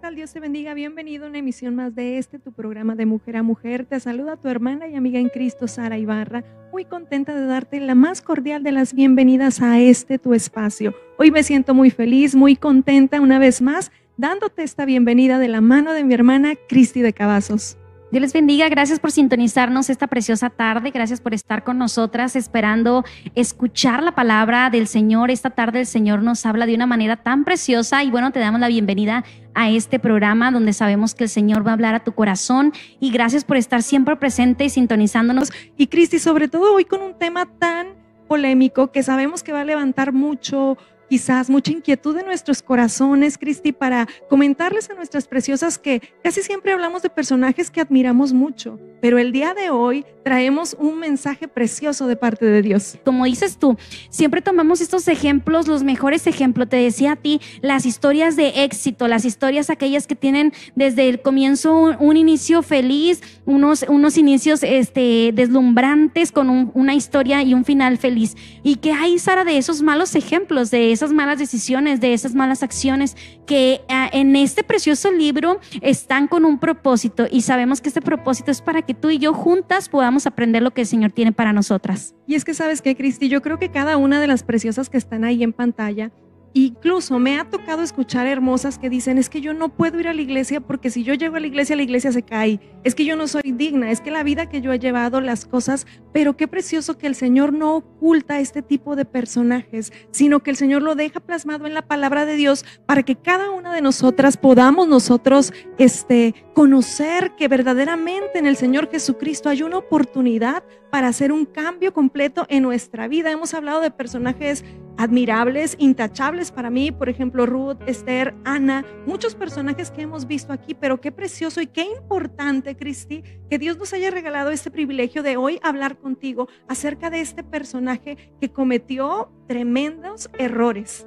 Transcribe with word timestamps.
tal? 0.00 0.14
Dios 0.14 0.32
te 0.32 0.40
bendiga. 0.40 0.72
Bienvenido 0.72 1.26
a 1.26 1.28
una 1.28 1.38
emisión 1.38 1.74
más 1.74 1.94
de 1.94 2.16
este, 2.16 2.38
tu 2.38 2.52
programa 2.52 2.94
de 2.94 3.04
Mujer 3.04 3.36
a 3.36 3.42
Mujer. 3.42 3.84
Te 3.84 4.00
saluda 4.00 4.36
tu 4.36 4.48
hermana 4.48 4.88
y 4.88 4.94
amiga 4.94 5.18
en 5.18 5.28
Cristo, 5.28 5.68
Sara 5.68 5.98
Ibarra. 5.98 6.42
Muy 6.72 6.86
contenta 6.86 7.34
de 7.34 7.44
darte 7.44 7.80
la 7.80 7.94
más 7.94 8.22
cordial 8.22 8.62
de 8.62 8.72
las 8.72 8.94
bienvenidas 8.94 9.60
a 9.60 9.78
este, 9.78 10.18
tu 10.18 10.32
espacio. 10.32 10.94
Hoy 11.18 11.30
me 11.30 11.42
siento 11.42 11.74
muy 11.74 11.90
feliz, 11.90 12.34
muy 12.34 12.56
contenta 12.56 13.20
una 13.20 13.38
vez 13.38 13.60
más, 13.60 13.92
dándote 14.16 14.62
esta 14.62 14.86
bienvenida 14.86 15.38
de 15.38 15.48
la 15.48 15.60
mano 15.60 15.92
de 15.92 16.02
mi 16.02 16.14
hermana 16.14 16.54
Cristi 16.68 17.02
de 17.02 17.12
Cavazos. 17.12 17.76
Dios 18.10 18.22
les 18.22 18.32
bendiga, 18.32 18.68
gracias 18.68 18.98
por 18.98 19.12
sintonizarnos 19.12 19.88
esta 19.88 20.08
preciosa 20.08 20.50
tarde, 20.50 20.90
gracias 20.90 21.20
por 21.20 21.32
estar 21.32 21.62
con 21.62 21.78
nosotras 21.78 22.34
esperando 22.34 23.04
escuchar 23.36 24.02
la 24.02 24.16
palabra 24.16 24.68
del 24.68 24.88
Señor. 24.88 25.30
Esta 25.30 25.50
tarde 25.50 25.78
el 25.78 25.86
Señor 25.86 26.20
nos 26.20 26.44
habla 26.44 26.66
de 26.66 26.74
una 26.74 26.86
manera 26.86 27.14
tan 27.14 27.44
preciosa 27.44 28.02
y 28.02 28.10
bueno, 28.10 28.32
te 28.32 28.40
damos 28.40 28.60
la 28.60 28.66
bienvenida 28.66 29.24
a 29.54 29.70
este 29.70 30.00
programa 30.00 30.50
donde 30.50 30.72
sabemos 30.72 31.14
que 31.14 31.24
el 31.24 31.30
Señor 31.30 31.64
va 31.64 31.70
a 31.70 31.74
hablar 31.74 31.94
a 31.94 32.02
tu 32.02 32.10
corazón 32.10 32.72
y 32.98 33.12
gracias 33.12 33.44
por 33.44 33.56
estar 33.56 33.80
siempre 33.80 34.16
presente 34.16 34.64
y 34.64 34.70
sintonizándonos. 34.70 35.52
Y 35.76 35.86
Cristi, 35.86 36.18
sobre 36.18 36.48
todo 36.48 36.74
hoy 36.74 36.86
con 36.86 37.02
un 37.02 37.16
tema 37.16 37.46
tan 37.46 37.94
polémico 38.26 38.90
que 38.90 39.04
sabemos 39.04 39.44
que 39.44 39.52
va 39.52 39.60
a 39.60 39.64
levantar 39.64 40.12
mucho 40.12 40.78
quizás 41.10 41.50
mucha 41.50 41.72
inquietud 41.72 42.16
en 42.16 42.26
nuestros 42.26 42.62
corazones, 42.62 43.36
Cristi, 43.36 43.72
para 43.72 44.06
comentarles 44.28 44.88
a 44.90 44.94
nuestras 44.94 45.26
preciosas 45.26 45.76
que 45.76 46.00
casi 46.22 46.40
siempre 46.40 46.72
hablamos 46.72 47.02
de 47.02 47.10
personajes 47.10 47.68
que 47.68 47.80
admiramos 47.80 48.32
mucho, 48.32 48.78
pero 49.00 49.18
el 49.18 49.32
día 49.32 49.52
de 49.52 49.70
hoy 49.70 50.06
traemos 50.22 50.76
un 50.78 51.00
mensaje 51.00 51.48
precioso 51.48 52.06
de 52.06 52.14
parte 52.14 52.46
de 52.46 52.62
Dios. 52.62 52.96
Como 53.04 53.24
dices 53.24 53.56
tú, 53.56 53.76
siempre 54.08 54.40
tomamos 54.40 54.80
estos 54.80 55.08
ejemplos, 55.08 55.66
los 55.66 55.82
mejores 55.82 56.28
ejemplos, 56.28 56.68
te 56.68 56.76
decía 56.76 57.12
a 57.12 57.16
ti, 57.16 57.40
las 57.60 57.86
historias 57.86 58.36
de 58.36 58.62
éxito, 58.62 59.08
las 59.08 59.24
historias 59.24 59.68
aquellas 59.68 60.06
que 60.06 60.14
tienen 60.14 60.52
desde 60.76 61.08
el 61.08 61.22
comienzo 61.22 61.96
un, 61.98 62.16
inicio 62.16 62.62
feliz, 62.62 63.20
unos, 63.46 63.84
unos 63.88 64.16
inicios 64.16 64.62
este, 64.62 65.32
deslumbrantes 65.34 66.30
con 66.30 66.70
una 66.72 66.94
historia 66.94 67.42
y 67.42 67.54
un 67.54 67.64
final 67.64 67.98
feliz. 67.98 68.36
¿Y 68.62 68.76
qué 68.76 68.92
hay, 68.92 69.18
Sara, 69.18 69.44
de 69.44 69.56
esos 69.56 69.82
malos 69.82 70.14
ejemplos, 70.14 70.70
de 70.70 70.92
esas 71.00 71.14
malas 71.14 71.38
decisiones, 71.38 71.98
de 72.00 72.12
esas 72.12 72.34
malas 72.34 72.62
acciones 72.62 73.16
que 73.46 73.80
ah, 73.88 74.10
en 74.12 74.36
este 74.36 74.62
precioso 74.62 75.10
libro 75.10 75.58
están 75.80 76.28
con 76.28 76.44
un 76.44 76.58
propósito 76.58 77.26
y 77.30 77.40
sabemos 77.40 77.80
que 77.80 77.88
este 77.88 78.02
propósito 78.02 78.50
es 78.50 78.60
para 78.60 78.82
que 78.82 78.92
tú 78.92 79.08
y 79.08 79.18
yo 79.18 79.32
juntas 79.32 79.88
podamos 79.88 80.26
aprender 80.26 80.62
lo 80.62 80.72
que 80.72 80.82
el 80.82 80.86
Señor 80.86 81.12
tiene 81.12 81.32
para 81.32 81.54
nosotras. 81.54 82.14
Y 82.26 82.34
es 82.34 82.44
que 82.44 82.52
sabes 82.52 82.82
que, 82.82 82.96
Cristi, 82.96 83.28
yo 83.30 83.40
creo 83.40 83.58
que 83.58 83.70
cada 83.70 83.96
una 83.96 84.20
de 84.20 84.26
las 84.26 84.42
preciosas 84.42 84.90
que 84.90 84.98
están 84.98 85.24
ahí 85.24 85.42
en 85.42 85.54
pantalla 85.54 86.12
Incluso 86.52 87.18
me 87.20 87.38
ha 87.38 87.44
tocado 87.48 87.82
escuchar 87.82 88.26
hermosas 88.26 88.78
que 88.78 88.90
dicen, 88.90 89.18
es 89.18 89.28
que 89.28 89.40
yo 89.40 89.54
no 89.54 89.68
puedo 89.68 90.00
ir 90.00 90.08
a 90.08 90.14
la 90.14 90.20
iglesia 90.20 90.60
porque 90.60 90.90
si 90.90 91.04
yo 91.04 91.14
llego 91.14 91.36
a 91.36 91.40
la 91.40 91.46
iglesia, 91.46 91.76
la 91.76 91.82
iglesia 91.82 92.10
se 92.10 92.22
cae. 92.22 92.58
Es 92.82 92.96
que 92.96 93.04
yo 93.04 93.14
no 93.14 93.28
soy 93.28 93.52
digna, 93.52 93.90
es 93.92 94.00
que 94.00 94.10
la 94.10 94.24
vida 94.24 94.48
que 94.48 94.60
yo 94.60 94.72
he 94.72 94.80
llevado, 94.80 95.20
las 95.20 95.44
cosas, 95.44 95.86
pero 96.12 96.36
qué 96.36 96.48
precioso 96.48 96.98
que 96.98 97.06
el 97.06 97.14
Señor 97.14 97.52
no 97.52 97.76
oculta 97.76 98.40
este 98.40 98.62
tipo 98.62 98.96
de 98.96 99.04
personajes, 99.04 99.92
sino 100.10 100.40
que 100.40 100.50
el 100.50 100.56
Señor 100.56 100.82
lo 100.82 100.96
deja 100.96 101.20
plasmado 101.20 101.66
en 101.66 101.74
la 101.74 101.82
palabra 101.82 102.26
de 102.26 102.34
Dios 102.34 102.64
para 102.84 103.04
que 103.04 103.14
cada 103.14 103.50
una 103.50 103.72
de 103.72 103.82
nosotras 103.82 104.36
podamos 104.36 104.88
nosotros 104.88 105.52
este, 105.78 106.34
conocer 106.54 107.36
que 107.36 107.46
verdaderamente 107.46 108.38
en 108.38 108.46
el 108.46 108.56
Señor 108.56 108.90
Jesucristo 108.90 109.48
hay 109.48 109.62
una 109.62 109.78
oportunidad 109.78 110.64
para 110.90 111.08
hacer 111.08 111.32
un 111.32 111.46
cambio 111.46 111.92
completo 111.92 112.46
en 112.48 112.64
nuestra 112.64 113.08
vida. 113.08 113.30
Hemos 113.30 113.54
hablado 113.54 113.80
de 113.80 113.90
personajes 113.90 114.64
admirables, 115.00 115.76
intachables 115.78 116.52
para 116.52 116.68
mí, 116.68 116.92
por 116.92 117.08
ejemplo, 117.08 117.46
Ruth, 117.46 117.78
Esther, 117.86 118.34
Ana, 118.44 118.84
muchos 119.06 119.34
personajes 119.34 119.90
que 119.90 120.02
hemos 120.02 120.26
visto 120.26 120.52
aquí, 120.52 120.74
pero 120.74 121.00
qué 121.00 121.10
precioso 121.10 121.62
y 121.62 121.68
qué 121.68 121.84
importante, 121.84 122.76
Cristi, 122.76 123.22
que 123.48 123.58
Dios 123.58 123.78
nos 123.78 123.94
haya 123.94 124.10
regalado 124.10 124.50
este 124.50 124.70
privilegio 124.70 125.22
de 125.22 125.38
hoy 125.38 125.58
hablar 125.62 125.96
contigo 125.96 126.48
acerca 126.68 127.08
de 127.08 127.22
este 127.22 127.42
personaje 127.42 128.34
que 128.42 128.52
cometió 128.52 129.32
tremendos 129.48 130.28
errores. 130.38 131.06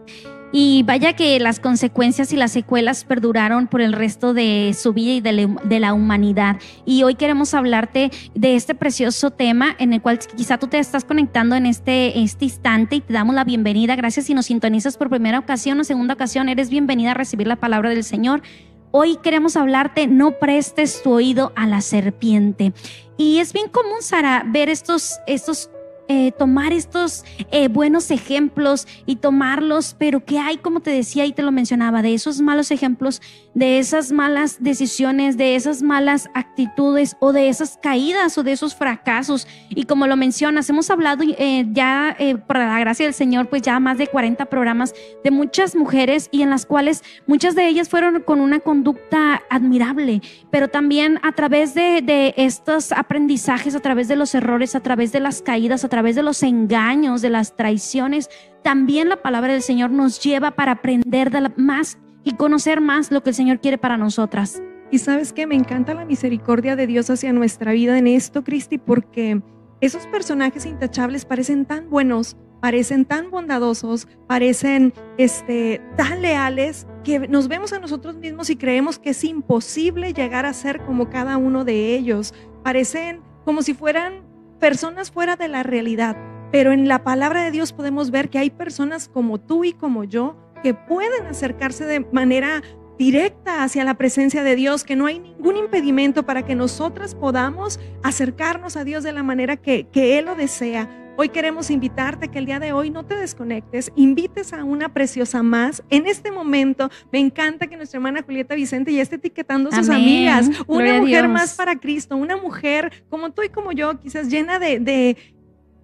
Y 0.56 0.84
vaya 0.84 1.14
que 1.14 1.40
las 1.40 1.60
consecuencias 1.60 2.32
y 2.32 2.36
las 2.36 2.52
secuelas 2.52 3.06
perduraron 3.06 3.66
por 3.66 3.82
el 3.82 3.92
resto 3.92 4.36
de 4.36 4.76
su 4.80 4.94
vida 4.94 5.14
y 5.14 5.20
de 5.20 5.80
la, 5.80 5.94
humanidad. 5.96 6.58
Y 6.86 7.02
hoy 7.02 7.16
queremos 7.16 7.56
hablarte 7.56 8.12
de 8.36 8.56
este 8.56 8.76
precioso 8.76 9.32
tema 9.32 9.76
en 9.80 9.94
el 9.94 10.02
cual 10.04 10.20
quizá 10.20 10.60
tú 10.60 10.68
te 10.68 10.78
estás 10.78 11.06
conectando 11.06 11.56
en 11.56 11.66
este, 11.66 12.22
este 12.22 12.46
instante 12.46 12.98
y 12.98 13.02
te 13.02 13.14
damos 13.14 13.34
la 13.34 13.46
bienvenida. 13.46 13.96
Gracias 13.96 14.28
si 14.28 14.36
nos 14.36 14.46
sintonizas 14.46 14.96
por 14.96 15.10
primera 15.10 15.40
ocasión 15.40 15.80
o 15.80 15.84
segunda 15.84 16.14
ocasión. 16.14 16.48
Eres 16.48 16.70
bienvenida 16.70 17.12
a 17.12 17.16
recibir 17.16 17.48
la 17.48 17.56
palabra 17.56 17.90
del 17.90 18.04
Señor. 18.04 18.44
Hoy 18.92 19.18
queremos 19.24 19.56
hablarte, 19.58 20.06
no 20.06 20.38
prestes 20.38 21.02
tu 21.02 21.14
oído 21.14 21.52
a 21.56 21.66
la 21.66 21.82
serpiente. 21.82 22.74
Y 23.18 23.40
es 23.40 23.54
bien 23.54 23.70
común, 23.70 24.02
Sara, 24.02 24.44
ver 24.46 24.70
estos, 24.70 25.18
estos 25.26 25.72
eh, 26.10 26.32
tomar 26.32 26.74
estos 26.74 27.24
eh, 27.52 27.70
buenos 27.70 28.12
ejemplos 28.12 28.88
y 29.06 29.16
tomarlos, 29.16 29.96
pero 29.98 30.26
que 30.26 30.38
hay, 30.38 30.58
como 30.58 30.82
te 30.82 30.92
decía 30.92 31.26
y 31.26 31.32
te 31.32 31.42
lo 31.44 31.52
mencionaba, 31.52 32.02
de 32.02 32.14
esos 32.14 32.42
malos 32.42 32.72
ejemplos, 32.72 33.22
de 33.54 33.80
esas 33.80 34.12
malas 34.12 34.58
decisiones, 34.62 35.38
de 35.38 35.56
esas 35.56 35.82
malas 35.82 36.30
actitudes 36.34 37.16
o 37.20 37.32
de 37.32 37.48
esas 37.48 37.80
caídas 37.82 38.38
o 38.38 38.44
de 38.44 38.52
esos 38.52 38.76
fracasos. 38.76 39.48
Y 39.70 39.84
como 39.84 40.06
lo 40.06 40.18
mencionas, 40.18 40.70
hemos 40.70 40.90
hablado 40.90 41.24
eh, 41.24 41.66
ya, 41.72 42.18
por 42.48 42.58
la 42.58 42.80
gracia 42.80 43.06
del 43.06 43.14
Señor, 43.14 43.48
pues 43.48 43.62
ya 43.62 43.80
más 43.80 43.98
de 43.98 44.08
40 44.08 44.46
programas 44.46 44.94
de 45.24 45.32
muchas 45.32 45.74
mujeres 45.74 46.28
y 46.32 46.42
en 46.42 46.50
las 46.50 46.66
cuales 46.66 47.02
muchas 47.28 47.56
de 47.56 47.68
ellas 47.68 47.88
fueron 47.88 48.22
con 48.24 48.42
una 48.42 48.60
conducta 48.60 49.42
admirable, 49.50 50.22
pero 50.52 50.68
también 50.68 51.20
a 51.24 51.32
través 51.32 51.74
de, 51.74 52.02
de 52.02 52.34
estos 52.36 52.92
aprendizajes, 52.92 53.74
a 53.76 53.80
través 53.80 54.08
de 54.08 54.16
los 54.18 54.36
errores, 54.36 54.76
a 54.76 54.82
través 54.82 55.12
de 55.12 55.20
las 55.22 55.42
caídas, 55.42 55.84
a 55.84 55.93
través 55.94 56.16
de 56.16 56.24
los 56.24 56.42
engaños, 56.42 57.22
de 57.22 57.30
las 57.30 57.56
traiciones, 57.56 58.28
también 58.64 59.10
la 59.10 59.22
palabra 59.22 59.54
del 59.54 59.62
Señor 59.62 59.92
nos 59.92 60.20
lleva 60.20 60.50
para 60.50 60.72
aprender 60.72 61.30
más 61.56 62.00
y 62.24 62.34
conocer 62.34 62.82
más 62.82 63.12
lo 63.12 63.22
que 63.22 63.30
el 63.30 63.36
Señor 63.36 63.60
quiere 63.60 63.78
para 63.78 63.96
nosotras. 63.96 64.60
Y 64.90 64.98
sabes 64.98 65.34
que 65.34 65.46
me 65.46 65.54
encanta 65.54 65.94
la 65.94 66.04
misericordia 66.04 66.76
de 66.76 66.88
Dios 66.88 67.12
hacia 67.12 67.32
nuestra 67.32 67.74
vida 67.74 67.96
en 68.00 68.08
esto, 68.08 68.44
Cristi, 68.44 68.80
porque 68.80 69.44
esos 69.82 70.08
personajes 70.08 70.66
intachables 70.66 71.26
parecen 71.26 71.64
tan 71.66 71.92
buenos, 71.92 72.38
parecen 72.60 73.06
tan 73.06 73.30
bondadosos, 73.30 74.08
parecen 74.26 74.96
este, 75.20 75.80
tan 75.96 76.24
leales 76.24 76.88
que 77.04 77.20
nos 77.28 77.48
vemos 77.48 77.72
a 77.72 77.78
nosotros 77.78 78.16
mismos 78.16 78.50
y 78.50 78.56
creemos 78.56 78.98
que 78.98 79.12
es 79.12 79.24
imposible 79.24 80.12
llegar 80.12 80.48
a 80.48 80.54
ser 80.54 80.82
como 80.86 81.12
cada 81.12 81.38
uno 81.38 81.64
de 81.64 81.94
ellos. 81.96 82.34
Parecen 82.64 83.22
como 83.46 83.62
si 83.62 83.76
fueran 83.76 84.33
personas 84.64 85.12
fuera 85.12 85.36
de 85.36 85.50
la 85.50 85.62
realidad, 85.62 86.16
pero 86.50 86.72
en 86.72 86.88
la 86.88 87.04
palabra 87.04 87.44
de 87.44 87.52
Dios 87.52 87.74
podemos 87.74 88.12
ver 88.12 88.30
que 88.30 88.40
hay 88.40 88.50
personas 88.50 89.10
como 89.10 89.38
tú 89.38 89.66
y 89.66 89.74
como 89.74 90.06
yo 90.06 90.38
que 90.64 90.74
pueden 90.74 91.28
acercarse 91.28 91.86
de 91.86 92.00
manera 92.14 92.64
directa 92.98 93.64
hacia 93.64 93.84
la 93.84 93.96
presencia 93.96 94.42
de 94.42 94.56
Dios, 94.56 94.86
que 94.86 94.96
no 94.96 95.06
hay 95.06 95.20
ningún 95.20 95.58
impedimento 95.58 96.24
para 96.24 96.46
que 96.46 96.56
nosotras 96.56 97.14
podamos 97.14 97.78
acercarnos 98.04 98.78
a 98.78 98.86
Dios 98.86 99.04
de 99.04 99.12
la 99.12 99.22
manera 99.22 99.58
que, 99.58 99.90
que 99.90 100.18
Él 100.18 100.28
lo 100.28 100.36
desea. 100.36 100.88
Hoy 101.16 101.30
queremos 101.30 101.70
invitarte 101.70 102.30
que 102.30 102.40
el 102.40 102.48
día 102.48 102.60
de 102.60 102.74
hoy 102.74 102.90
no 102.90 103.06
te 103.06 103.16
desconectes, 103.16 103.92
invites 103.96 104.52
a 104.52 104.64
una 104.64 104.90
preciosa 104.90 105.44
más. 105.44 105.84
En 105.92 106.08
este 106.08 106.32
momento 106.32 106.90
me 107.12 107.20
encanta 107.20 107.68
que 107.68 107.78
nuestra 107.78 107.98
hermana 107.98 108.24
Julieta 108.24 108.56
Vicente 108.56 108.92
ya 108.92 109.04
esté 109.04 109.18
etiquetando 109.18 109.70
a 109.70 109.76
sus 109.76 109.90
amigas. 109.90 110.50
Una 110.66 111.00
mujer 111.00 111.28
más 111.28 111.54
para 111.54 111.76
Cristo, 111.80 112.18
una 112.18 112.36
mujer 112.36 113.06
como 113.10 113.32
tú 113.32 113.44
y 113.44 113.50
como 113.50 113.74
yo, 113.74 114.00
quizás 114.00 114.28
llena 114.28 114.58
de, 114.58 114.80
de 114.80 115.16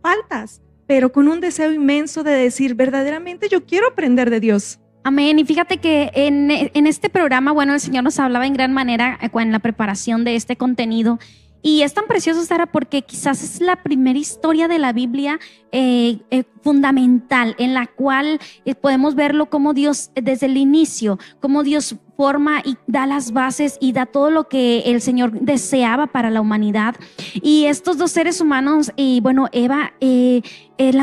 faltas, 0.01 0.63
pero 0.87 1.11
con 1.11 1.27
un 1.27 1.41
deseo 1.41 1.71
inmenso 1.71 2.23
de 2.23 2.31
decir, 2.31 2.73
verdaderamente 2.73 3.49
yo 3.49 3.67
quiero 3.67 3.89
aprender 3.89 4.31
de 4.31 4.39
Dios. 4.39 4.79
Amén. 5.03 5.37
Y 5.37 5.45
fíjate 5.45 5.77
que 5.77 6.09
en, 6.15 6.49
en, 6.51 6.87
este 6.87 7.07
programa, 7.09 7.51
bueno, 7.51 7.75
el 7.75 7.79
Señor 7.79 8.03
nos 8.03 8.19
hablaba 8.19 8.47
en 8.47 8.53
gran 8.53 8.73
manera 8.73 9.19
eh, 9.21 9.29
en 9.31 9.51
la 9.51 9.59
preparación 9.59 10.23
de 10.23 10.35
este 10.35 10.55
contenido 10.55 11.19
y 11.61 11.81
es 11.81 11.93
tan 11.93 12.07
precioso, 12.07 12.43
Sara, 12.43 12.67
porque 12.67 13.01
quizás 13.01 13.43
es 13.43 13.59
la 13.59 13.83
primera 13.83 14.17
historia 14.17 14.67
de 14.67 14.79
la 14.79 14.93
Biblia 14.93 15.39
eh, 15.71 16.19
eh, 16.31 16.43
fundamental 16.61 17.55
en 17.59 17.73
la 17.73 17.87
cual 17.87 18.39
eh, 18.63 18.75
podemos 18.75 19.15
verlo 19.15 19.49
como 19.49 19.73
Dios 19.73 20.11
desde 20.15 20.45
el 20.45 20.57
inicio, 20.57 21.19
como 21.41 21.63
Dios 21.63 21.95
forma 22.15 22.61
y 22.63 22.77
da 22.87 23.05
las 23.05 23.33
bases 23.33 23.77
y 23.81 23.91
da 23.91 24.05
todo 24.05 24.29
lo 24.29 24.47
que 24.47 24.79
el 24.85 25.01
Señor 25.01 25.31
deseaba 25.31 26.07
para 26.07 26.29
la 26.29 26.41
humanidad. 26.41 26.95
Y 27.33 27.65
estos 27.65 27.97
dos 27.97 28.11
seres 28.11 28.39
humanos, 28.39 28.91
y 28.95 29.19
bueno, 29.21 29.47
Eva, 29.51 29.93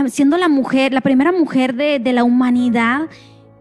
siendo 0.08 0.36
la 0.36 0.48
mujer, 0.48 0.92
la 0.92 1.00
primera 1.00 1.32
mujer 1.32 1.74
de, 1.74 1.98
de 1.98 2.12
la 2.12 2.24
humanidad, 2.24 3.08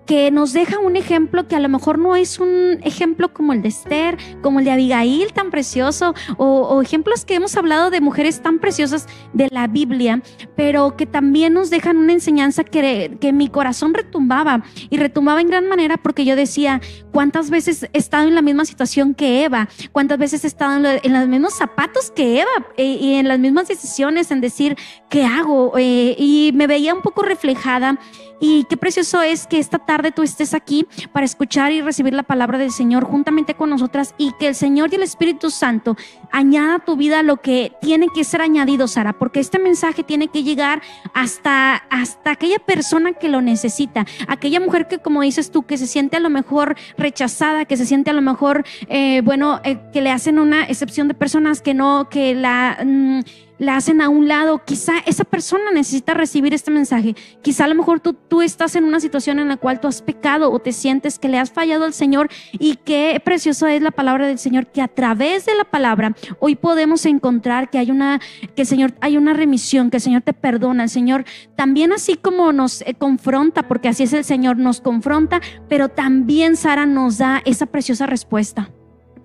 que 0.05 0.31
nos 0.31 0.53
deja 0.53 0.79
un 0.79 0.95
ejemplo 0.95 1.47
que 1.47 1.55
a 1.55 1.59
lo 1.59 1.69
mejor 1.69 1.99
no 1.99 2.15
es 2.15 2.39
un 2.39 2.79
ejemplo 2.83 3.33
como 3.33 3.53
el 3.53 3.61
de 3.61 3.69
Esther, 3.69 4.17
como 4.41 4.59
el 4.59 4.65
de 4.65 4.71
Abigail 4.71 5.33
tan 5.33 5.49
precioso, 5.51 6.13
o, 6.37 6.81
ejemplos 6.81 7.25
que 7.25 7.35
hemos 7.35 7.55
hablado 7.57 7.89
de 7.89 8.01
mujeres 8.01 8.41
tan 8.41 8.59
preciosas 8.59 9.07
de 9.33 9.47
la 9.51 9.67
Biblia, 9.67 10.21
pero 10.55 10.95
que 10.95 11.05
también 11.05 11.53
nos 11.53 11.69
dejan 11.69 11.97
una 11.97 12.13
enseñanza 12.13 12.63
que, 12.63 13.17
que 13.19 13.33
mi 13.33 13.49
corazón 13.49 13.93
retumbaba 13.93 14.63
y 14.89 14.97
retumbaba 14.97 15.41
en 15.41 15.47
gran 15.47 15.67
manera 15.67 15.97
porque 15.97 16.25
yo 16.25 16.35
decía, 16.35 16.81
¿cuántas 17.11 17.49
veces 17.49 17.89
he 17.93 17.97
estado 17.97 18.27
en 18.27 18.35
la 18.35 18.41
misma 18.41 18.65
situación 18.65 19.15
que 19.15 19.43
Eva? 19.43 19.67
¿Cuántas 19.91 20.17
veces 20.17 20.43
he 20.43 20.47
estado 20.47 20.75
en, 21.01 21.13
los 21.13 21.27
mismos 21.27 21.53
zapatos 21.53 22.11
que 22.11 22.41
Eva 22.41 22.67
eh, 22.77 22.97
y 22.99 23.15
en 23.15 23.27
las 23.27 23.39
mismas 23.39 23.67
decisiones 23.67 24.31
en 24.31 24.41
decir, 24.41 24.77
¿qué 25.09 25.25
hago? 25.25 25.77
Eh, 25.77 26.15
y 26.17 26.51
me 26.53 26.67
veía 26.67 26.93
un 26.93 27.01
poco 27.01 27.23
reflejada 27.23 27.99
y 28.39 28.65
qué 28.65 28.77
precioso 28.77 29.21
es 29.21 29.47
que 29.47 29.59
esta 29.59 29.79
tarde 29.79 30.11
tú 30.11 30.23
estés 30.23 30.53
aquí 30.53 30.85
para 31.11 31.25
escuchar 31.25 31.71
y 31.71 31.81
recibir 31.81 32.13
la 32.13 32.23
palabra 32.23 32.57
del 32.57 32.71
Señor 32.71 33.05
juntamente 33.05 33.53
con 33.53 33.69
nosotras 33.69 34.15
y 34.17 34.31
que 34.33 34.47
el 34.47 34.55
Señor 34.55 34.91
y 34.91 34.95
el 34.95 35.03
Espíritu 35.03 35.49
Santo 35.49 35.95
añada 36.31 36.75
a 36.75 36.79
tu 36.79 36.95
vida 36.95 37.23
lo 37.23 37.37
que 37.37 37.71
tiene 37.81 38.07
que 38.13 38.23
ser 38.23 38.41
añadido, 38.41 38.87
Sara, 38.87 39.13
porque 39.13 39.39
este 39.39 39.59
mensaje 39.59 40.03
tiene 40.03 40.27
que 40.27 40.43
llegar 40.43 40.81
hasta, 41.13 41.75
hasta 41.75 42.31
aquella 42.31 42.59
persona 42.59 43.13
que 43.13 43.29
lo 43.29 43.41
necesita, 43.41 44.05
aquella 44.27 44.59
mujer 44.59 44.87
que, 44.87 44.99
como 44.99 45.21
dices 45.21 45.51
tú, 45.51 45.63
que 45.63 45.77
se 45.77 45.87
siente 45.87 46.17
a 46.17 46.19
lo 46.19 46.29
mejor 46.29 46.75
rechazada, 46.97 47.65
que 47.65 47.77
se 47.77 47.85
siente 47.85 48.09
a 48.09 48.13
lo 48.13 48.21
mejor, 48.21 48.65
eh, 48.87 49.21
bueno, 49.23 49.61
eh, 49.63 49.79
que 49.93 50.01
le 50.01 50.11
hacen 50.11 50.39
una 50.39 50.65
excepción 50.65 51.07
de 51.07 51.13
personas 51.13 51.61
que 51.61 51.73
no, 51.73 52.09
que 52.09 52.35
la... 52.35 52.77
Mm, 52.83 53.19
la 53.57 53.75
hacen 53.75 54.01
a 54.01 54.09
un 54.09 54.27
lado. 54.27 54.61
Quizá 54.65 54.93
esa 55.05 55.23
persona 55.23 55.71
necesita 55.73 56.13
recibir 56.13 56.53
este 56.53 56.71
mensaje. 56.71 57.15
Quizá 57.41 57.65
a 57.65 57.67
lo 57.67 57.75
mejor 57.75 57.99
tú, 57.99 58.13
tú 58.13 58.41
estás 58.41 58.75
en 58.75 58.83
una 58.83 58.99
situación 58.99 59.39
en 59.39 59.47
la 59.47 59.57
cual 59.57 59.79
tú 59.79 59.87
has 59.87 60.01
pecado 60.01 60.51
o 60.51 60.59
te 60.59 60.71
sientes 60.71 61.19
que 61.19 61.29
le 61.29 61.39
has 61.39 61.51
fallado 61.51 61.85
al 61.85 61.93
Señor 61.93 62.29
y 62.53 62.77
qué 62.77 63.21
preciosa 63.23 63.73
es 63.73 63.81
la 63.81 63.91
palabra 63.91 64.27
del 64.27 64.39
Señor, 64.39 64.67
que 64.67 64.81
a 64.81 64.87
través 64.87 65.45
de 65.45 65.55
la 65.55 65.63
palabra 65.63 66.15
hoy 66.39 66.55
podemos 66.55 67.05
encontrar 67.05 67.69
que 67.69 67.77
hay 67.77 67.91
una, 67.91 68.19
que 68.55 68.63
el 68.63 68.67
Señor 68.67 68.93
hay 69.01 69.17
una 69.17 69.33
remisión, 69.33 69.89
que 69.89 69.97
el 69.97 70.01
Señor 70.01 70.21
te 70.21 70.33
perdona, 70.33 70.83
el 70.83 70.89
Señor 70.89 71.25
también 71.55 71.93
así 71.93 72.15
como 72.15 72.51
nos 72.51 72.81
eh, 72.81 72.95
confronta, 72.97 73.67
porque 73.67 73.87
así 73.87 74.03
es 74.03 74.13
el 74.13 74.23
Señor, 74.23 74.57
nos 74.57 74.81
confronta, 74.81 75.41
pero 75.69 75.89
también 75.89 76.55
Sara 76.55 76.85
nos 76.85 77.17
da 77.17 77.41
esa 77.45 77.65
preciosa 77.65 78.05
respuesta 78.05 78.69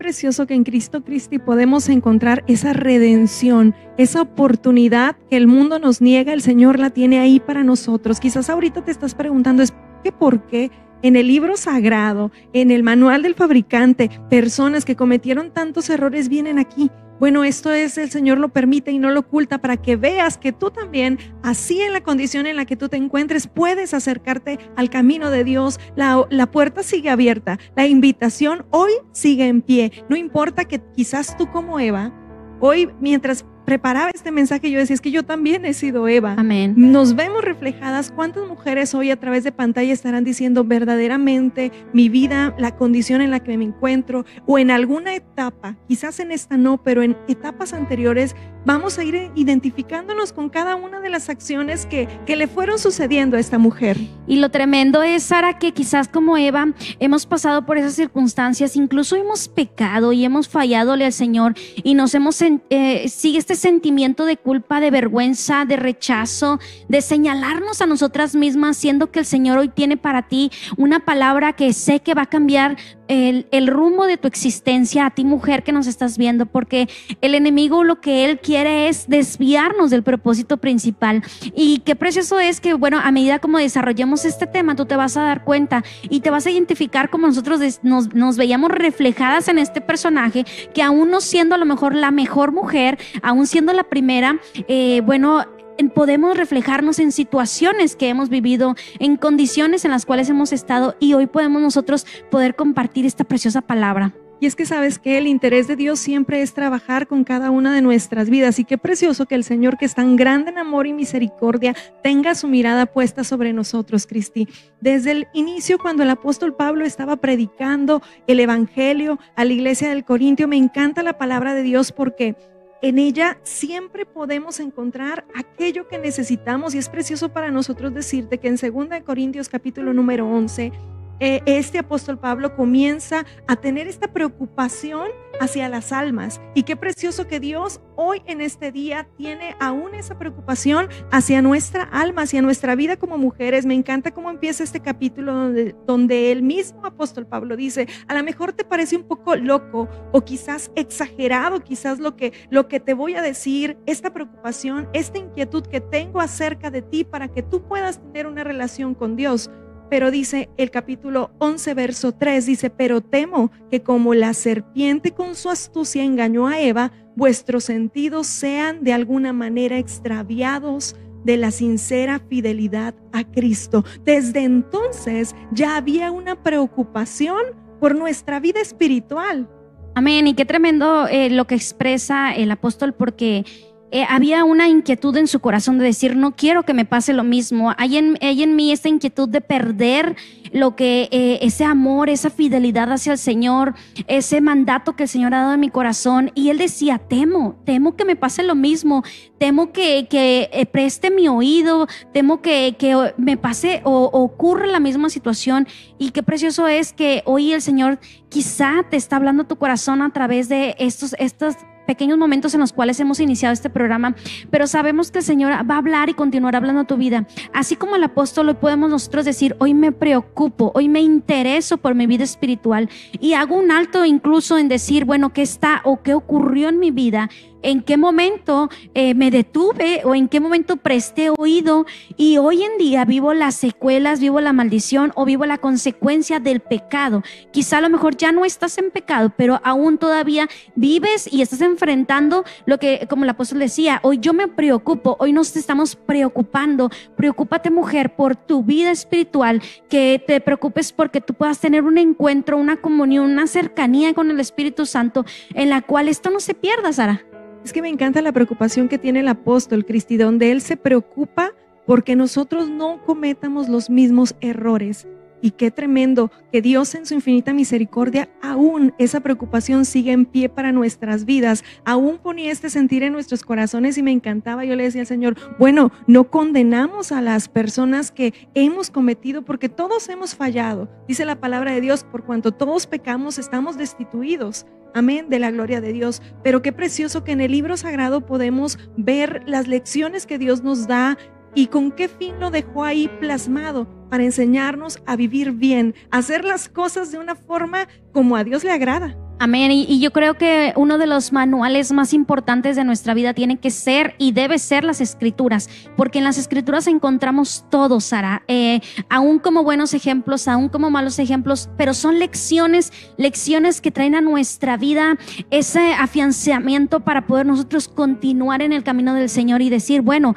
precioso 0.01 0.47
que 0.47 0.55
en 0.55 0.65
Cristo 0.65 1.05
Cristi 1.05 1.39
podemos 1.39 1.91
encontrar 1.91 2.43
esa 2.47 2.73
redención, 2.73 3.75
esa 3.99 4.23
oportunidad 4.23 5.17
que 5.29 5.37
el 5.37 5.47
mundo 5.47 5.79
nos 5.79 6.01
niega, 6.01 6.33
el 6.33 6.41
Señor 6.41 6.79
la 6.79 6.89
tiene 6.89 7.21
ahí 7.21 7.39
para 7.39 7.65
nosotros. 7.65 8.19
Quizás 8.19 8.49
ahorita 8.49 8.83
te 8.83 8.91
estás 8.91 9.15
preguntando, 9.15 9.63
¿es 9.63 9.75
que 10.03 10.11
por 10.11 10.47
qué? 10.47 10.71
En 11.03 11.17
el 11.17 11.29
libro 11.29 11.59
sagrado, 11.59 12.33
en 12.55 12.71
el 12.71 12.83
manual 12.83 13.23
del 13.23 13.35
fabricante, 13.35 14.11
personas 14.31 14.87
que 14.87 14.97
cometieron 14.97 15.51
tantos 15.51 15.91
errores 15.91 16.31
vienen 16.31 16.59
aquí 16.59 16.91
bueno, 17.21 17.45
esto 17.45 17.71
es, 17.71 17.99
el 17.99 18.11
Señor 18.11 18.39
lo 18.39 18.49
permite 18.49 18.93
y 18.93 18.99
no 18.99 19.11
lo 19.11 19.21
oculta 19.21 19.59
para 19.59 19.77
que 19.77 19.97
veas 19.97 20.39
que 20.39 20.53
tú 20.53 20.71
también, 20.71 21.19
así 21.43 21.83
en 21.83 21.93
la 21.93 22.01
condición 22.01 22.47
en 22.47 22.57
la 22.57 22.65
que 22.65 22.77
tú 22.77 22.89
te 22.89 22.97
encuentres, 22.97 23.47
puedes 23.47 23.93
acercarte 23.93 24.59
al 24.75 24.89
camino 24.89 25.31
de 25.31 25.45
Dios. 25.45 25.79
La, 25.97 26.51
puerta 26.51 26.83
sigue 26.83 27.11
abierta, 27.11 27.59
la 27.77 27.87
invitación 27.87 28.65
hoy 28.71 28.93
sigue 29.13 29.49
en 29.49 29.61
pie. 29.61 29.93
No 30.09 30.17
importa 30.17 30.65
que 30.65 30.81
quizás 30.97 31.37
tú 31.37 31.51
como 31.51 31.79
Eva, 31.79 32.11
hoy 32.59 32.89
mientras 33.01 33.45
preparaba 33.71 34.11
este 34.13 34.33
mensaje, 34.33 34.69
yo 34.69 34.81
decía, 34.81 34.95
es 34.95 35.01
que 35.01 35.13
yo 35.13 35.23
también 35.23 35.65
he 35.65 35.75
sido 35.75 36.09
Eva. 36.09 36.35
Amén. 36.37 36.75
Nos 36.77 37.15
vemos 37.15 37.45
reflejadas. 37.45 38.11
¿Cuántas 38.11 38.49
mujeres 38.49 38.97
hoy 38.97 39.13
a 39.13 39.17
través 39.21 39.45
de 39.45 39.53
pantalla 39.53 39.93
estarán 39.93 40.25
diciendo 40.25 40.65
verdaderamente 40.65 41.71
mi 41.93 42.09
vida, 42.09 42.53
la 42.59 42.75
condición 42.75 43.21
en 43.21 43.31
la 43.31 43.39
que 43.39 43.57
me 43.57 43.63
encuentro 43.63 44.25
o 44.45 44.59
en 44.59 44.73
alguna 44.73 45.15
etapa, 45.15 45.77
quizás 45.87 46.19
en 46.19 46.33
esta 46.33 46.57
no, 46.57 46.83
pero 46.83 47.05
en 47.05 47.17
etapas 47.29 47.73
anteriores, 47.73 48.35
vamos 48.65 48.99
a 48.99 49.05
ir 49.05 49.31
identificándonos 49.35 50.33
con 50.33 50.51
cada 50.51 50.75
una 50.75 51.01
de 51.01 51.09
las 51.09 51.29
acciones 51.29 51.87
que, 51.87 52.09
que 52.27 52.37
le 52.37 52.47
fueron 52.47 52.79
sucediendo 52.79 53.37
a 53.37 53.41
esta 53.41 53.59
mujer. 53.59 53.97
Y 54.27 54.37
lo 54.37 54.51
tremendo 54.51 55.03
es, 55.03 55.23
Sara, 55.23 55.59
que 55.59 55.73
quizás 55.73 56.09
como 56.09 56.37
Eva 56.37 56.73
hemos 56.99 57.25
pasado 57.25 57.65
por 57.65 57.79
esas 57.79 57.95
circunstancias, 57.95 58.77
incluso 58.77 59.17
hemos 59.17 59.49
pecado 59.49 60.13
y 60.13 60.25
hemos 60.25 60.49
falladole 60.49 61.07
al 61.07 61.13
Señor 61.13 61.55
y 61.83 61.95
nos 61.95 62.15
hemos, 62.15 62.43
eh, 62.43 63.09
sigue 63.09 63.39
este 63.39 63.55
sentimiento 63.61 64.25
de 64.25 64.37
culpa, 64.37 64.81
de 64.81 64.91
vergüenza, 64.91 65.65
de 65.65 65.77
rechazo, 65.77 66.59
de 66.89 67.03
señalarnos 67.03 67.81
a 67.81 67.87
nosotras 67.87 68.35
mismas, 68.35 68.77
siendo 68.77 69.13
que 69.13 69.21
el 69.21 69.27
Señor 69.27 69.59
hoy 69.59 69.69
tiene 69.69 69.97
para 69.97 70.27
ti 70.27 70.51
una 70.77 71.01
palabra 71.05 71.53
que 71.53 71.73
sé 71.73 72.01
que 72.01 72.15
va 72.15 72.23
a 72.23 72.27
cambiar 72.27 72.77
el, 73.11 73.67
rumbo 73.67 74.07
de 74.07 74.17
tu 74.17 74.29
existencia 74.29 75.07
a 75.07 75.11
ti 75.11 75.25
mujer 75.25 75.63
que 75.63 75.73
nos 75.73 75.87
estás 75.87 76.17
viendo, 76.17 76.47
porque 76.47 76.89
el 77.21 77.35
enemigo 77.35 77.83
lo 77.83 78.01
que 78.01 78.25
él 78.25 78.39
quiere 78.39 78.89
es 78.89 79.09
desviarnos 79.09 79.91
del 79.91 80.03
propósito 80.03 80.59
principal. 80.59 81.23
Y 81.55 81.81
qué 81.81 81.97
precioso 81.97 82.39
es 82.39 82.61
que, 82.61 82.75
bueno, 82.75 83.01
a 83.03 83.11
medida 83.11 83.41
como 83.41 83.59
desarrollemos 83.59 84.25
este 84.25 84.47
tema, 84.47 84.77
tú 84.77 84.87
te 84.87 84.97
vas 84.97 85.17
a 85.17 85.23
dar 85.23 85.45
cuenta 85.45 85.83
y 86.09 86.21
te 86.21 86.31
vas 86.31 86.47
a 86.47 86.51
identificar 86.51 87.11
como 87.11 87.27
nosotros 87.27 87.61
nos, 87.83 88.15
nos 88.15 88.37
veíamos 88.37 88.71
reflejadas 88.71 89.49
en 89.49 89.59
este 89.59 89.81
personaje, 89.81 90.45
que 90.73 90.83
aún 90.83 91.11
no 91.11 91.21
siendo 91.21 91.57
a 91.57 91.59
lo 91.59 91.67
mejor 91.67 91.95
la 91.95 92.13
mejor 92.13 92.53
mujer, 92.53 92.99
aún 93.23 93.47
siendo 93.47 93.73
la 93.73 93.85
primera, 93.85 94.39
eh, 94.69 95.03
bueno, 95.05 95.45
podemos 95.89 96.37
reflejarnos 96.37 96.99
en 96.99 97.13
situaciones 97.13 97.97
que 97.97 98.09
hemos 98.09 98.29
vivido, 98.29 98.75
en 98.99 99.17
condiciones 99.17 99.85
en 99.85 99.91
las 99.93 100.05
cuales 100.05 100.29
hemos 100.29 100.53
estado 100.53 100.97
y 101.01 101.15
hoy 101.15 101.27
podemos 101.27 101.63
nosotros 101.63 102.07
poder 102.31 102.55
compartir 102.55 103.07
esta 103.07 103.25
preciosa 103.25 103.63
palabra. 103.63 104.13
Y 104.43 104.47
es 104.47 104.57
que 104.57 104.65
sabes 104.65 104.99
que 104.99 105.19
el 105.19 105.27
interés 105.27 105.69
de 105.69 105.77
Dios 105.77 106.01
siempre 106.01 106.41
es 106.41 106.55
trabajar 106.55 107.07
con 107.07 107.25
cada 107.25 107.51
una 107.51 107.75
de 107.75 107.83
nuestras 107.83 108.31
vidas. 108.31 108.59
Y 108.59 108.65
qué 108.65 108.79
precioso 108.79 109.27
que 109.27 109.35
el 109.35 109.45
Señor, 109.45 109.77
que 109.77 109.85
es 109.85 109.95
tan 109.95 110.17
grande 110.17 110.51
en 110.51 110.57
amor 110.57 110.87
y 110.87 110.95
misericordia, 110.95 111.77
tenga 112.03 112.35
su 112.35 112.49
mirada 112.49 112.87
puesta 112.87 113.23
sobre 113.23 113.53
nosotros, 113.53 114.07
Cristi. 114.07 114.49
Desde 114.81 115.11
el 115.11 115.29
inicio, 115.35 115.79
cuando 115.79 116.05
el 116.05 116.11
apóstol 116.11 116.55
Pablo 116.55 116.87
estaba 116.87 117.17
predicando 117.17 118.01
el 118.27 118.41
Evangelio 118.41 119.19
a 119.37 119.45
la 119.45 119.53
iglesia 119.53 119.91
del 119.91 120.07
Corintio, 120.07 120.49
me 120.49 120.57
encanta 120.57 121.03
la 121.03 121.19
palabra 121.19 121.53
de 121.53 121.63
Dios 121.63 121.93
porque 121.93 122.35
en 122.83 122.99
ella 122.99 123.39
siempre 123.43 124.07
podemos 124.07 124.59
encontrar 124.61 125.27
aquello 125.35 125.87
que 125.89 125.99
necesitamos 125.99 126.75
y 126.75 126.79
es 126.79 126.89
precioso 126.89 127.29
para 127.31 127.51
nosotros 127.51 127.93
decirte 127.93 128.39
que 128.39 128.49
en 128.49 128.57
2 128.57 129.03
Corintios 129.05 129.49
capítulo 129.49 129.93
número 129.93 130.27
11 130.27 130.73
eh, 131.21 131.43
este 131.47 131.79
apóstol 131.79 132.19
Pablo 132.19 132.57
comienza 132.57 133.25
a 133.47 133.57
tener 133.57 133.87
esta 133.87 134.13
preocupación 134.13 135.09
hacia 135.41 135.69
las 135.69 135.93
almas. 135.93 136.41
Y 136.55 136.65
qué 136.65 136.77
precioso 136.77 137.27
que 137.27 137.41
Dios 137.41 137.81
hoy 137.97 138.23
en 138.27 138.41
este 138.41 138.73
día 138.73 139.09
tiene 139.17 139.55
aún 139.61 139.95
esa 139.95 140.19
preocupación 140.19 140.89
hacia 141.11 141.43
nuestra 141.43 141.85
alma, 141.85 142.23
hacia 142.23 142.43
nuestra 142.43 142.75
vida 142.75 142.97
como 142.97 143.19
mujeres. 143.19 143.67
Me 143.67 143.75
encanta 143.75 144.13
cómo 144.13 144.31
empieza 144.31 144.65
este 144.65 144.81
capítulo 144.81 145.33
donde, 145.35 145.75
donde 145.87 146.33
el 146.33 146.43
mismo 146.43 146.85
apóstol 146.85 147.27
Pablo 147.27 147.57
dice, 147.57 147.89
a 148.09 148.15
lo 148.15 148.23
mejor 148.23 148.53
te 148.53 148.65
parece 148.65 148.97
un 148.97 149.05
poco 149.05 149.37
loco 149.37 149.89
o 150.13 150.21
quizás 150.23 150.71
exagerado, 150.75 151.61
quizás 151.61 151.99
lo 151.99 152.17
que, 152.17 152.33
lo 152.51 152.69
que 152.69 152.81
te 152.81 152.95
voy 152.95 153.15
a 153.15 153.23
decir, 153.23 153.79
esta 153.87 154.13
preocupación, 154.13 154.89
esta 154.93 155.19
inquietud 155.19 155.67
que 155.67 155.81
tengo 155.81 156.21
acerca 156.21 156.71
de 156.71 156.83
ti 156.83 157.05
para 157.05 157.29
que 157.29 157.43
tú 157.43 157.63
puedas 157.63 158.01
tener 158.01 158.27
una 158.27 158.45
relación 158.45 158.95
con 158.95 159.17
Dios. 159.17 159.51
Pero 159.91 160.13
dice 160.13 160.49
el 160.57 160.71
capítulo 160.71 161.33
11, 161.39 161.75
verso 161.75 162.13
3, 162.13 162.47
dice, 162.47 162.71
pero 162.71 163.01
temo 163.01 163.51
que 163.71 163.83
como 163.83 164.15
la 164.15 164.33
serpiente 164.35 165.11
con 165.11 165.35
su 165.35 165.51
astucia 165.51 166.05
engañó 166.05 166.47
a 166.47 166.61
Eva, 166.61 166.93
vuestros 167.17 167.65
sentidos 167.65 168.29
sean 168.29 168.85
de 168.85 168.93
alguna 168.93 169.33
manera 169.33 169.79
extraviados 169.79 170.97
de 171.25 171.37
la 171.37 171.51
sincera 171.51 172.21
fidelidad 172.21 172.95
a 173.13 173.25
Cristo. 173.25 173.85
Desde 174.05 174.45
entonces 174.45 175.35
ya 175.53 175.77
había 175.77 176.13
una 176.13 176.43
preocupación 176.43 177.41
por 177.81 177.97
nuestra 177.97 178.41
vida 178.41 178.61
espiritual. 178.61 179.49
Amén. 179.95 180.29
Y 180.29 180.35
qué 180.35 180.45
tremendo 180.45 181.09
eh, 181.09 181.31
lo 181.31 181.47
que 181.47 181.57
expresa 181.57 182.33
el 182.33 182.51
apóstol 182.51 182.95
porque 182.95 183.45
eh, 183.93 184.05
había 184.09 184.45
una 184.45 184.69
inquietud 184.69 185.17
en 185.17 185.27
su 185.27 185.41
corazón 185.41 185.79
de 185.79 185.85
decir, 185.85 186.17
no 186.17 186.37
quiero 186.37 186.63
que 186.65 186.75
me 186.75 186.85
pase 186.85 187.13
lo 187.13 187.25
mismo. 187.25 187.75
Hay 187.77 187.97
en, 187.97 188.19
hay 188.21 188.43
en 188.43 188.55
mí 188.55 188.71
esta 188.71 188.89
inquietud 188.89 189.29
de 189.29 189.41
perder 189.41 190.17
lo 190.53 190.77
que, 190.77 191.09
eh, 191.11 191.39
ese 191.43 191.65
amor, 191.65 192.09
esa 192.09 192.31
fidelidad 192.31 192.93
hacia 192.93 193.13
el 193.13 193.19
Señor, 193.19 193.75
ese 194.07 194.41
mandato 194.41 194.97
que 194.97 195.05
el 195.05 195.09
Señor 195.09 195.35
ha 195.35 195.43
dado 195.43 195.55
en 195.55 195.61
mi 195.61 195.71
corazón. 195.71 196.31
Y 196.35 196.51
él 196.51 196.59
decía, 196.59 196.99
temo, 196.99 197.61
temo 197.65 197.97
que 197.97 198.05
me 198.05 198.17
pase 198.17 198.43
lo 198.43 198.55
mismo, 198.55 199.03
temo 199.39 199.73
que, 199.73 200.07
que 200.09 200.51
eh, 200.53 200.67
preste 200.67 201.11
mi 201.11 201.29
oído, 201.29 201.87
temo 202.13 202.43
que, 202.43 202.77
que 202.79 203.13
me 203.17 203.37
pase 203.37 203.81
o, 203.85 204.05
ocurra 204.05 204.67
la 204.67 204.81
misma 204.81 205.09
situación. 205.09 205.67
Y 205.99 206.11
qué 206.11 206.23
precioso 206.23 206.69
es 206.69 206.93
que 206.93 207.23
hoy 207.27 207.53
el 207.53 207.63
Señor 207.63 207.99
quizá 208.29 208.85
te 208.89 208.97
está 208.97 209.17
hablando 209.17 209.45
tu 209.45 209.57
corazón 209.57 210.03
a 210.03 210.11
través 210.11 210.49
de 210.49 210.75
estos, 210.79 211.15
estas 211.19 211.57
pequeños 211.91 212.19
momentos 212.19 212.55
en 212.55 212.61
los 212.61 212.73
cuales 212.73 213.01
hemos 213.01 213.19
iniciado 213.19 213.53
este 213.53 213.69
programa, 213.69 214.15
pero 214.49 214.69
sabemos 214.69 215.11
que 215.11 215.19
el 215.19 215.25
Señor 215.25 215.51
va 215.69 215.75
a 215.75 215.79
hablar 215.79 216.09
y 216.09 216.15
continuar 216.15 216.55
hablando 216.55 216.83
a 216.83 216.85
tu 216.85 216.97
vida. 216.97 217.27
Así 217.53 217.75
como 217.75 217.97
el 217.97 218.05
apóstol, 218.05 218.49
hoy 218.49 218.55
podemos 218.55 218.91
nosotros 218.91 219.25
decir, 219.25 219.57
hoy 219.59 219.75
me 219.75 219.91
preocupo, 219.91 220.71
hoy 220.77 220.89
me 220.89 221.01
intereso 221.01 221.79
por 221.79 221.97
mi 221.97 222.07
vida 222.07 222.23
espiritual 222.23 222.89
y 223.19 223.33
hago 223.33 223.57
un 223.57 223.73
alto 223.73 224.05
incluso 224.05 224.57
en 224.57 224.69
decir, 224.69 225.05
bueno, 225.05 225.33
¿qué 225.33 225.43
está 225.43 225.81
o 225.83 226.01
qué 226.01 226.15
ocurrió 226.15 226.69
en 226.69 226.79
mi 226.79 226.93
vida? 226.93 227.29
En 227.63 227.83
qué 227.83 227.97
momento 227.97 228.69
eh, 228.95 229.15
me 229.15 229.31
detuve 229.31 230.03
o 230.05 230.15
en 230.15 230.29
qué 230.29 230.41
momento 230.41 230.77
presté 230.77 231.31
oído 231.31 231.87
y 232.17 232.39
hoy 232.39 232.63
en 232.63 232.79
día 232.79 233.05
vivo 233.05 233.35
las 233.35 233.55
secuelas, 233.55 234.21
vivo 234.21 234.41
la 234.41 234.53
maldición 234.53 235.13
o 235.15 235.25
vivo 235.25 235.47
la 235.47 235.59
consecuencia 235.59 236.41
del 236.41 236.61
pecado. 236.61 237.23
Quizá 237.51 237.79
a 237.79 237.81
lo 237.81 237.91
mejor 237.91 238.17
ya 238.17 238.33
no 238.33 238.45
estás 238.45 238.79
en 238.79 238.91
pecado, 238.91 239.33
pero 239.37 239.61
aún 239.65 239.99
todavía 239.99 240.49
vives 240.75 241.29
y 241.33 241.43
estás 241.43 241.61
enfrentando 241.61 242.45
lo 242.67 242.79
que, 242.79 243.07
como 243.09 243.25
el 243.25 243.31
apóstol 243.31 243.59
decía, 243.59 244.01
hoy 244.03 244.19
yo 244.19 244.33
me 244.33 244.49
preocupo, 244.49 245.17
hoy 245.19 245.33
nos 245.33 245.57
estamos 245.57 245.97
preocupando. 245.97 246.91
Preocúpate 247.17 247.71
mujer 247.71 248.15
por 248.15 248.37
tu 248.37 248.63
vida 248.63 248.91
espiritual, 248.91 249.63
que 249.89 250.23
te 250.27 250.41
preocupes 250.41 250.93
porque 250.93 251.21
tú 251.21 251.35
puedas 251.35 251.61
tener 251.61 251.85
un 251.85 251.99
encuentro, 251.99 252.57
una 252.57 252.77
comunión, 252.77 253.31
una 253.31 253.47
cercanía 253.47 254.15
con 254.15 254.31
el 254.31 254.41
Espíritu 254.41 254.87
Santo 254.87 255.25
en 255.55 255.71
la 255.71 255.83
cual 255.83 256.09
esto 256.09 256.31
no 256.31 256.41
se 256.41 256.55
pierda, 256.55 256.93
Sara. 256.93 257.25
Es 257.65 257.73
que 257.73 257.83
me 257.83 257.89
encanta 257.89 258.23
la 258.23 258.33
preocupación 258.33 258.89
que 258.89 258.99
tiene 258.99 259.21
el 259.21 259.29
apóstol 259.29 259.85
Cristi, 259.85 260.17
donde 260.17 260.51
él 260.51 260.61
se 260.61 260.77
preocupa 260.77 261.53
porque 261.87 262.17
nosotros 262.17 262.69
no 262.69 263.05
cometamos 263.05 263.69
los 263.69 263.91
mismos 263.91 264.35
errores. 264.41 265.07
Y 265.43 265.53
qué 265.53 265.71
tremendo 265.71 266.31
que 266.53 266.61
Dios 266.61 266.95
en 266.95 267.07
su 267.07 267.15
infinita 267.15 267.55
misericordia 267.55 268.29
aún 268.43 268.93
esa 268.99 269.21
preocupación 269.21 269.85
sigue 269.85 270.13
en 270.13 270.27
pie 270.27 270.49
para 270.49 270.71
nuestras 270.71 271.25
vidas. 271.25 271.65
Aún 271.85 272.19
ponía 272.19 272.53
este 272.53 272.69
sentir 272.69 273.03
en 273.03 273.13
nuestros 273.13 273.43
corazones 273.43 273.97
y 273.97 274.03
me 274.03 274.13
encantaba. 274.13 274.65
Yo 274.65 274.77
le 274.77 274.85
decía 274.85 275.01
al 275.01 275.07
Señor, 275.07 275.37
bueno, 275.59 275.93
no 276.07 276.31
condenamos 276.31 277.11
a 277.11 277.23
las 277.23 277.49
personas 277.49 278.11
que 278.11 278.35
hemos 278.55 278.91
cometido 278.91 279.43
porque 279.43 279.71
todos 279.71 280.09
hemos 280.11 280.35
fallado. 280.35 280.91
Dice 281.09 281.25
la 281.25 281.41
palabra 281.41 281.73
de 281.73 281.81
Dios, 281.81 282.05
por 282.05 282.25
cuanto 282.25 282.53
todos 282.53 282.87
pecamos 282.87 283.39
estamos 283.39 283.79
destituidos. 283.79 284.67
Amén, 284.95 285.29
de 285.29 285.39
la 285.39 285.51
gloria 285.51 285.81
de 285.81 285.93
Dios. 285.93 286.23
Pero 286.43 286.63
qué 286.63 286.73
precioso 286.73 287.25
que 287.25 287.33
en 287.33 287.41
el 287.41 287.53
libro 287.53 287.77
sagrado 287.77 288.27
podemos 288.27 288.79
ver 288.97 289.43
las 289.47 289.69
lecciones 289.69 290.27
que 290.27 290.39
Dios 290.39 290.63
nos 290.63 290.87
da 290.87 291.17
y 291.55 291.67
con 291.67 291.93
qué 291.93 292.09
fin 292.09 292.39
lo 292.41 292.51
dejó 292.51 292.85
ahí 292.85 293.09
plasmado 293.21 293.87
para 294.09 294.25
enseñarnos 294.25 295.01
a 295.07 295.17
vivir 295.17 295.53
bien, 295.53 295.95
a 296.11 296.19
hacer 296.19 296.45
las 296.45 296.69
cosas 296.69 297.13
de 297.13 297.19
una 297.19 297.35
forma 297.35 297.89
como 298.13 298.37
a 298.37 298.45
Dios 298.45 298.65
le 298.65 298.73
agrada. 298.73 299.17
Amén. 299.43 299.73
Y, 299.73 300.01
yo 300.01 300.13
creo 300.13 300.35
que 300.35 300.75
uno 300.77 300.99
de 300.99 301.07
los 301.07 301.33
manuales 301.33 301.93
más 301.93 302.13
importantes 302.13 302.77
de 302.77 302.85
nuestra 302.85 303.15
vida 303.15 303.33
tiene 303.33 303.57
que 303.57 303.71
ser 303.71 304.15
y 304.19 304.33
debe 304.33 304.59
ser 304.59 304.85
las 304.85 305.01
escrituras, 305.01 305.71
porque 305.97 306.19
en 306.19 306.25
las 306.25 306.37
escrituras 306.37 306.87
encontramos 306.87 307.65
todo, 307.71 308.01
Sara, 308.01 308.43
eh, 308.49 308.83
aún 309.09 309.39
como 309.39 309.65
buenos 309.65 309.95
ejemplos, 309.95 310.47
aún 310.47 310.69
como 310.69 310.91
malos 310.91 311.19
ejemplos, 311.19 311.71
pero 311.79 311.95
son 311.95 312.19
lecciones, 312.19 312.93
lecciones 313.17 313.81
que 313.81 313.91
traen 313.91 314.15
a 314.15 314.21
nuestra 314.21 314.77
vida 314.77 315.17
ese 315.51 315.95
afianzamiento 315.95 317.01
para 317.01 317.27
poder 317.27 317.47
nosotros 317.47 317.89
continuar 317.89 318.61
en 318.61 318.75
el 318.75 318.85
camino 318.85 319.15
del 319.15 319.31
Señor 319.31 319.63
y 319.63 319.71
decir, 319.71 320.03
bueno, 320.03 320.35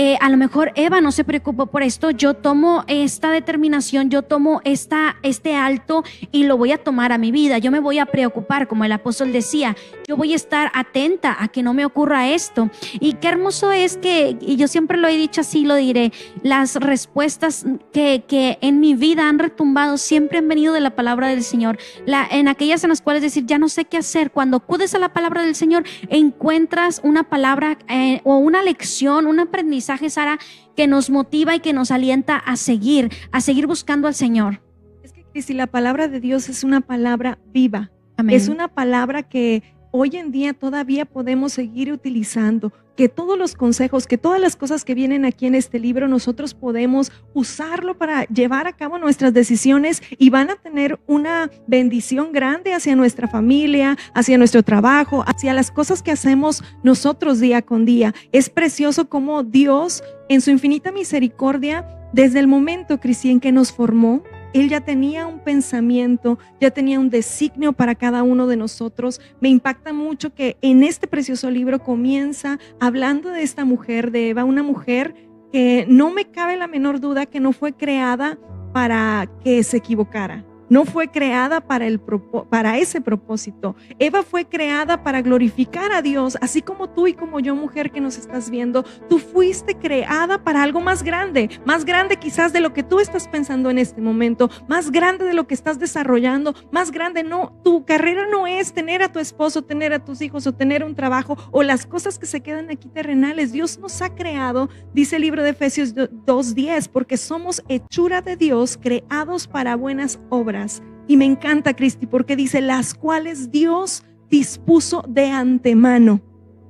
eh, 0.00 0.16
a 0.20 0.30
lo 0.30 0.36
mejor 0.36 0.70
Eva 0.76 1.00
no 1.00 1.10
se 1.10 1.24
preocupó 1.24 1.66
por 1.66 1.82
esto, 1.82 2.12
yo 2.12 2.34
tomo 2.34 2.84
esta 2.86 3.32
determinación, 3.32 4.10
yo 4.10 4.22
tomo 4.22 4.60
esta, 4.62 5.16
este 5.24 5.56
alto 5.56 6.04
y 6.30 6.44
lo 6.44 6.56
voy 6.56 6.70
a 6.70 6.78
tomar 6.78 7.10
a 7.10 7.18
mi 7.18 7.32
vida, 7.32 7.58
yo 7.58 7.72
me 7.72 7.80
voy 7.80 7.98
a 7.98 8.06
preocupar, 8.06 8.68
como 8.68 8.84
el 8.84 8.92
apóstol 8.92 9.32
decía, 9.32 9.74
yo 10.08 10.16
voy 10.16 10.32
a 10.32 10.36
estar 10.36 10.70
atenta 10.74 11.36
a 11.38 11.48
que 11.48 11.62
no 11.62 11.74
me 11.74 11.84
ocurra 11.84 12.30
esto. 12.30 12.70
Y 12.98 13.12
qué 13.14 13.28
hermoso 13.28 13.72
es 13.72 13.98
que, 13.98 14.38
y 14.40 14.56
yo 14.56 14.66
siempre 14.66 14.96
lo 14.96 15.06
he 15.06 15.18
dicho 15.18 15.42
así, 15.42 15.66
lo 15.66 15.74
diré, 15.74 16.12
las 16.42 16.76
respuestas 16.76 17.66
que, 17.92 18.24
que 18.26 18.56
en 18.62 18.80
mi 18.80 18.94
vida 18.94 19.28
han 19.28 19.38
retumbado 19.38 19.98
siempre 19.98 20.38
han 20.38 20.48
venido 20.48 20.72
de 20.72 20.80
la 20.80 20.96
palabra 20.96 21.28
del 21.28 21.42
Señor, 21.42 21.76
la, 22.06 22.26
en 22.30 22.48
aquellas 22.48 22.82
en 22.84 22.88
las 22.88 23.02
cuales 23.02 23.20
decir, 23.22 23.44
ya 23.44 23.58
no 23.58 23.68
sé 23.68 23.84
qué 23.84 23.98
hacer, 23.98 24.30
cuando 24.30 24.56
acudes 24.56 24.94
a 24.94 24.98
la 24.98 25.12
palabra 25.12 25.42
del 25.42 25.54
Señor, 25.54 25.84
encuentras 26.08 27.02
una 27.04 27.28
palabra 27.28 27.76
eh, 27.88 28.22
o 28.24 28.38
una 28.38 28.62
lección, 28.62 29.26
un 29.26 29.40
aprendizaje 29.40 30.08
Sara, 30.08 30.38
que 30.74 30.86
nos 30.86 31.10
motiva 31.10 31.54
y 31.54 31.60
que 31.60 31.74
nos 31.74 31.90
alienta 31.90 32.38
a 32.38 32.56
seguir, 32.56 33.10
a 33.30 33.42
seguir 33.42 33.66
buscando 33.66 34.08
al 34.08 34.14
Señor. 34.14 34.62
Es 35.02 35.12
que 35.12 35.42
si 35.42 35.52
la 35.52 35.66
palabra 35.66 36.08
de 36.08 36.18
Dios 36.18 36.48
es 36.48 36.64
una 36.64 36.80
palabra 36.80 37.38
viva, 37.52 37.90
es 38.26 38.48
una 38.48 38.68
palabra 38.68 39.22
que 39.22 39.62
hoy 39.90 40.16
en 40.16 40.32
día 40.32 40.52
todavía 40.52 41.04
podemos 41.04 41.52
seguir 41.52 41.92
utilizando, 41.92 42.72
que 42.96 43.08
todos 43.08 43.38
los 43.38 43.54
consejos, 43.54 44.08
que 44.08 44.18
todas 44.18 44.40
las 44.40 44.56
cosas 44.56 44.84
que 44.84 44.92
vienen 44.92 45.24
aquí 45.24 45.46
en 45.46 45.54
este 45.54 45.78
libro, 45.78 46.08
nosotros 46.08 46.52
podemos 46.52 47.12
usarlo 47.32 47.96
para 47.96 48.24
llevar 48.24 48.66
a 48.66 48.72
cabo 48.72 48.98
nuestras 48.98 49.32
decisiones 49.32 50.02
y 50.18 50.30
van 50.30 50.50
a 50.50 50.56
tener 50.56 50.98
una 51.06 51.48
bendición 51.68 52.32
grande 52.32 52.74
hacia 52.74 52.96
nuestra 52.96 53.28
familia, 53.28 53.96
hacia 54.14 54.36
nuestro 54.36 54.64
trabajo, 54.64 55.22
hacia 55.28 55.54
las 55.54 55.70
cosas 55.70 56.02
que 56.02 56.10
hacemos 56.10 56.64
nosotros 56.82 57.38
día 57.38 57.62
con 57.62 57.84
día. 57.84 58.14
Es 58.32 58.50
precioso 58.50 59.08
como 59.08 59.44
Dios, 59.44 60.02
en 60.28 60.40
su 60.40 60.50
infinita 60.50 60.90
misericordia, 60.90 61.86
desde 62.12 62.40
el 62.40 62.48
momento, 62.48 62.98
Cristian, 62.98 63.38
que 63.38 63.52
nos 63.52 63.70
formó, 63.70 64.24
él 64.52 64.68
ya 64.68 64.80
tenía 64.80 65.26
un 65.26 65.40
pensamiento, 65.40 66.38
ya 66.60 66.70
tenía 66.70 66.98
un 66.98 67.10
designio 67.10 67.72
para 67.72 67.94
cada 67.94 68.22
uno 68.22 68.46
de 68.46 68.56
nosotros. 68.56 69.20
Me 69.40 69.48
impacta 69.48 69.92
mucho 69.92 70.34
que 70.34 70.56
en 70.62 70.82
este 70.82 71.06
precioso 71.06 71.50
libro 71.50 71.78
comienza 71.78 72.58
hablando 72.80 73.30
de 73.30 73.42
esta 73.42 73.64
mujer, 73.64 74.10
de 74.10 74.30
Eva, 74.30 74.44
una 74.44 74.62
mujer 74.62 75.14
que 75.52 75.86
no 75.88 76.10
me 76.10 76.26
cabe 76.26 76.56
la 76.56 76.66
menor 76.66 77.00
duda 77.00 77.26
que 77.26 77.40
no 77.40 77.52
fue 77.52 77.72
creada 77.72 78.38
para 78.72 79.30
que 79.42 79.62
se 79.62 79.78
equivocara 79.78 80.44
no 80.68 80.84
fue 80.84 81.08
creada 81.08 81.60
para, 81.60 81.86
el, 81.86 82.00
para 82.00 82.78
ese 82.78 83.00
propósito. 83.00 83.76
Eva 83.98 84.22
fue 84.22 84.44
creada 84.44 85.02
para 85.02 85.22
glorificar 85.22 85.92
a 85.92 86.02
Dios, 86.02 86.36
así 86.40 86.62
como 86.62 86.90
tú 86.90 87.06
y 87.06 87.14
como 87.14 87.40
yo, 87.40 87.54
mujer 87.54 87.90
que 87.90 88.00
nos 88.00 88.18
estás 88.18 88.50
viendo, 88.50 88.84
tú 89.08 89.18
fuiste 89.18 89.74
creada 89.76 90.44
para 90.44 90.62
algo 90.62 90.80
más 90.80 91.02
grande, 91.02 91.50
más 91.64 91.84
grande 91.84 92.16
quizás 92.16 92.52
de 92.52 92.60
lo 92.60 92.72
que 92.72 92.82
tú 92.82 93.00
estás 93.00 93.28
pensando 93.28 93.70
en 93.70 93.78
este 93.78 94.00
momento, 94.00 94.50
más 94.68 94.90
grande 94.90 95.24
de 95.24 95.34
lo 95.34 95.46
que 95.46 95.54
estás 95.54 95.78
desarrollando, 95.78 96.54
más 96.70 96.90
grande 96.90 97.22
no, 97.22 97.60
tu 97.64 97.84
carrera 97.84 98.26
no 98.30 98.46
es 98.46 98.72
tener 98.72 99.02
a 99.02 99.12
tu 99.12 99.18
esposo, 99.18 99.62
tener 99.62 99.92
a 99.92 100.04
tus 100.04 100.20
hijos 100.20 100.46
o 100.46 100.54
tener 100.54 100.84
un 100.84 100.94
trabajo 100.94 101.36
o 101.50 101.62
las 101.62 101.86
cosas 101.86 102.18
que 102.18 102.26
se 102.26 102.40
quedan 102.40 102.70
aquí 102.70 102.88
terrenales. 102.88 103.52
Dios 103.52 103.78
nos 103.78 104.02
ha 104.02 104.14
creado, 104.14 104.68
dice 104.92 105.16
el 105.16 105.22
libro 105.22 105.42
de 105.42 105.50
Efesios 105.50 105.94
2.10, 105.94 106.88
porque 106.88 107.16
somos 107.16 107.62
hechura 107.68 108.22
de 108.22 108.36
Dios, 108.36 108.78
creados 108.80 109.46
para 109.46 109.76
buenas 109.76 110.18
obras 110.28 110.57
y 111.06 111.16
me 111.16 111.24
encanta, 111.24 111.74
Cristi, 111.74 112.06
porque 112.06 112.36
dice, 112.36 112.60
las 112.60 112.94
cuales 112.94 113.50
Dios 113.50 114.04
dispuso 114.30 115.02
de 115.08 115.30
antemano. 115.30 116.20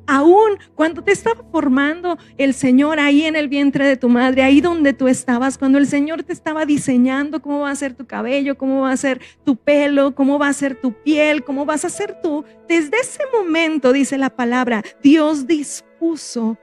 Aún 0.07 0.59
cuando 0.75 1.03
te 1.03 1.13
estaba 1.13 1.45
formando 1.53 2.17
el 2.39 2.55
Señor 2.55 2.99
ahí 2.99 3.25
en 3.25 3.37
el 3.37 3.49
vientre 3.49 3.87
de 3.87 3.99
tu 3.99 4.09
madre, 4.09 4.43
ahí 4.43 4.63
donde 4.63 4.95
tú 4.95 5.07
estabas, 5.07 5.59
cuando 5.59 5.77
el 5.77 5.87
Señor 5.87 6.23
te 6.23 6.33
estaba 6.33 6.65
diseñando 6.65 7.43
cómo 7.43 7.61
va 7.61 7.71
a 7.71 7.77
ser 7.77 7.93
tu 7.95 8.07
cabello, 8.07 8.57
cómo 8.57 8.83
va 8.83 8.93
a 8.93 8.97
ser 8.97 9.21
tu 9.45 9.57
pelo, 9.57 10.15
cómo 10.15 10.39
va 10.39 10.49
a 10.49 10.53
ser 10.55 10.81
tu 10.81 10.95
piel, 10.95 11.45
cómo 11.45 11.67
vas 11.67 11.85
a 11.85 11.91
ser 11.91 12.23
tú, 12.23 12.45
desde 12.67 12.97
ese 12.97 13.23
momento, 13.35 13.93
dice 13.93 14.17
la 14.17 14.31
palabra, 14.31 14.83
Dios 15.03 15.47
dispuso 15.47 16.57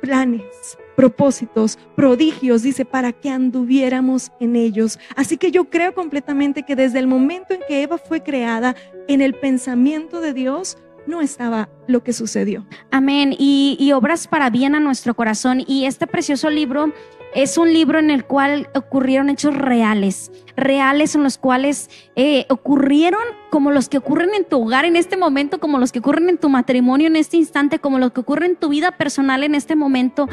planes, 0.00 0.76
propósitos, 0.96 1.78
prodigios, 1.94 2.62
dice, 2.62 2.84
para 2.84 3.12
que 3.12 3.30
anduviéramos 3.30 4.32
en 4.40 4.56
ellos. 4.56 4.98
Así 5.14 5.36
que 5.36 5.50
yo 5.50 5.66
creo 5.66 5.94
completamente 5.94 6.62
que 6.64 6.74
desde 6.74 6.98
el 6.98 7.06
momento 7.06 7.54
en 7.54 7.60
que 7.68 7.82
Eva 7.82 7.98
fue 7.98 8.22
creada, 8.22 8.74
en 9.06 9.20
el 9.20 9.34
pensamiento 9.34 10.20
de 10.20 10.32
Dios, 10.32 10.78
no 11.06 11.20
estaba 11.20 11.68
lo 11.86 12.02
que 12.02 12.12
sucedió. 12.12 12.66
Amén. 12.90 13.34
Y, 13.38 13.76
y 13.78 13.92
obras 13.92 14.26
para 14.26 14.50
bien 14.50 14.74
a 14.74 14.80
nuestro 14.80 15.14
corazón. 15.14 15.62
Y 15.66 15.84
este 15.84 16.06
precioso 16.06 16.50
libro 16.50 16.92
es 17.36 17.58
un 17.58 17.70
libro 17.70 17.98
en 17.98 18.10
el 18.10 18.24
cual 18.24 18.70
ocurrieron 18.74 19.28
hechos 19.28 19.54
reales, 19.54 20.32
reales 20.56 21.14
en 21.14 21.22
los 21.22 21.36
cuales 21.36 21.90
eh, 22.16 22.46
ocurrieron 22.48 23.20
como 23.50 23.70
los 23.70 23.90
que 23.90 23.98
ocurren 23.98 24.30
en 24.34 24.46
tu 24.46 24.62
hogar 24.62 24.86
en 24.86 24.96
este 24.96 25.18
momento, 25.18 25.60
como 25.60 25.78
los 25.78 25.92
que 25.92 25.98
ocurren 25.98 26.30
en 26.30 26.38
tu 26.38 26.48
matrimonio 26.48 27.08
en 27.08 27.16
este 27.16 27.36
instante, 27.36 27.78
como 27.78 27.98
los 27.98 28.12
que 28.12 28.20
ocurren 28.20 28.52
en 28.52 28.56
tu 28.56 28.70
vida 28.70 28.96
personal 28.96 29.44
en 29.44 29.54
este 29.54 29.76
momento. 29.76 30.30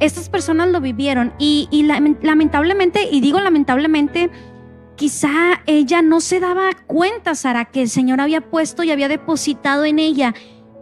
Estas 0.00 0.30
personas 0.30 0.70
lo 0.70 0.80
vivieron 0.80 1.34
y, 1.38 1.68
lamentablemente, 2.22 3.06
y 3.12 3.20
digo 3.20 3.38
lamentablemente, 3.40 4.30
quizá 4.96 5.62
ella 5.66 6.00
no 6.00 6.22
se 6.22 6.40
daba 6.40 6.70
cuenta, 6.86 7.34
Sara, 7.34 7.66
que 7.66 7.82
el 7.82 7.90
Señor 7.90 8.22
había 8.22 8.40
puesto 8.40 8.82
y 8.82 8.90
había 8.90 9.08
depositado 9.08 9.84
en 9.84 9.98
ella 9.98 10.34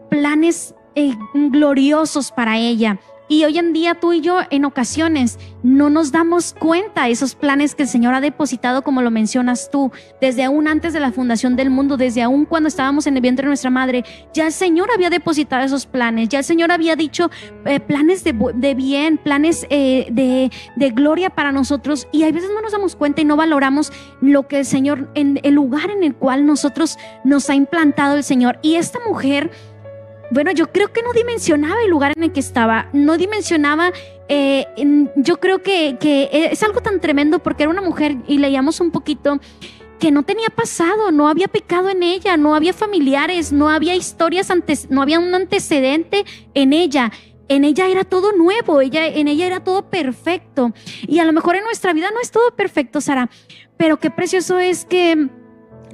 planes 0.08 0.76
eh, 0.94 1.16
gloriosos 1.34 2.30
para 2.30 2.58
ella 2.58 3.00
Y 3.28 3.44
hoy 3.44 3.58
en 3.58 3.72
día 3.72 3.94
tú 3.94 4.12
y 4.12 4.20
yo 4.20 4.40
en 4.50 4.64
ocasiones 4.64 5.38
no 5.62 5.88
nos 5.88 6.12
damos 6.12 6.54
cuenta 6.58 7.04
de 7.04 7.12
esos 7.12 7.34
planes 7.34 7.74
que 7.74 7.84
el 7.84 7.88
Señor 7.88 8.12
ha 8.14 8.20
depositado, 8.20 8.82
como 8.82 9.00
lo 9.00 9.10
mencionas 9.10 9.70
tú, 9.70 9.90
desde 10.20 10.44
aún 10.44 10.68
antes 10.68 10.92
de 10.92 11.00
la 11.00 11.10
fundación 11.10 11.56
del 11.56 11.70
mundo, 11.70 11.96
desde 11.96 12.22
aún 12.22 12.44
cuando 12.44 12.68
estábamos 12.68 13.06
en 13.06 13.16
el 13.16 13.22
vientre 13.22 13.44
de 13.44 13.48
nuestra 13.48 13.70
madre. 13.70 14.04
Ya 14.34 14.46
el 14.46 14.52
Señor 14.52 14.90
había 14.92 15.08
depositado 15.08 15.64
esos 15.64 15.86
planes, 15.86 16.28
ya 16.28 16.40
el 16.40 16.44
Señor 16.44 16.70
había 16.70 16.96
dicho 16.96 17.30
eh, 17.64 17.80
planes 17.80 18.24
de, 18.24 18.74
bien, 18.74 19.16
planes 19.16 19.66
eh, 19.70 20.06
de, 20.10 20.50
de 20.76 20.90
gloria 20.90 21.30
para 21.30 21.50
nosotros. 21.50 22.06
Y 22.12 22.24
a 22.24 22.30
veces 22.30 22.50
no 22.54 22.60
nos 22.60 22.72
damos 22.72 22.94
cuenta 22.94 23.22
y 23.22 23.24
no 23.24 23.36
valoramos 23.36 23.90
lo 24.20 24.46
que 24.46 24.58
el 24.58 24.66
Señor, 24.66 25.10
en 25.14 25.40
el 25.42 25.54
lugar 25.54 25.90
en 25.90 26.04
el 26.04 26.14
cual 26.14 26.44
nosotros 26.44 26.98
nos 27.24 27.48
ha 27.48 27.54
implantado 27.54 28.16
el 28.16 28.24
Señor. 28.24 28.58
Y 28.60 28.74
esta 28.74 28.98
mujer 29.08 29.50
bueno, 30.30 30.50
yo 30.52 30.70
creo 30.72 30.92
que 30.92 31.02
no 31.02 31.12
dimensionaba 31.12 31.82
el 31.82 31.90
lugar 31.90 32.12
en 32.16 32.22
el 32.22 32.32
que 32.32 32.40
estaba, 32.40 32.88
no 32.92 33.16
dimensionaba, 33.16 33.92
eh, 34.28 34.66
yo 35.16 35.38
creo 35.38 35.62
que, 35.62 35.96
es 36.32 36.62
algo 36.62 36.80
tan 36.80 37.00
tremendo 37.00 37.38
porque 37.38 37.64
era 37.64 37.70
una 37.70 37.82
mujer 37.82 38.16
y 38.26 38.38
leíamos 38.38 38.80
un 38.80 38.90
poquito 38.90 39.38
que 39.98 40.10
no 40.10 40.22
tenía 40.22 40.48
pasado, 40.48 41.10
no 41.10 41.28
había 41.28 41.48
pecado 41.48 41.88
en 41.88 42.02
ella, 42.02 42.36
no 42.36 42.54
había 42.54 42.72
familiares, 42.72 43.52
no 43.52 43.68
había 43.68 43.94
historias 43.94 44.50
antes, 44.50 44.90
no 44.90 45.02
había 45.02 45.18
un 45.18 45.34
antecedente 45.34 46.24
en 46.54 46.72
ella. 46.72 47.12
En 47.48 47.64
ella 47.64 47.88
era 47.88 48.04
todo 48.04 48.32
nuevo, 48.32 48.80
ella, 48.80 49.06
en 49.06 49.28
ella 49.28 49.46
era 49.46 49.62
todo 49.62 49.90
perfecto. 49.90 50.72
Y 51.06 51.18
a 51.18 51.24
lo 51.24 51.32
mejor 51.32 51.56
en 51.56 51.64
nuestra 51.64 51.92
vida 51.92 52.10
no 52.10 52.20
es 52.20 52.30
todo 52.30 52.54
perfecto, 52.56 53.00
Sara, 53.00 53.30
pero 53.76 53.98
qué 53.98 54.10
precioso 54.10 54.58
es 54.58 54.84
que 54.84 55.28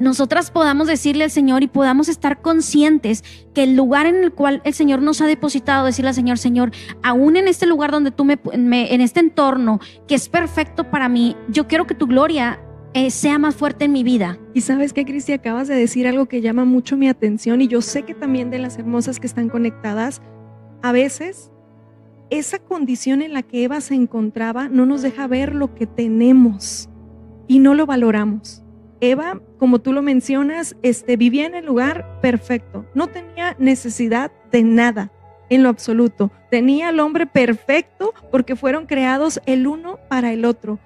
nosotras 0.01 0.51
podamos 0.51 0.89
decirle 0.89 1.25
al 1.25 1.31
Señor 1.31 1.63
y 1.63 1.69
podamos 1.69 2.09
estar 2.09 2.41
conscientes 2.41 3.23
que 3.55 3.63
el 3.63 3.77
lugar 3.77 4.07
en 4.07 4.25
el 4.25 4.33
cual 4.33 4.63
el 4.65 4.75
Señor 4.75 5.03
nos 5.03 5.21
ha 5.21 5.27
depositado, 5.27 5.85
decirle 5.87 6.09
al 6.09 6.15
Señor, 6.15 6.39
Señor, 6.39 6.73
aún 7.03 7.37
en 7.37 7.47
este 7.47 7.67
lugar 7.67 7.91
donde 7.91 8.11
tú 8.11 8.25
me, 8.25 8.39
en 8.45 9.01
este 9.01 9.21
entorno 9.21 9.79
que 10.09 10.15
es 10.15 10.29
perfecto 10.29 10.91
para 10.91 11.09
mí, 11.09 11.37
yo 11.49 11.69
quiero 11.69 11.87
que 11.87 11.95
tu 11.95 12.07
gloria 12.07 12.61
eh, 12.95 13.11
sea 13.11 13.39
más 13.39 13.55
fuerte 13.55 13.85
en 13.85 13.93
mi 13.93 14.03
vida. 14.03 14.39
Y 14.55 14.63
sabes 14.63 14.93
que, 14.93 15.05
Cristi, 15.05 15.33
acabas 15.33 15.69
de 15.69 15.75
decir 15.75 16.09
algo 16.09 16.27
que 16.27 16.41
llama 16.41 16.65
mucho 16.65 16.97
mi 16.97 17.09
atención 17.09 17.61
y 17.61 17.69
yo 17.69 17.83
sé 17.83 18.03
que 18.03 18.15
también 18.15 18.51
de 18.51 18.59
las 18.59 18.79
hermosas 18.79 19.21
que 19.21 19.27
están 19.27 19.49
conectadas, 19.49 20.23
a 20.83 20.93
veces 20.93 21.53
esa 22.31 22.59
condición 22.59 23.23
en 23.23 23.35
la 23.35 23.43
que 23.43 23.65
Eva 23.65 23.81
se 23.81 23.95
encontraba 23.95 24.69
no 24.69 24.87
nos 24.87 25.03
deja 25.03 25.27
ver 25.27 25.55
lo 25.55 25.75
que 25.75 25.87
tenemos 25.87 26.89
y 27.47 27.59
no 27.59 27.75
lo 27.75 27.87
valoramos. 27.87 28.65
Eva, 29.01 29.41
como 29.59 29.79
tú 29.81 29.93
lo 29.93 30.03
mencionas, 30.03 30.77
este, 30.83 31.17
vivía 31.17 31.47
en 31.47 31.55
el 31.55 31.67
lugar 31.67 32.21
perfecto. 32.21 32.85
No 32.95 33.07
tenía 33.09 33.57
necesidad 33.59 34.31
de 34.51 34.63
nada 34.63 35.11
en 35.49 35.63
lo 35.63 35.69
absoluto. 35.69 36.31
Tenía 36.51 36.89
al 36.89 37.01
hombre 37.01 37.27
perfecto 37.27 38.15
porque 38.31 38.57
fueron 38.57 38.87
creados 38.87 39.41
el 39.47 39.67
uno 39.67 39.99
para 40.09 40.33
el 40.33 40.45
otro. 40.45 40.79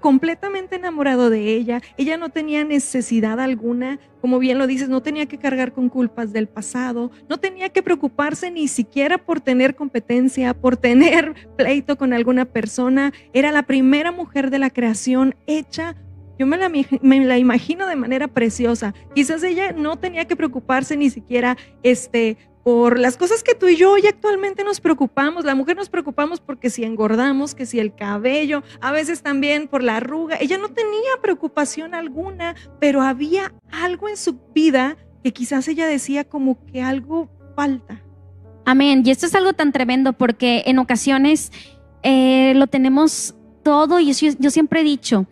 Completamente 0.00 0.76
enamorado 0.76 1.28
de 1.28 1.54
ella. 1.54 1.82
Ella 1.98 2.16
no 2.16 2.30
tenía 2.30 2.64
necesidad 2.64 3.38
alguna, 3.38 3.98
como 4.22 4.38
bien 4.38 4.56
lo 4.56 4.66
dices, 4.66 4.88
no 4.88 5.02
tenía 5.02 5.26
que 5.26 5.36
cargar 5.36 5.72
con 5.72 5.90
culpas 5.90 6.32
del 6.32 6.48
pasado, 6.48 7.10
no 7.28 7.36
tenía 7.36 7.68
que 7.68 7.82
preocuparse 7.82 8.50
ni 8.50 8.68
siquiera 8.68 9.18
por 9.18 9.40
tener 9.40 9.74
competencia, 9.74 10.54
por 10.54 10.78
tener 10.78 11.34
pleito 11.58 11.98
con 11.98 12.14
alguna 12.14 12.46
persona. 12.46 13.12
Era 13.34 13.52
la 13.52 13.64
primera 13.64 14.12
mujer 14.12 14.48
de 14.48 14.58
la 14.58 14.70
creación 14.70 15.34
hecha 15.46 15.94
yo 16.38 16.46
me 16.46 16.56
la, 16.56 16.68
me 16.68 17.24
la, 17.24 17.38
imagino 17.38 17.86
de 17.86 17.96
manera 17.96 18.28
preciosa. 18.28 18.94
Quizás 19.14 19.42
ella 19.42 19.72
no 19.72 19.96
tenía 19.96 20.26
que 20.26 20.36
preocuparse 20.36 20.96
ni 20.96 21.10
siquiera 21.10 21.56
este, 21.82 22.36
por 22.62 22.98
las 22.98 23.16
cosas 23.16 23.42
que 23.42 23.54
tú 23.54 23.68
y 23.68 23.76
yo 23.76 23.92
hoy 23.92 24.06
actualmente 24.06 24.64
nos 24.64 24.80
preocupamos. 24.80 25.44
La 25.44 25.54
mujer 25.54 25.76
nos 25.76 25.88
preocupamos 25.88 26.40
porque 26.40 26.68
si 26.68 26.84
engordamos, 26.84 27.54
que 27.54 27.64
si 27.64 27.78
el 27.78 27.94
cabello, 27.94 28.62
a 28.80 28.92
veces 28.92 29.22
también 29.22 29.68
por 29.68 29.82
la 29.82 29.98
arruga. 29.98 30.36
Ella 30.40 30.58
no 30.58 30.68
tenía 30.68 31.10
preocupación 31.22 31.94
alguna, 31.94 32.54
pero 32.80 33.02
había 33.02 33.54
algo 33.70 34.08
en 34.08 34.16
su 34.16 34.38
vida 34.52 34.96
que 35.22 35.32
quizás 35.32 35.68
ella 35.68 35.86
decía 35.86 36.24
como 36.24 36.64
que 36.66 36.82
algo 36.82 37.30
falta. 37.54 38.02
Amén. 38.64 39.02
Y 39.04 39.10
esto 39.10 39.26
es 39.26 39.34
algo 39.36 39.52
tan 39.52 39.70
tremendo 39.70 40.12
porque 40.12 40.64
en 40.66 40.80
ocasiones 40.80 41.52
eh, 42.02 42.52
lo 42.56 42.66
tenemos 42.66 43.36
todo 43.62 44.00
y 44.00 44.12
yo 44.12 44.50
siempre 44.50 44.80
he 44.80 44.84
dicho, 44.84 45.26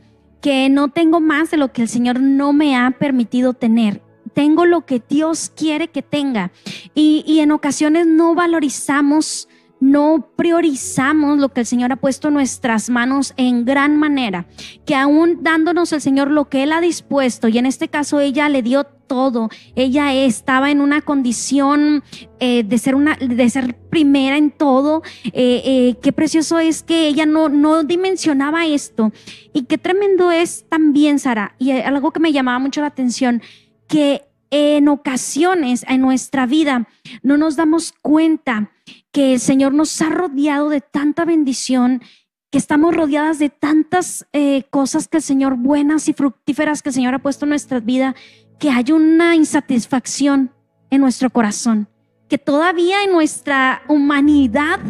que 0.44 0.68
no 0.68 0.88
tengo 0.88 1.20
más 1.20 1.50
de 1.50 1.56
lo 1.56 1.72
que 1.72 1.80
el 1.80 1.88
Señor 1.88 2.20
no 2.20 2.52
me 2.52 2.76
ha 2.76 2.90
permitido 2.90 3.54
tener. 3.54 4.02
Tengo 4.34 4.66
lo 4.66 4.84
que 4.84 5.02
Dios 5.08 5.50
quiere 5.56 5.88
que 5.88 6.02
tenga. 6.02 6.52
Y, 6.94 7.38
en 7.38 7.50
ocasiones 7.50 8.06
no 8.06 8.34
valorizamos 8.34 9.48
no 9.80 10.30
priorizamos 10.36 11.38
lo 11.38 11.50
que 11.50 11.60
el 11.60 11.66
Señor 11.66 11.92
ha 11.92 11.96
puesto 11.96 12.28
en 12.28 12.34
nuestras 12.34 12.88
manos 12.88 13.34
en 13.36 13.64
gran 13.64 13.96
manera, 13.98 14.46
que 14.86 14.94
aún 14.94 15.42
dándonos 15.42 15.92
el 15.92 16.00
Señor 16.00 16.30
lo 16.30 16.48
que 16.48 16.62
Él 16.62 16.72
ha 16.72 16.80
dispuesto, 16.80 17.48
y 17.48 17.58
en 17.58 17.66
este 17.66 17.88
caso 17.88 18.20
ella 18.20 18.48
le 18.48 18.62
dio 18.62 18.84
todo, 18.84 19.50
ella 19.74 20.14
estaba 20.14 20.70
en 20.70 20.80
una 20.80 21.02
condición 21.02 22.02
eh, 22.40 22.62
de, 22.64 22.78
ser 22.78 22.94
una, 22.94 23.16
de 23.16 23.50
ser 23.50 23.76
primera 23.76 24.38
en 24.38 24.50
todo, 24.50 25.02
eh, 25.26 25.62
eh, 25.64 25.96
qué 26.02 26.12
precioso 26.12 26.58
es 26.58 26.82
que 26.82 27.06
ella 27.06 27.26
no, 27.26 27.48
no 27.48 27.84
dimensionaba 27.84 28.66
esto, 28.66 29.12
y 29.52 29.64
qué 29.64 29.76
tremendo 29.76 30.30
es 30.30 30.64
también, 30.68 31.18
Sara, 31.18 31.54
y 31.58 31.72
algo 31.72 32.10
que 32.12 32.20
me 32.20 32.32
llamaba 32.32 32.58
mucho 32.58 32.80
la 32.80 32.88
atención, 32.88 33.42
que 33.86 34.24
en 34.50 34.88
ocasiones 34.88 35.84
en 35.88 36.00
nuestra 36.00 36.46
vida 36.46 36.88
no 37.22 37.36
nos 37.36 37.56
damos 37.56 37.92
cuenta 38.00 38.70
que 39.14 39.34
el 39.34 39.40
Señor 39.40 39.72
nos 39.72 40.02
ha 40.02 40.10
rodeado 40.10 40.68
de 40.68 40.80
tanta 40.80 41.24
bendición, 41.24 42.02
que 42.50 42.58
estamos 42.58 42.96
rodeadas 42.96 43.38
de 43.38 43.48
tantas 43.48 44.26
eh, 44.32 44.64
cosas 44.70 45.06
que 45.06 45.18
el 45.18 45.22
Señor, 45.22 45.56
buenas 45.56 46.08
y 46.08 46.14
fructíferas 46.14 46.82
que 46.82 46.88
el 46.88 46.94
Señor 46.96 47.14
ha 47.14 47.20
puesto 47.20 47.44
en 47.44 47.50
nuestra 47.50 47.78
vida, 47.78 48.16
que 48.58 48.70
hay 48.70 48.90
una 48.90 49.36
insatisfacción 49.36 50.50
en 50.90 51.00
nuestro 51.00 51.30
corazón, 51.30 51.88
que 52.28 52.38
todavía 52.38 53.04
en 53.04 53.12
nuestra 53.12 53.82
humanidad 53.88 54.80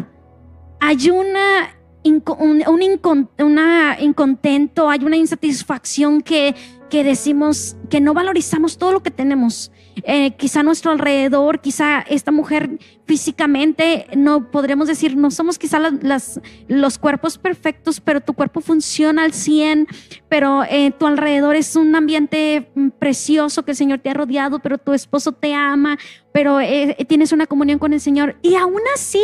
hay 0.79 1.11
una 1.11 1.75
un, 2.05 2.81
incontento, 3.99 4.89
hay 4.89 5.03
una 5.03 5.17
insatisfacción 5.17 6.21
que, 6.21 6.55
que 6.89 7.03
decimos 7.03 7.75
que 7.89 8.01
no 8.01 8.13
valorizamos 8.13 8.77
todo 8.77 8.91
lo 8.91 9.03
que 9.03 9.11
tenemos. 9.11 9.71
Eh, 10.03 10.31
quizá 10.31 10.63
nuestro 10.63 10.91
alrededor, 10.91 11.61
quizá 11.61 12.01
esta 12.01 12.31
mujer 12.31 12.79
físicamente, 13.05 14.07
no 14.15 14.51
podremos 14.51 14.87
decir, 14.87 15.15
no 15.15 15.31
somos 15.31 15.57
quizá 15.57 15.79
las, 15.79 16.41
los 16.67 16.97
cuerpos 16.97 17.37
perfectos, 17.37 18.01
pero 18.01 18.21
tu 18.21 18.33
cuerpo 18.33 18.61
funciona 18.61 19.23
al 19.23 19.33
100, 19.33 19.87
pero 20.27 20.63
eh, 20.69 20.91
tu 20.91 21.07
alrededor 21.07 21.55
es 21.55 21.75
un 21.75 21.95
ambiente 21.95 22.69
precioso 22.99 23.63
que 23.63 23.71
el 23.71 23.77
Señor 23.77 23.99
te 23.99 24.09
ha 24.09 24.13
rodeado, 24.13 24.59
pero 24.59 24.77
tu 24.77 24.93
esposo 24.93 25.31
te 25.31 25.53
ama, 25.53 25.97
pero 26.33 26.59
eh, 26.59 26.97
tienes 27.07 27.31
una 27.31 27.47
comunión 27.47 27.79
con 27.79 27.93
el 27.93 28.01
Señor. 28.01 28.37
Y 28.41 28.55
aún 28.55 28.81
así, 28.93 29.23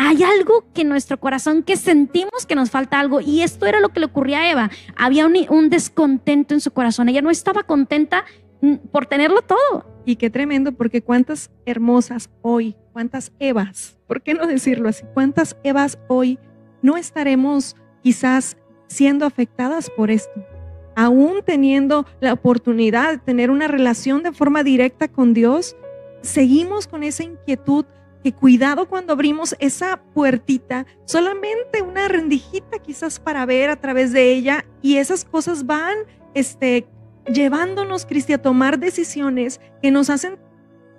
hay 0.00 0.22
algo 0.22 0.64
que 0.72 0.82
en 0.82 0.88
nuestro 0.88 1.18
corazón 1.18 1.64
que 1.64 1.76
sentimos 1.76 2.46
que 2.46 2.54
nos 2.54 2.70
falta 2.70 3.00
algo. 3.00 3.20
Y 3.20 3.42
esto 3.42 3.66
era 3.66 3.80
lo 3.80 3.88
que 3.88 3.98
le 3.98 4.06
ocurría 4.06 4.38
a 4.38 4.50
Eva. 4.50 4.70
Había 4.96 5.26
un, 5.26 5.68
descontento 5.68 6.54
en 6.54 6.60
su 6.60 6.70
corazón. 6.70 7.08
Ella 7.08 7.20
no 7.20 7.30
estaba 7.30 7.64
contenta 7.64 8.24
mm, 8.60 8.76
por 8.92 9.06
tenerlo 9.06 9.42
todo. 9.42 9.84
Y 10.06 10.14
qué 10.14 10.30
tremendo, 10.30 10.70
porque 10.72 11.02
cuántas 11.02 11.50
hermosas 11.66 12.30
hoy, 12.42 12.76
cuántas 12.92 13.32
Evas, 13.40 13.98
¿por 14.06 14.22
qué 14.22 14.34
no 14.34 14.46
decirlo 14.46 14.88
así? 14.88 15.04
¿Cuántas 15.14 15.56
Evas 15.64 15.98
hoy 16.06 16.38
no 16.80 16.96
estaremos 16.96 17.74
quizás 18.02 18.56
siendo 18.86 19.26
afectadas 19.26 19.90
por 19.90 20.12
esto? 20.12 20.46
Aún 20.94 21.42
teniendo 21.44 22.06
la 22.20 22.32
oportunidad 22.32 23.10
de 23.10 23.18
tener 23.18 23.50
una 23.50 23.66
relación 23.66 24.22
de 24.22 24.30
forma 24.30 24.62
directa 24.62 25.08
con 25.08 25.34
Dios, 25.34 25.76
seguimos 26.22 26.86
con 26.86 27.02
esa 27.02 27.24
inquietud 27.24 27.84
que 28.22 28.32
cuidado 28.32 28.88
cuando 28.88 29.12
abrimos 29.12 29.56
esa 29.58 30.00
puertita, 30.14 30.86
solamente 31.04 31.82
una 31.82 32.08
rendijita 32.08 32.78
quizás 32.78 33.20
para 33.20 33.46
ver 33.46 33.70
a 33.70 33.76
través 33.76 34.12
de 34.12 34.32
ella 34.32 34.64
y 34.82 34.96
esas 34.96 35.24
cosas 35.24 35.66
van 35.66 35.96
este, 36.34 36.86
llevándonos, 37.26 38.06
Cristi, 38.06 38.32
a 38.32 38.42
tomar 38.42 38.78
decisiones 38.78 39.60
que 39.82 39.90
nos 39.90 40.10
hacen 40.10 40.38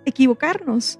equivocarnos. 0.05 0.99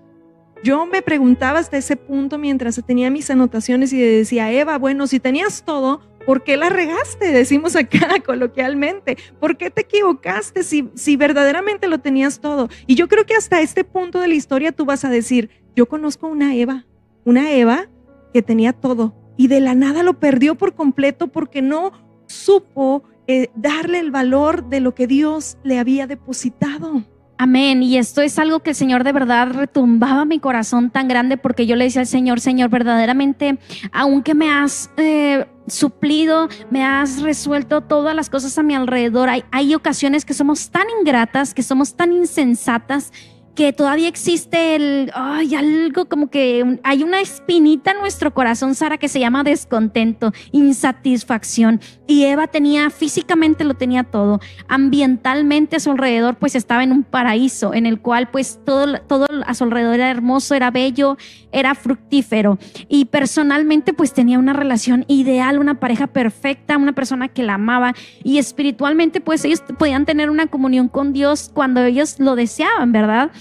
Yo 0.64 0.86
me 0.86 1.02
preguntaba 1.02 1.60
hasta 1.60 1.78
ese 1.78 1.96
punto 1.96 2.38
mientras 2.38 2.82
tenía 2.86 3.10
mis 3.10 3.30
anotaciones 3.30 3.94
y 3.94 4.00
decía, 4.00 4.52
Eva, 4.52 4.78
bueno, 4.78 5.08
si 5.08 5.20
tenías 5.20 5.64
todo, 5.64 6.02
¿por 6.26 6.44
qué 6.44 6.58
la 6.58 6.70
regaste? 6.70 7.32
Decimos 7.32 7.76
acá 7.76 8.16
coloquialmente. 8.26 9.18
¿Por 9.40 9.58
qué 9.58 9.70
te 9.70 9.82
equivocaste 9.82 10.64
si, 10.64 10.90
si 10.96 11.16
verdaderamente 11.16 11.88
lo 11.88 12.00
tenías 12.00 12.40
todo? 12.40 12.70
Y 12.88 12.96
yo 12.96 13.08
creo 13.08 13.26
que 13.26 13.36
hasta 13.36 13.62
este 13.62 13.84
punto 13.84 14.20
de 14.20 14.28
la 14.28 14.36
historia 14.36 14.72
tú 14.72 14.86
vas 14.86 15.06
a 15.06 15.10
decir, 15.10 15.50
yo 15.76 15.88
conozco 15.88 16.28
una 16.28 16.56
Eva, 16.56 16.86
una 17.26 17.52
Eva 17.52 17.90
que 18.34 18.42
tenía 18.42 18.74
todo 18.74 19.16
y 19.38 19.48
de 19.48 19.62
la 19.62 19.74
nada 19.74 20.04
lo 20.04 20.20
perdió 20.20 20.56
por 20.56 20.76
completo 20.76 21.30
porque 21.30 21.62
no 21.62 21.94
supo 22.28 23.04
eh, 23.28 23.50
darle 23.56 24.00
el 24.00 24.12
valor 24.12 24.68
de 24.68 24.82
lo 24.82 24.94
que 24.94 25.08
Dios 25.08 25.58
le 25.64 25.80
había 25.80 26.08
depositado. 26.08 27.04
Amén. 27.41 27.82
Y 27.82 27.97
esto 27.97 28.21
es 28.21 28.38
algo 28.38 28.60
que 28.60 28.71
el 28.71 28.75
Señor 28.75 29.06
de 29.06 29.13
verdad 29.13 29.47
retumbaba 29.54 30.25
mi 30.25 30.39
corazón 30.39 30.89
tan 30.89 31.08
grande 31.08 31.38
porque 31.38 31.65
yo 31.65 31.78
le 31.78 31.86
decía 31.86 32.02
al 32.02 32.08
Señor, 32.08 32.41
Señor, 32.41 32.69
verdaderamente, 32.69 33.60
aunque 33.93 34.36
me 34.36 34.52
has 34.52 34.91
eh, 34.97 35.45
suplido, 35.65 36.49
me 36.69 36.84
has 36.84 37.21
resuelto 37.21 37.80
todas 37.80 38.13
las 38.13 38.30
cosas 38.30 38.58
a 38.58 38.63
mi 38.63 38.75
alrededor, 38.75 39.30
hay, 39.30 39.45
hay 39.52 39.73
ocasiones 39.73 40.25
que 40.25 40.34
somos 40.34 40.69
tan 40.69 40.84
ingratas, 40.99 41.54
que 41.54 41.63
somos 41.63 41.95
tan 41.95 42.12
insensatas 42.12 43.13
que 43.60 43.74
todavía 43.74 44.08
existe 44.08 44.78
el, 44.78 45.12
ay, 45.13 45.54
algo 45.54 46.06
como 46.06 46.30
que 46.30 46.80
hay 46.82 47.04
una 47.04 47.19
espinita 47.19 47.91
en 47.91 48.00
nuestro 48.00 48.34
corazón, 48.34 48.74
Sara, 48.74 48.98
que 48.98 49.10
se 49.10 49.19
llama 49.19 49.43
descontento, 49.43 50.32
insatisfacción. 50.54 51.82
Y 52.08 52.24
Eva 52.24 52.48
tenía, 52.48 52.89
físicamente 52.89 53.65
lo 53.65 53.74
tenía 53.74 54.06
todo, 54.06 54.39
ambientalmente 54.69 55.76
a 55.76 55.82
su 55.82 55.91
alrededor, 55.91 56.38
pues 56.38 56.56
estaba 56.56 56.86
en 56.86 56.93
un 56.93 57.04
paraíso 57.04 57.74
en 57.74 57.86
el 57.86 58.00
cual 58.00 58.30
pues 58.32 58.62
todo, 58.65 59.02
todo 59.02 59.28
a 59.45 59.54
su 59.54 59.65
alrededor 59.65 59.95
era 59.95 60.10
hermoso, 60.10 60.56
era 60.56 60.72
bello, 60.72 61.17
era 61.52 61.76
fructífero. 61.76 62.60
Y 62.88 63.06
personalmente 63.06 63.91
pues 63.91 64.13
tenía 64.13 64.39
una 64.39 64.54
relación 64.54 65.04
ideal, 65.10 65.60
una 65.60 65.82
pareja 65.82 66.08
perfecta, 66.08 66.78
una 66.78 66.93
persona 66.93 67.28
que 67.28 67.43
la 67.43 67.56
amaba. 67.56 67.93
Y 68.24 68.38
espiritualmente 68.38 69.19
pues 69.19 69.43
ellos 69.43 69.62
podían 69.78 70.06
tener 70.06 70.30
una 70.30 70.48
comunión 70.48 70.88
con 70.88 71.12
Dios 71.12 71.52
cuando 71.54 71.84
ellos 71.84 72.22
lo 72.22 72.38
deseaban, 72.38 72.93
¿verdad? 72.93 73.32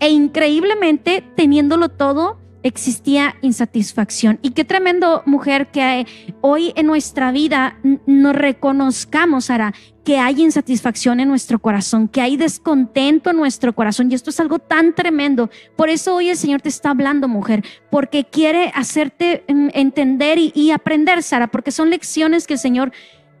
E 0.00 0.10
increíblemente, 0.10 1.24
teniéndolo 1.34 1.88
todo, 1.88 2.38
existía 2.62 3.36
insatisfacción. 3.40 4.38
Y 4.42 4.50
qué 4.50 4.64
tremendo, 4.64 5.22
mujer, 5.26 5.68
que 5.68 6.06
hoy 6.40 6.72
en 6.76 6.86
nuestra 6.86 7.32
vida 7.32 7.78
nos 8.06 8.34
reconozcamos, 8.34 9.46
Sara, 9.46 9.74
que 10.04 10.18
hay 10.18 10.40
insatisfacción 10.40 11.20
en 11.20 11.28
nuestro 11.28 11.58
corazón, 11.58 12.08
que 12.08 12.20
hay 12.20 12.36
descontento 12.36 13.30
en 13.30 13.36
nuestro 13.36 13.74
corazón. 13.74 14.10
Y 14.10 14.14
esto 14.14 14.30
es 14.30 14.40
algo 14.40 14.58
tan 14.58 14.94
tremendo. 14.94 15.50
Por 15.76 15.88
eso 15.88 16.14
hoy 16.14 16.30
el 16.30 16.36
Señor 16.36 16.62
te 16.62 16.68
está 16.68 16.90
hablando, 16.90 17.28
mujer, 17.28 17.64
porque 17.90 18.24
quiere 18.24 18.72
hacerte 18.74 19.44
mm, 19.48 19.68
entender 19.74 20.38
y, 20.38 20.52
y 20.54 20.70
aprender, 20.70 21.22
Sara, 21.22 21.48
porque 21.48 21.70
son 21.70 21.90
lecciones 21.90 22.46
que 22.46 22.54
el 22.54 22.60
Señor 22.60 22.92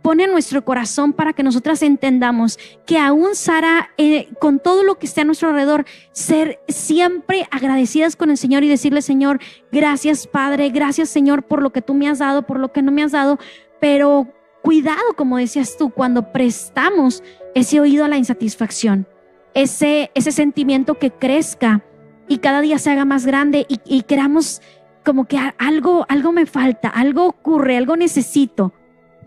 pone 0.08 0.26
nuestro 0.26 0.64
corazón 0.64 1.12
para 1.12 1.34
que 1.34 1.42
nosotras 1.42 1.82
entendamos 1.82 2.58
que 2.86 2.96
aún 2.96 3.34
Sara, 3.34 3.90
eh, 3.98 4.30
con 4.40 4.58
todo 4.58 4.82
lo 4.82 4.98
que 4.98 5.04
esté 5.04 5.20
a 5.20 5.24
nuestro 5.24 5.50
alrededor, 5.50 5.84
ser 6.12 6.60
siempre 6.66 7.46
agradecidas 7.50 8.16
con 8.16 8.30
el 8.30 8.38
Señor 8.38 8.64
y 8.64 8.70
decirle, 8.70 9.02
Señor, 9.02 9.38
gracias 9.70 10.26
Padre, 10.26 10.70
gracias 10.70 11.10
Señor 11.10 11.42
por 11.42 11.60
lo 11.60 11.72
que 11.72 11.82
tú 11.82 11.92
me 11.92 12.08
has 12.08 12.20
dado, 12.20 12.46
por 12.46 12.58
lo 12.58 12.72
que 12.72 12.80
no 12.80 12.90
me 12.90 13.02
has 13.02 13.12
dado, 13.12 13.38
pero 13.82 14.32
cuidado, 14.62 15.12
como 15.14 15.36
decías 15.36 15.76
tú, 15.76 15.90
cuando 15.90 16.32
prestamos 16.32 17.22
ese 17.54 17.78
oído 17.78 18.06
a 18.06 18.08
la 18.08 18.16
insatisfacción, 18.16 19.06
ese, 19.52 20.10
ese 20.14 20.32
sentimiento 20.32 20.94
que 20.94 21.10
crezca 21.10 21.84
y 22.28 22.38
cada 22.38 22.62
día 22.62 22.78
se 22.78 22.90
haga 22.90 23.04
más 23.04 23.26
grande 23.26 23.66
y, 23.68 23.78
y 23.84 24.04
queramos 24.04 24.62
como 25.04 25.26
que 25.26 25.38
algo, 25.58 26.06
algo 26.08 26.32
me 26.32 26.46
falta, 26.46 26.88
algo 26.88 27.26
ocurre, 27.26 27.76
algo 27.76 27.94
necesito 27.94 28.72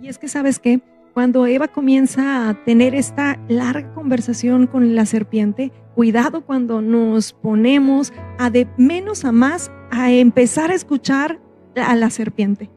y 0.01 0.07
es 0.07 0.17
que 0.17 0.27
sabes 0.27 0.59
que 0.59 0.81
cuando 1.13 1.45
Eva 1.45 1.67
comienza 1.67 2.49
a 2.49 2.63
tener 2.63 2.95
esta 2.95 3.37
larga 3.49 3.93
conversación 3.93 4.65
con 4.65 4.95
la 4.95 5.05
serpiente, 5.05 5.71
cuidado 5.93 6.45
cuando 6.45 6.81
nos 6.81 7.33
ponemos 7.33 8.13
a 8.39 8.49
de 8.49 8.67
menos 8.77 9.25
a 9.25 9.31
más 9.31 9.71
a 9.91 10.11
empezar 10.11 10.71
a 10.71 10.75
escuchar 10.75 11.39
a 11.75 11.95
la 11.95 12.09
serpiente. 12.09 12.69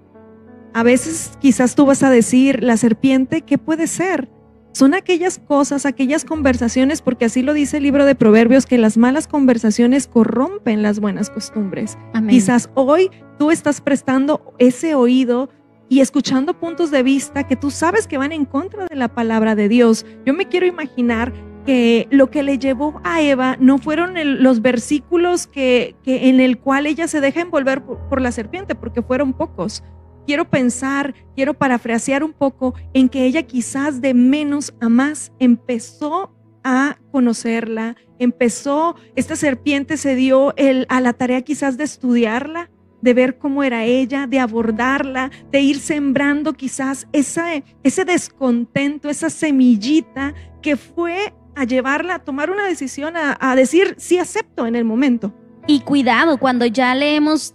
A 0.74 0.82
veces 0.82 1.38
quizás 1.40 1.76
tú 1.76 1.86
vas 1.86 2.02
a 2.02 2.10
decir, 2.10 2.62
la 2.62 2.76
serpiente, 2.76 3.42
¿qué 3.42 3.56
puede 3.56 3.86
ser? 3.86 4.28
Son 4.72 4.92
aquellas 4.92 5.38
cosas, 5.38 5.86
aquellas 5.86 6.24
conversaciones, 6.24 7.00
porque 7.00 7.26
así 7.26 7.42
lo 7.42 7.52
dice 7.52 7.76
el 7.76 7.84
libro 7.84 8.04
de 8.04 8.16
Proverbios, 8.16 8.66
que 8.66 8.76
las 8.76 8.96
malas 8.96 9.28
conversaciones 9.28 10.08
corrompen 10.08 10.82
las 10.82 10.98
buenas 10.98 11.30
costumbres. 11.30 11.96
Quizás 12.28 12.68
hoy 12.74 13.08
tú 13.38 13.52
estás 13.52 13.80
prestando 13.80 14.52
ese 14.58 14.96
oído 14.96 15.48
y 15.88 16.00
escuchando 16.00 16.58
puntos 16.58 16.90
de 16.90 17.02
vista 17.02 17.46
que 17.46 17.56
tú 17.56 17.70
sabes 17.70 18.06
que 18.06 18.18
van 18.18 18.32
en 18.32 18.44
contra 18.44 18.86
de 18.86 18.96
la 18.96 19.08
palabra 19.08 19.54
de 19.54 19.68
Dios. 19.68 20.06
Yo 20.24 20.34
me 20.34 20.48
quiero 20.48 20.66
imaginar 20.66 21.32
que 21.64 22.08
lo 22.10 22.30
que 22.30 22.42
le 22.42 22.58
llevó 22.58 23.00
a 23.04 23.22
Eva 23.22 23.56
no 23.58 23.78
fueron 23.78 24.14
los 24.42 24.60
versículos 24.60 25.46
que, 25.46 25.96
en 26.04 26.40
el 26.40 26.58
cual 26.58 26.86
ella 26.86 27.08
se 27.08 27.20
deja 27.20 27.40
envolver 27.40 27.82
por, 27.82 28.20
la 28.20 28.32
serpiente, 28.32 28.74
porque 28.74 29.02
fueron 29.02 29.32
pocos. 29.32 29.82
Quiero 30.26 30.48
pensar, 30.48 31.14
quiero 31.34 31.54
parafrasear 31.54 32.22
un 32.24 32.32
poco 32.32 32.74
en 32.92 33.08
que 33.08 33.24
ella 33.24 33.42
quizás 33.42 34.00
de 34.00 34.14
menos 34.14 34.74
a 34.80 34.88
más 34.88 35.32
empezó 35.38 36.34
a 36.62 36.96
conocerla, 37.12 37.96
empezó, 38.18 38.96
esta 39.16 39.36
serpiente 39.36 39.98
se 39.98 40.14
dio 40.14 40.54
a 40.88 41.00
la 41.00 41.12
tarea 41.12 41.42
quizás 41.42 41.76
de 41.76 41.84
estudiarla, 41.84 42.70
de 43.04 43.12
ver 43.12 43.36
cómo 43.36 43.62
era 43.62 43.84
ella, 43.84 44.26
de 44.26 44.40
abordarla, 44.40 45.30
de 45.52 45.60
ir 45.60 45.78
sembrando 45.78 46.54
quizás 46.54 47.06
esa, 47.12 47.48
ese 47.82 48.06
descontento, 48.06 49.10
esa 49.10 49.28
semillita 49.28 50.32
que 50.62 50.78
fue 50.78 51.34
a 51.54 51.64
llevarla 51.64 52.14
a 52.14 52.18
tomar 52.20 52.48
una 52.48 52.64
decisión, 52.64 53.12
a, 53.14 53.54
decir 53.56 53.94
sí 53.98 54.18
acepto 54.18 54.66
en 54.66 54.74
el 54.74 54.86
momento. 54.86 55.34
Y 55.66 55.80
cuidado, 55.80 56.38
cuando 56.38 56.64
ya 56.64 56.94
le 56.94 57.14
hemos 57.14 57.54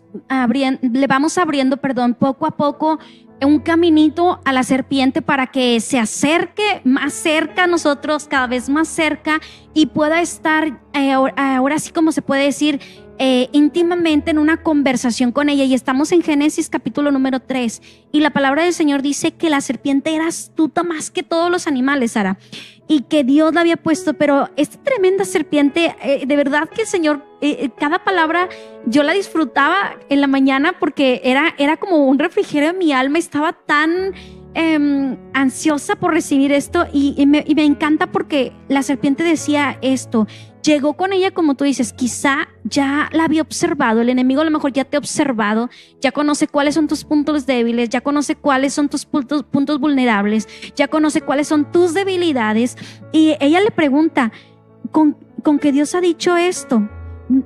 le 0.81 1.07
vamos 1.07 1.37
abriendo, 1.39 1.77
perdón, 1.77 2.13
poco 2.13 2.45
a 2.45 2.51
poco 2.51 2.99
un 3.43 3.59
caminito 3.59 4.41
a 4.45 4.53
la 4.53 4.61
serpiente 4.61 5.23
para 5.23 5.47
que 5.47 5.79
se 5.79 5.97
acerque 5.97 6.81
más 6.83 7.13
cerca 7.13 7.63
a 7.63 7.67
nosotros, 7.67 8.27
cada 8.27 8.45
vez 8.45 8.69
más 8.69 8.87
cerca 8.87 9.39
y 9.73 9.87
pueda 9.87 10.21
estar, 10.21 10.79
eh, 10.93 11.11
ahora 11.11 11.79
sí 11.79 11.91
como 11.91 12.11
se 12.11 12.21
puede 12.21 12.43
decir, 12.43 12.79
eh, 13.21 13.49
íntimamente 13.51 14.31
en 14.31 14.37
una 14.37 14.63
conversación 14.63 15.33
con 15.33 15.49
ella 15.49 15.65
y 15.65 15.73
estamos 15.73 16.13
en 16.13 16.21
Génesis 16.21 16.69
capítulo 16.69 17.11
número 17.11 17.41
3 17.41 17.81
y 18.13 18.21
la 18.21 18.29
palabra 18.29 18.63
del 18.63 18.73
Señor 18.73 19.01
dice 19.01 19.31
que 19.31 19.49
la 19.49 19.59
serpiente 19.59 20.15
era 20.15 20.27
astuta 20.27 20.83
más 20.83 21.11
que 21.11 21.21
todos 21.21 21.51
los 21.51 21.67
animales, 21.67 22.13
Sara, 22.13 22.37
y 22.87 23.01
que 23.01 23.25
Dios 23.25 23.53
la 23.53 23.59
había 23.59 23.75
puesto, 23.75 24.13
pero 24.13 24.49
esta 24.55 24.81
tremenda 24.81 25.25
serpiente, 25.25 25.97
eh, 26.01 26.25
de 26.25 26.35
verdad 26.37 26.69
que 26.69 26.83
el 26.83 26.87
Señor, 26.87 27.25
eh, 27.41 27.69
cada 27.77 28.05
palabra 28.05 28.47
yo 28.85 29.03
la 29.03 29.11
disfrutaba 29.11 29.97
en 30.07 30.21
la 30.21 30.27
mañana 30.27 30.79
porque 30.79 31.19
era, 31.25 31.53
era 31.57 31.75
como 31.75 31.97
un 32.07 32.19
refrigerio 32.19 32.69
en 32.69 32.77
mi 32.77 32.93
alma, 32.93 33.19
estaba 33.19 33.51
tan... 33.51 34.13
Em, 34.55 35.15
ansiosa 35.31 35.95
por 35.95 36.11
recibir 36.11 36.51
esto 36.51 36.87
y 36.91 37.23
me 37.27 37.63
encanta 37.63 38.07
porque 38.07 38.51
la 38.67 38.81
serpiente 38.81 39.21
decía 39.23 39.77
esto, 39.83 40.25
llegó 40.63 40.93
con 40.93 41.13
ella, 41.13 41.31
como 41.31 41.55
tú 41.55 41.63
dices, 41.63 41.93
quizá 41.93 42.47
ya 42.63 43.09
la 43.11 43.25
había 43.25 43.41
observado, 43.41 44.01
el 44.01 44.09
enemigo 44.09 44.41
a 44.41 44.45
lo 44.45 44.51
mejor 44.51 44.73
ya 44.73 44.85
te 44.85 44.97
ha 44.97 44.99
observado, 44.99 45.69
ya 46.01 46.11
conoce 46.11 46.47
cuáles 46.47 46.75
son 46.75 46.87
tus 46.87 47.03
puntos 47.03 47.45
débiles, 47.45 47.89
ya 47.89 48.01
conoce 48.01 48.35
cuáles 48.35 48.73
son 48.73 48.89
tus 48.89 49.05
puntos, 49.05 49.79
vulnerables, 49.79 50.47
ya 50.75 50.87
conoce 50.87 51.21
cuáles 51.21 51.47
son 51.47 51.71
tus 51.71 51.93
debilidades. 51.93 52.77
Y 53.11 53.35
ella 53.39 53.61
le 53.61 53.71
pregunta, 53.71 54.31
¿con, 54.91 55.17
con 55.43 55.59
que 55.59 55.71
Dios 55.71 55.95
ha 55.95 56.01
dicho 56.01 56.37
esto? 56.37 56.87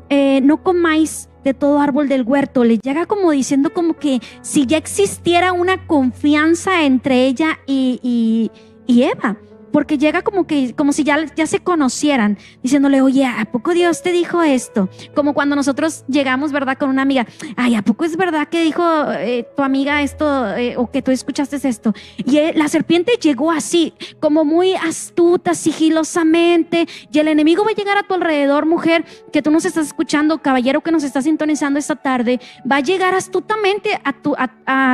Eh, 0.10 0.41
no 0.41 0.63
comáis 0.63 1.30
de 1.43 1.54
todo 1.54 1.80
árbol 1.80 2.08
del 2.08 2.23
huerto. 2.23 2.63
Le 2.63 2.78
llega 2.78 3.06
como 3.06 3.32
diciendo 3.32 3.73
como 3.73 3.95
que 3.95 4.21
si 4.41 4.65
ya 4.65 4.78
existiera 4.78 5.52
una 5.52 5.86
confianza 5.88 6.84
entre 6.84 7.26
ella 7.28 7.60
y, 7.67 8.49
y 8.88 9.04
Eva 9.04 9.38
porque 9.74 9.98
llega 9.98 10.22
como 10.22 10.46
que, 10.46 10.74
como 10.76 10.94
si 10.94 11.04
ya, 11.04 11.26
ya 11.36 11.48
se 11.48 11.60
conocieran, 11.60 12.38
diciéndole, 12.62 13.02
oye, 13.02 13.26
¿a 13.26 13.44
poco 13.46 13.74
Dios 13.74 14.04
te 14.04 14.12
dijo 14.12 14.44
esto? 14.44 14.88
Como 15.16 15.34
cuando 15.34 15.56
nosotros 15.56 16.06
llegamos, 16.08 16.52
¿verdad? 16.52 16.78
Con 16.78 16.90
una 16.90 17.02
amiga, 17.02 17.26
ay, 17.58 17.74
¿a 17.74 17.82
poco 17.82 18.06
es 18.06 18.16
verdad 18.16 18.48
que 18.48 18.62
dijo 18.62 18.84
eh, 19.14 19.48
tu 19.58 19.64
amiga 19.64 20.04
esto 20.04 20.56
eh, 20.56 20.78
o 20.78 20.92
que 20.92 21.02
tú 21.02 21.10
escuchaste 21.10 21.58
esto? 21.68 21.94
Y 22.18 22.40
la 22.54 22.68
serpiente 22.68 23.14
llegó 23.20 23.52
así, 23.52 23.94
como 24.20 24.46
muy 24.46 24.76
astuta, 24.76 25.56
sigilosamente, 25.56 26.88
y 27.12 27.18
el 27.18 27.28
enemigo 27.28 27.66
va 27.66 27.72
a 27.72 27.76
llegar 27.76 27.98
a 27.98 28.04
tu 28.04 28.14
alrededor, 28.14 28.68
mujer, 28.68 29.06
que 29.32 29.42
tú 29.42 29.50
nos 29.50 29.66
estás 29.66 29.88
escuchando, 29.88 30.38
caballero 30.38 30.82
que 30.82 30.92
nos 30.92 31.04
está 31.04 31.24
sintonizando 31.24 31.80
esta 31.80 31.96
tarde, 31.96 32.40
va 32.72 32.76
a 32.76 32.82
llegar 32.82 33.16
astutamente 33.16 34.00
a 34.04 34.14
tu, 34.14 34.36
a, 34.38 34.52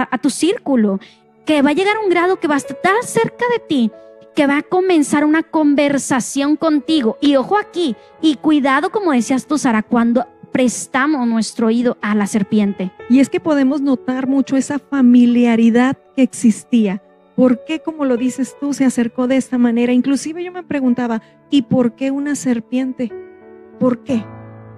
a 0.10 0.18
tu 0.20 0.30
círculo, 0.30 1.02
que 1.46 1.62
va 1.62 1.72
a 1.72 1.74
llegar 1.74 1.98
a 1.98 2.00
un 2.00 2.10
grado 2.10 2.40
que 2.40 2.48
va 2.48 2.56
a 2.56 2.60
estar 2.60 3.04
cerca 3.04 3.44
de 3.52 3.60
ti 3.60 3.92
que 4.36 4.48
va 4.48 4.58
a 4.58 4.64
comenzar 4.64 5.26
una 5.26 5.44
conversación 5.44 6.56
contigo. 6.56 7.18
Y 7.22 7.36
ojo 7.36 7.58
aquí, 7.58 7.96
y 8.22 8.36
cuidado 8.36 8.92
como 8.92 9.12
decías 9.12 9.48
tú, 9.48 9.58
Sara, 9.58 9.84
cuando 9.84 10.26
prestamos 10.52 11.28
nuestro 11.28 11.68
oído 11.68 11.98
a 12.02 12.16
la 12.16 12.28
serpiente. 12.28 12.92
Y 13.10 13.20
es 13.20 13.30
que 13.30 13.40
podemos 13.40 13.82
notar 13.82 14.28
mucho 14.28 14.56
esa 14.56 14.80
familiaridad 14.80 15.98
que 16.16 16.24
existía. 16.24 17.02
¿Por 17.36 17.64
qué, 17.64 17.80
como 17.80 18.06
lo 18.06 18.18
dices 18.18 18.56
tú, 18.60 18.74
se 18.74 18.86
acercó 18.86 19.28
de 19.28 19.38
esta 19.38 19.58
manera? 19.58 19.94
Inclusive 19.94 20.44
yo 20.44 20.52
me 20.52 20.64
preguntaba, 20.64 21.22
¿y 21.50 21.62
por 21.62 21.94
qué 21.94 22.12
una 22.12 22.36
serpiente? 22.36 23.12
¿Por 23.80 24.04
qué? 24.04 24.26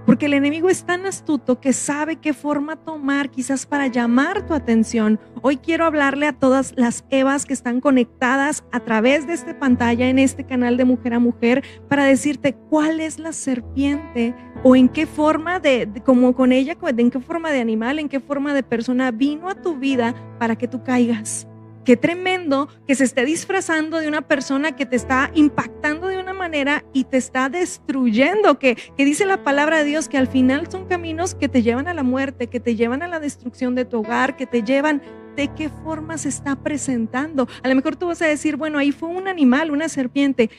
Porque 0.05 0.25
el 0.25 0.33
enemigo 0.33 0.69
es 0.69 0.83
tan 0.83 1.05
astuto 1.05 1.59
que 1.59 1.73
sabe 1.73 2.15
qué 2.15 2.33
forma 2.33 2.75
tomar 2.75 3.29
quizás 3.29 3.65
para 3.65 3.87
llamar 3.87 4.45
tu 4.45 4.53
atención. 4.53 5.19
Hoy 5.41 5.57
quiero 5.57 5.85
hablarle 5.85 6.27
a 6.27 6.33
todas 6.33 6.73
las 6.75 7.05
Evas 7.09 7.45
que 7.45 7.53
están 7.53 7.81
conectadas 7.81 8.63
a 8.71 8.79
través 8.79 9.27
de 9.27 9.33
esta 9.33 9.57
pantalla 9.59 10.09
en 10.09 10.19
este 10.19 10.45
canal 10.45 10.77
de 10.77 10.85
Mujer 10.85 11.13
a 11.13 11.19
Mujer 11.19 11.63
para 11.87 12.05
decirte 12.05 12.53
cuál 12.53 12.99
es 12.99 13.19
la 13.19 13.33
serpiente 13.33 14.35
o 14.63 14.75
en 14.75 14.89
qué 14.89 15.05
forma 15.05 15.59
de, 15.59 15.89
como 16.05 16.33
con 16.35 16.51
ella, 16.51 16.75
en 16.97 17.11
qué 17.11 17.19
forma 17.19 17.51
de 17.51 17.61
animal, 17.61 17.99
en 17.99 18.09
qué 18.09 18.19
forma 18.19 18.53
de 18.53 18.63
persona 18.63 19.11
vino 19.11 19.49
a 19.49 19.55
tu 19.55 19.77
vida 19.77 20.15
para 20.39 20.55
que 20.55 20.67
tú 20.67 20.83
caigas. 20.83 21.47
Qué 21.83 21.97
tremendo 21.97 22.69
que 22.85 22.93
se 22.93 23.03
esté 23.03 23.25
disfrazando 23.25 23.97
de 23.97 24.07
una 24.07 24.21
persona 24.21 24.75
que 24.75 24.85
te 24.85 24.95
está 24.95 25.31
impactando 25.33 26.07
de 26.07 26.19
una 26.19 26.31
manera 26.31 26.85
y 26.93 27.05
te 27.05 27.17
está 27.17 27.49
destruyendo, 27.49 28.59
que, 28.59 28.75
que, 28.75 29.03
dice 29.03 29.25
la 29.25 29.43
palabra 29.43 29.79
de 29.79 29.85
Dios 29.85 30.07
que 30.07 30.19
al 30.19 30.27
final 30.27 30.69
son 30.69 30.85
caminos 30.85 31.33
que 31.33 31.49
te 31.49 31.63
llevan 31.63 31.87
a 31.87 31.95
la 31.95 32.03
muerte, 32.03 32.47
que 32.47 32.59
te 32.59 32.75
llevan 32.75 33.01
a 33.01 33.07
la 33.07 33.19
destrucción 33.19 33.73
de 33.73 33.85
tu 33.85 33.99
hogar, 33.99 34.35
que 34.35 34.45
te 34.45 34.61
llevan 34.61 35.01
de 35.35 35.47
qué 35.55 35.69
forma 35.69 36.19
se 36.19 36.29
está 36.29 36.55
presentando. 36.55 37.47
A 37.63 37.67
lo 37.67 37.73
mejor 37.73 37.95
tú 37.95 38.07
vas 38.07 38.21
a 38.21 38.27
decir, 38.27 38.57
bueno, 38.57 38.77
ahí 38.77 38.91
fue 38.91 39.09
un 39.09 39.27
animal, 39.27 39.71
una 39.71 39.89
serpiente. 39.89 40.51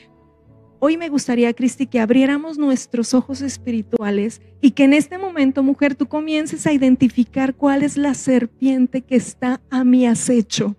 Hoy 0.79 0.97
me 0.97 1.07
gustaría, 1.07 1.53
Cristi, 1.53 1.87
que 1.87 2.01
abriéramos 2.01 2.57
nuestros 2.57 3.13
ojos 3.13 3.39
espirituales 3.39 4.41
y 4.59 4.71
que 4.71 4.83
en 4.83 4.91
este 4.91 5.17
momento, 5.17 5.63
mujer, 5.63 5.95
tú 5.95 6.07
comiences 6.07 6.67
a 6.67 6.73
identificar 6.73 7.55
cuál 7.55 7.83
es 7.83 7.95
la 7.95 8.13
serpiente 8.13 8.99
que 8.99 9.15
está 9.15 9.61
a 9.69 9.85
mi 9.85 10.05
acecho 10.05 10.75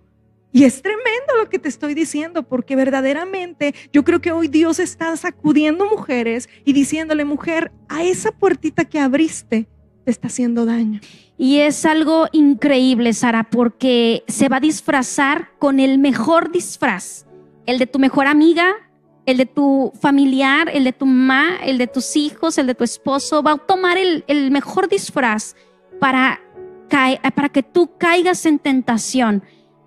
y 0.55 0.63
es 0.63 0.81
tremendo 0.81 1.35
lo 1.37 1.49
que 1.49 1.59
te 1.59 1.67
estoy 1.67 1.93
diciendo, 1.93 2.43
porque 2.43 2.77
verdaderamente 2.77 3.75
yo 3.91 4.05
creo 4.05 4.21
que 4.21 4.31
hoy 4.31 4.47
Dios 4.47 4.79
está 4.79 5.13
sacudiendo 5.17 5.85
mujeres 5.85 6.47
y 6.63 6.71
diciéndole, 6.71 7.25
mujer, 7.25 7.73
a 7.89 8.05
esa 8.05 8.31
puertita 8.31 8.85
que 8.85 9.01
abriste 9.01 9.67
te 10.05 10.11
está 10.11 10.27
haciendo 10.27 10.65
daño. 10.65 11.01
Y 11.37 11.57
es 11.57 11.85
algo 11.85 12.27
increíble, 12.31 13.11
Sara, 13.11 13.43
porque 13.43 14.23
se 14.29 14.47
va 14.47 14.57
a 14.57 14.59
disfrazar 14.61 15.49
con 15.59 15.81
el 15.81 15.97
mejor 15.97 16.53
disfraz, 16.53 17.25
el 17.65 17.77
de 17.77 17.87
tu 17.87 17.99
mejor 17.99 18.25
amiga, 18.25 18.75
el 19.25 19.35
de 19.35 19.47
tu 19.47 19.91
familiar, 19.99 20.69
el 20.73 20.85
de 20.85 20.93
tu 20.93 21.05
mamá, 21.05 21.57
el 21.65 21.77
de 21.77 21.87
tus 21.87 22.15
hijos, 22.15 22.57
el 22.57 22.67
de 22.67 22.75
tu 22.75 22.85
esposo, 22.85 23.43
va 23.43 23.51
a 23.51 23.57
tomar 23.57 23.97
el, 23.97 24.23
el 24.27 24.51
mejor 24.51 24.87
disfraz 24.87 25.53
para, 25.99 26.39
para 27.35 27.49
que 27.49 27.61
tú 27.61 27.91
caigas 27.97 28.45
en 28.45 28.57
tentación 28.57 29.43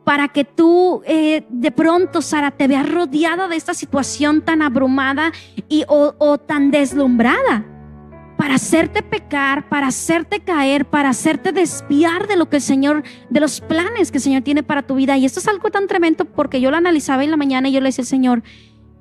para 0.08 0.28
que 0.28 0.42
tú 0.42 1.02
eh, 1.04 1.44
de 1.50 1.70
pronto, 1.70 2.22
Sara, 2.22 2.50
te 2.50 2.66
veas 2.66 2.88
rodeada 2.88 3.46
de 3.46 3.56
esta 3.56 3.74
situación 3.74 4.40
tan 4.40 4.62
abrumada 4.62 5.32
y, 5.68 5.84
o, 5.86 6.38
tan 6.38 6.70
deslumbrada 6.70 7.66
para 8.38 8.54
hacerte 8.54 9.02
pecar, 9.02 9.68
para 9.68 9.88
hacerte 9.88 10.40
caer, 10.40 10.86
para 10.86 11.10
hacerte 11.10 11.52
desviar 11.52 12.26
de 12.26 12.36
lo 12.36 12.48
que 12.48 12.56
el 12.56 12.62
Señor, 12.62 13.02
de 13.28 13.40
los 13.40 13.60
planes 13.60 14.10
que 14.10 14.16
el 14.16 14.22
Señor 14.22 14.40
tiene 14.40 14.62
para 14.62 14.80
tu 14.80 14.94
vida. 14.94 15.18
Y 15.18 15.26
esto 15.26 15.40
es 15.40 15.46
algo 15.46 15.68
tan 15.68 15.86
tremendo 15.86 16.24
porque 16.24 16.62
yo 16.62 16.70
lo 16.70 16.78
analizaba 16.78 17.22
en 17.22 17.30
la 17.30 17.36
mañana 17.36 17.68
y 17.68 17.72
yo 17.72 17.82
le 17.82 17.88
decía, 17.90 18.06
Señor, 18.06 18.42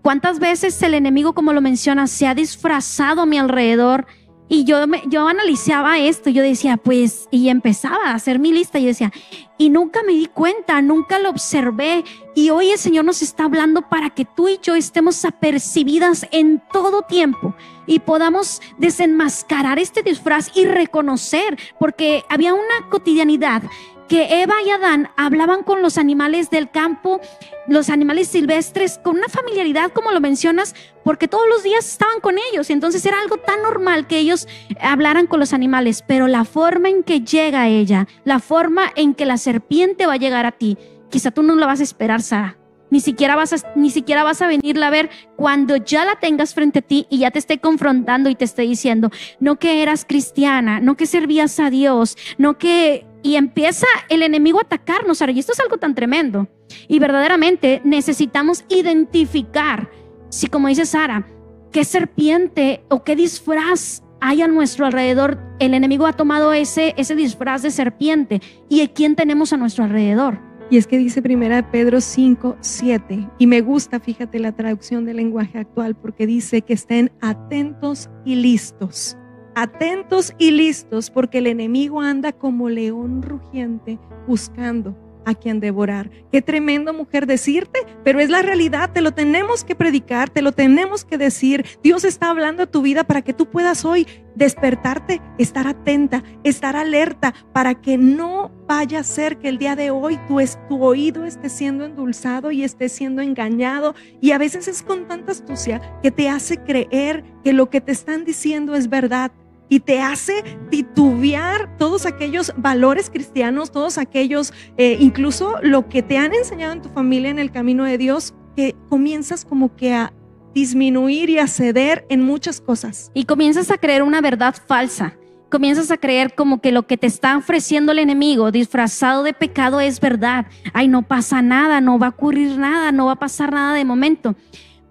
¿cuántas 0.01 0.39
veces 0.39 0.83
el 0.83 0.93
enemigo, 0.93 1.31
como 1.31 1.53
lo 1.53 1.61
menciona, 1.61 2.07
se 2.07 2.27
ha 2.27 2.35
disfrazado 2.35 3.21
a 3.21 3.25
mi 3.25 3.37
alrededor? 3.37 4.07
Y 4.49 4.63
yo, 4.63 4.87
me, 4.87 5.03
yo 5.07 5.27
analizaba 5.27 5.99
esto, 5.99 6.29
yo 6.29 6.41
decía, 6.41 6.77
pues, 6.77 7.27
y 7.31 7.49
empezaba 7.49 8.05
a 8.05 8.13
hacer 8.13 8.39
mi 8.39 8.53
lista 8.53 8.79
y 8.79 8.85
decía, 8.85 9.11
y 9.57 9.69
nunca 9.69 10.03
me 10.03 10.13
di 10.13 10.27
cuenta, 10.27 10.81
nunca 10.81 11.19
lo 11.19 11.29
observé. 11.29 12.05
Y 12.33 12.49
hoy 12.49 12.71
el 12.71 12.77
Señor 12.77 13.03
nos 13.03 13.21
está 13.21 13.45
hablando 13.45 13.81
para 13.81 14.09
que 14.09 14.23
tú 14.23 14.47
y 14.47 14.59
yo 14.61 14.75
estemos 14.75 15.25
apercibidas 15.25 16.27
en 16.31 16.61
todo 16.71 17.01
tiempo 17.01 17.55
y 17.85 17.99
podamos 17.99 18.61
desenmascarar 18.77 19.79
este 19.79 20.01
disfraz 20.01 20.51
y 20.55 20.65
reconocer, 20.65 21.57
porque 21.79 22.23
había 22.29 22.53
una 22.53 22.89
cotidianidad 22.89 23.63
que 24.07 24.41
Eva 24.41 24.55
y 24.65 24.69
Adán 24.69 25.09
hablaban 25.17 25.63
con 25.63 25.81
los 25.81 25.97
animales 25.97 26.49
del 26.49 26.69
campo, 26.69 27.19
los 27.67 27.89
animales 27.89 28.27
silvestres, 28.29 28.99
con 29.03 29.17
una 29.17 29.27
familiaridad, 29.27 29.91
como 29.91 30.11
lo 30.11 30.21
mencionas, 30.21 30.75
porque 31.03 31.27
todos 31.27 31.47
los 31.49 31.63
días 31.63 31.87
estaban 31.87 32.19
con 32.21 32.35
ellos. 32.51 32.69
Y 32.69 32.73
entonces 32.73 33.05
era 33.05 33.19
algo 33.19 33.37
tan 33.37 33.61
normal 33.61 34.07
que 34.07 34.17
ellos 34.17 34.47
hablaran 34.81 35.27
con 35.27 35.39
los 35.39 35.53
animales. 35.53 36.03
Pero 36.07 36.27
la 36.27 36.45
forma 36.45 36.89
en 36.89 37.03
que 37.03 37.21
llega 37.21 37.67
ella, 37.67 38.07
la 38.23 38.39
forma 38.39 38.91
en 38.95 39.13
que 39.13 39.25
la 39.25 39.37
serpiente 39.37 40.05
va 40.05 40.13
a 40.13 40.17
llegar 40.17 40.45
a 40.45 40.53
ti, 40.53 40.77
quizá 41.09 41.31
tú 41.31 41.43
no 41.43 41.55
la 41.55 41.65
vas 41.65 41.79
a 41.79 41.83
esperar, 41.83 42.21
Sara. 42.21 42.57
Ni 42.89 43.01
siquiera, 43.01 43.35
vas 43.35 43.51
a, 43.51 43.57
ni 43.75 43.89
siquiera 43.89 44.23
vas 44.23 44.41
a 44.41 44.47
venirla 44.47 44.87
a 44.87 44.91
ver 44.91 45.09
cuando 45.35 45.75
ya 45.75 46.05
la 46.05 46.15
tengas 46.15 46.53
frente 46.53 46.79
a 46.79 46.81
ti 46.81 47.05
y 47.09 47.17
ya 47.17 47.31
te 47.31 47.39
esté 47.39 47.59
confrontando 47.59 48.29
y 48.29 48.35
te 48.35 48.45
esté 48.45 48.61
diciendo, 48.61 49.11
no 49.41 49.59
que 49.59 49.81
eras 49.81 50.05
cristiana, 50.05 50.79
no 50.79 50.95
que 50.95 51.05
servías 51.05 51.59
a 51.59 51.69
Dios, 51.69 52.17
no 52.37 52.57
que 52.57 53.05
y 53.27 53.35
empieza 53.35 53.85
el 54.07 54.23
enemigo 54.23 54.59
a 54.59 54.61
atacarnos. 54.61 55.21
y 55.21 55.39
esto 55.39 55.51
es 55.51 55.59
algo 55.59 55.77
tan 55.77 55.93
tremendo. 55.93 56.47
Y 56.87 56.97
verdaderamente 56.99 57.81
necesitamos 57.83 58.63
identificar, 58.69 59.91
si 60.29 60.47
como 60.47 60.69
dice 60.69 60.85
Sara, 60.85 61.27
qué 61.73 61.83
serpiente 61.83 62.85
o 62.87 63.03
qué 63.03 63.17
disfraz 63.17 64.01
hay 64.21 64.43
a 64.43 64.47
nuestro 64.47 64.85
alrededor. 64.85 65.39
El 65.59 65.73
enemigo 65.73 66.07
ha 66.07 66.13
tomado 66.13 66.53
ese, 66.53 66.93
ese 66.95 67.15
disfraz 67.15 67.63
de 67.63 67.71
serpiente. 67.71 68.41
¿Y 68.69 68.79
a 68.79 68.87
quién 68.87 69.17
tenemos 69.17 69.51
a 69.51 69.57
nuestro 69.57 69.83
alrededor? 69.83 70.39
Y 70.69 70.77
es 70.77 70.87
que 70.87 70.97
dice 70.97 71.21
primera 71.21 71.69
Pedro 71.69 71.99
5, 71.99 72.55
7. 72.61 73.27
Y 73.39 73.47
me 73.47 73.59
gusta, 73.59 73.99
fíjate, 73.99 74.39
la 74.39 74.53
traducción 74.53 75.03
del 75.03 75.17
lenguaje 75.17 75.59
actual, 75.59 75.97
porque 75.97 76.27
dice 76.27 76.61
que 76.61 76.73
estén 76.73 77.11
atentos 77.19 78.09
y 78.23 78.35
listos 78.35 79.17
atentos 79.57 80.35
y 80.37 80.51
listos 80.51 81.09
porque 81.09 81.39
el 81.39 81.47
enemigo 81.47 81.99
anda 81.99 82.31
como 82.31 82.69
león 82.69 83.23
rugiente 83.23 83.97
buscando 84.27 84.95
a 85.25 85.33
quien 85.33 85.59
devorar. 85.59 86.11
Qué 86.31 86.43
tremendo 86.43 86.93
mujer 86.93 87.25
decirte, 87.25 87.79
pero 88.03 88.19
es 88.19 88.29
la 88.29 88.43
realidad, 88.43 88.91
te 88.93 89.01
lo 89.01 89.11
tenemos 89.11 89.63
que 89.65 89.75
predicar, 89.75 90.29
te 90.29 90.43
lo 90.43 90.51
tenemos 90.51 91.03
que 91.03 91.17
decir. 91.17 91.65
Dios 91.83 92.05
está 92.05 92.29
hablando 92.29 92.63
a 92.63 92.65
tu 92.67 92.83
vida 92.83 93.03
para 93.03 93.23
que 93.23 93.33
tú 93.33 93.49
puedas 93.49 93.83
hoy 93.83 94.07
despertarte, 94.35 95.21
estar 95.39 95.67
atenta, 95.67 96.23
estar 96.43 96.75
alerta, 96.75 97.33
para 97.51 97.73
que 97.81 97.97
no 97.97 98.51
vaya 98.67 98.99
a 98.99 99.03
ser 99.03 99.37
que 99.37 99.49
el 99.49 99.57
día 99.57 99.75
de 99.75 99.89
hoy 99.89 100.17
tu, 100.27 100.39
tu 100.69 100.83
oído 100.83 101.25
esté 101.25 101.49
siendo 101.49 101.83
endulzado 101.83 102.51
y 102.51 102.63
esté 102.63 102.87
siendo 102.87 103.23
engañado. 103.23 103.95
Y 104.21 104.31
a 104.31 104.37
veces 104.37 104.67
es 104.67 104.83
con 104.83 105.07
tanta 105.07 105.31
astucia 105.31 105.81
que 106.01 106.11
te 106.11 106.29
hace 106.29 106.57
creer 106.57 107.25
que 107.43 107.53
lo 107.53 107.69
que 107.69 107.81
te 107.81 107.91
están 107.91 108.23
diciendo 108.23 108.75
es 108.75 108.87
verdad 108.87 109.31
y 109.69 109.81
te 109.81 110.01
hace 110.01 110.43
titubear 110.69 111.77
todos 111.77 112.05
aquellos 112.05 112.53
valores 112.57 113.09
cristianos, 113.09 113.71
todos 113.71 113.97
aquellos, 113.97 114.53
eh, 114.77 114.97
incluso 114.99 115.55
lo 115.61 115.89
que 115.89 116.01
te 116.01 116.17
han 116.17 116.33
enseñado 116.33 116.73
en 116.73 116.81
tu 116.81 116.89
familia 116.89 117.29
en 117.29 117.39
el 117.39 117.51
camino 117.51 117.83
de 117.83 117.97
Dios, 117.97 118.33
que 118.55 118.75
comienzas 118.89 119.45
como 119.45 119.75
que 119.75 119.93
a 119.93 120.13
disminuir 120.53 121.29
y 121.29 121.37
a 121.37 121.47
ceder 121.47 122.05
en 122.09 122.23
muchas 122.23 122.61
cosas. 122.61 123.11
Y 123.13 123.25
comienzas 123.25 123.69
a 123.69 123.77
creer 123.77 124.01
una 124.01 124.21
verdad 124.21 124.55
falsa. 124.65 125.15
Comienzas 125.51 125.91
a 125.91 125.97
creer 125.97 126.33
como 126.35 126.59
que 126.59 126.71
lo 126.71 126.87
que 126.87 126.97
te 126.97 127.07
está 127.07 127.37
ofreciendo 127.37 127.93
el 127.93 127.99
enemigo 127.99 128.51
disfrazado 128.51 129.23
de 129.23 129.33
pecado 129.33 129.79
es 129.79 130.01
verdad. 130.01 130.47
Ay, 130.73 130.87
no 130.87 131.03
pasa 131.03 131.41
nada, 131.41 131.79
no 131.79 131.99
va 131.99 132.07
a 132.07 132.09
ocurrir 132.09 132.57
nada, 132.57 132.91
no 132.91 133.05
va 133.05 133.13
a 133.13 133.19
pasar 133.19 133.53
nada 133.53 133.73
de 133.75 133.85
momento. 133.85 134.35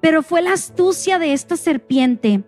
Pero 0.00 0.22
fue 0.22 0.40
la 0.40 0.52
astucia 0.52 1.18
de 1.18 1.32
esta 1.32 1.56
serpiente, 1.56 2.44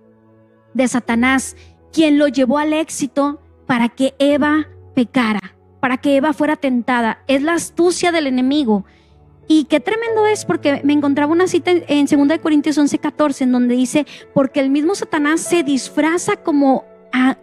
de 0.73 0.89
Satanás, 0.89 1.57
quien 1.93 2.19
lo 2.19 2.29
llevó 2.29 2.59
al 2.59 2.73
éxito 2.73 3.41
para 3.67 3.89
que 3.89 4.15
Eva 4.19 4.69
pecara, 4.95 5.57
para 5.81 5.99
que 5.99 6.17
Eva 6.17 6.33
fuera 6.33 6.57
tentada. 6.57 7.23
Es 7.27 7.43
la 7.43 7.55
astucia 7.55 8.13
del 8.13 8.27
enemigo. 8.27 8.85
Y 9.47 9.65
qué 9.65 9.81
tremendo 9.81 10.27
es 10.27 10.45
porque 10.45 10.83
me 10.85 10.93
encontraba 10.93 11.33
una 11.33 11.49
cita 11.49 11.71
en 11.71 12.07
2 12.07 12.39
Corintios 12.39 12.77
11, 12.77 12.99
14, 12.99 13.45
en 13.45 13.53
donde 13.53 13.75
dice, 13.75 14.07
porque 14.35 14.61
el 14.61 14.69
mismo 14.69 14.95
Satanás 14.95 15.41
se 15.41 15.63
disfraza 15.63 16.37
como, 16.37 16.85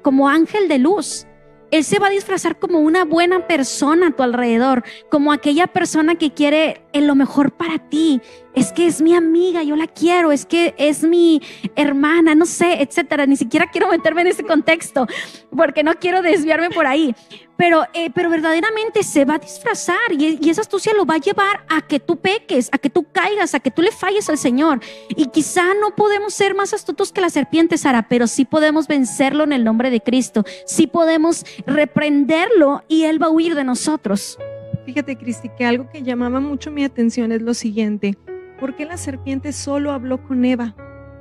como 0.03 0.29
ángel 0.29 0.67
de 0.67 0.77
luz. 0.77 1.25
Él 1.71 1.83
se 1.83 1.97
va 1.97 2.07
a 2.07 2.11
disfrazar 2.11 2.59
como 2.59 2.79
una 2.79 3.05
buena 3.05 3.47
persona 3.47 4.07
a 4.07 4.11
tu 4.11 4.21
alrededor, 4.21 4.83
como 5.09 5.31
aquella 5.31 5.65
persona 5.65 6.15
que 6.15 6.31
quiere 6.31 6.83
lo 6.93 7.15
mejor 7.15 7.51
para 7.51 7.79
ti. 7.79 8.21
Es 8.55 8.71
que 8.71 8.87
es 8.87 9.01
mi 9.01 9.13
amiga, 9.13 9.63
yo 9.63 9.75
la 9.75 9.87
quiero, 9.87 10.31
es 10.31 10.45
que 10.45 10.73
es 10.77 11.03
mi 11.03 11.41
hermana, 11.75 12.35
no 12.35 12.45
sé, 12.45 12.81
etcétera. 12.81 13.25
Ni 13.25 13.35
siquiera 13.35 13.69
quiero 13.69 13.89
meterme 13.89 14.21
en 14.21 14.27
ese 14.27 14.43
contexto 14.43 15.07
porque 15.55 15.83
no 15.83 15.93
quiero 15.95 16.21
desviarme 16.21 16.69
por 16.69 16.87
ahí. 16.87 17.13
Pero, 17.57 17.85
eh, 17.93 18.09
pero 18.13 18.29
verdaderamente 18.29 19.03
se 19.03 19.23
va 19.23 19.35
a 19.35 19.39
disfrazar 19.39 20.11
y, 20.11 20.37
y 20.41 20.49
esa 20.49 20.61
astucia 20.61 20.93
lo 20.93 21.05
va 21.05 21.15
a 21.15 21.19
llevar 21.19 21.65
a 21.69 21.81
que 21.81 21.99
tú 21.99 22.17
peques, 22.17 22.69
a 22.73 22.77
que 22.77 22.89
tú 22.89 23.05
caigas, 23.11 23.55
a 23.55 23.59
que 23.59 23.71
tú 23.71 23.81
le 23.81 23.91
falles 23.91 24.29
al 24.29 24.37
Señor. 24.37 24.81
Y 25.09 25.27
quizá 25.27 25.73
no 25.81 25.95
podemos 25.95 26.33
ser 26.33 26.53
más 26.53 26.73
astutos 26.73 27.11
que 27.11 27.21
la 27.21 27.29
serpiente, 27.29 27.77
Sara, 27.77 28.07
pero 28.09 28.27
sí 28.27 28.45
podemos 28.45 28.87
vencerlo 28.87 29.43
en 29.43 29.53
el 29.53 29.63
nombre 29.63 29.89
de 29.89 30.01
Cristo. 30.01 30.43
Sí 30.65 30.87
podemos 30.87 31.45
reprenderlo 31.65 32.83
y 32.87 33.03
Él 33.03 33.21
va 33.21 33.27
a 33.27 33.31
huir 33.31 33.55
de 33.55 33.63
nosotros. 33.63 34.37
Fíjate, 34.85 35.17
Cristi, 35.17 35.49
que 35.57 35.65
algo 35.65 35.89
que 35.89 36.03
llamaba 36.03 36.39
mucho 36.39 36.71
mi 36.71 36.83
atención 36.83 37.31
es 37.31 37.41
lo 37.41 37.53
siguiente. 37.53 38.17
¿Por 38.59 38.75
qué 38.75 38.85
la 38.85 38.97
serpiente 38.97 39.53
solo 39.53 39.91
habló 39.91 40.23
con 40.23 40.45
Eva? 40.45 40.75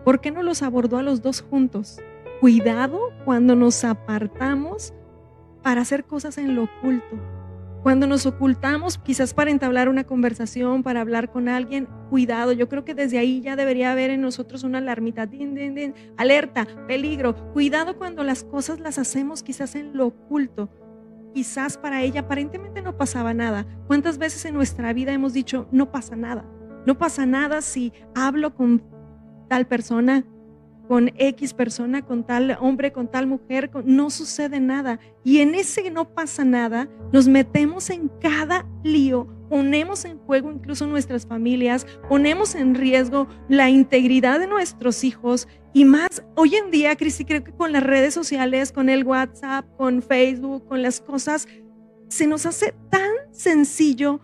¿Por 0.04 0.20
qué 0.20 0.30
no 0.30 0.42
los 0.42 0.62
abordó 0.62 0.98
a 0.98 1.02
los 1.02 1.22
dos 1.22 1.40
juntos? 1.40 2.00
cuidado 2.44 3.12
cuando 3.24 3.56
nos 3.56 3.84
apartamos 3.84 4.92
para 5.62 5.80
hacer 5.80 6.04
cosas 6.04 6.36
en 6.36 6.54
lo 6.54 6.64
oculto. 6.64 7.16
Cuando 7.82 8.06
nos 8.06 8.26
ocultamos, 8.26 8.98
quizás 8.98 9.32
para 9.32 9.50
entablar 9.50 9.88
una 9.88 10.04
conversación, 10.04 10.82
para 10.82 11.00
hablar 11.00 11.30
con 11.30 11.48
alguien, 11.48 11.88
cuidado. 12.10 12.52
Yo 12.52 12.68
creo 12.68 12.84
que 12.84 12.94
desde 12.94 13.16
ahí 13.16 13.40
ya 13.40 13.56
debería 13.56 13.92
haber 13.92 14.10
en 14.10 14.20
nosotros 14.20 14.62
una 14.62 14.76
alarmita. 14.76 15.24
Din, 15.24 15.54
din, 15.54 15.74
din, 15.74 15.94
alerta, 16.18 16.66
peligro. 16.86 17.34
Cuidado 17.54 17.96
cuando 17.96 18.24
las 18.24 18.44
cosas 18.44 18.78
las 18.78 18.98
hacemos 18.98 19.42
quizás 19.42 19.74
en 19.74 19.96
lo 19.96 20.08
oculto. 20.08 20.68
Quizás 21.32 21.78
para 21.78 22.02
ella 22.02 22.20
aparentemente 22.20 22.82
no 22.82 22.98
pasaba 22.98 23.32
nada. 23.32 23.66
¿Cuántas 23.86 24.18
veces 24.18 24.44
en 24.44 24.52
nuestra 24.52 24.92
vida 24.92 25.12
hemos 25.12 25.32
dicho, 25.32 25.66
no 25.72 25.90
pasa 25.90 26.14
nada? 26.14 26.44
No 26.86 26.98
pasa 26.98 27.26
nada 27.26 27.62
si 27.62 27.92
hablo 28.14 28.54
con 28.54 28.82
tal 29.48 29.66
persona, 29.66 30.24
con 30.88 31.10
X 31.16 31.54
persona, 31.54 32.04
con 32.04 32.24
tal 32.24 32.56
hombre, 32.60 32.92
con 32.92 33.10
tal 33.10 33.26
mujer, 33.26 33.70
no 33.84 34.10
sucede 34.10 34.60
nada. 34.60 35.00
Y 35.22 35.38
en 35.38 35.54
ese 35.54 35.90
no 35.90 36.12
pasa 36.12 36.44
nada, 36.44 36.88
nos 37.12 37.26
metemos 37.26 37.90
en 37.90 38.10
cada 38.20 38.66
lío, 38.82 39.26
ponemos 39.48 40.04
en 40.04 40.18
juego 40.18 40.50
incluso 40.50 40.86
nuestras 40.86 41.26
familias, 41.26 41.86
ponemos 42.08 42.54
en 42.54 42.74
riesgo 42.74 43.28
la 43.48 43.70
integridad 43.70 44.40
de 44.40 44.46
nuestros 44.46 45.04
hijos 45.04 45.48
y 45.72 45.84
más 45.84 46.22
hoy 46.36 46.54
en 46.54 46.70
día, 46.70 46.94
Cristi, 46.94 47.24
creo 47.24 47.42
que 47.42 47.52
con 47.52 47.72
las 47.72 47.82
redes 47.82 48.14
sociales, 48.14 48.70
con 48.70 48.88
el 48.88 49.04
WhatsApp, 49.04 49.66
con 49.76 50.02
Facebook, 50.02 50.66
con 50.68 50.82
las 50.82 51.00
cosas, 51.00 51.48
se 52.08 52.28
nos 52.28 52.46
hace 52.46 52.74
tan 52.90 53.10
sencillo 53.32 54.20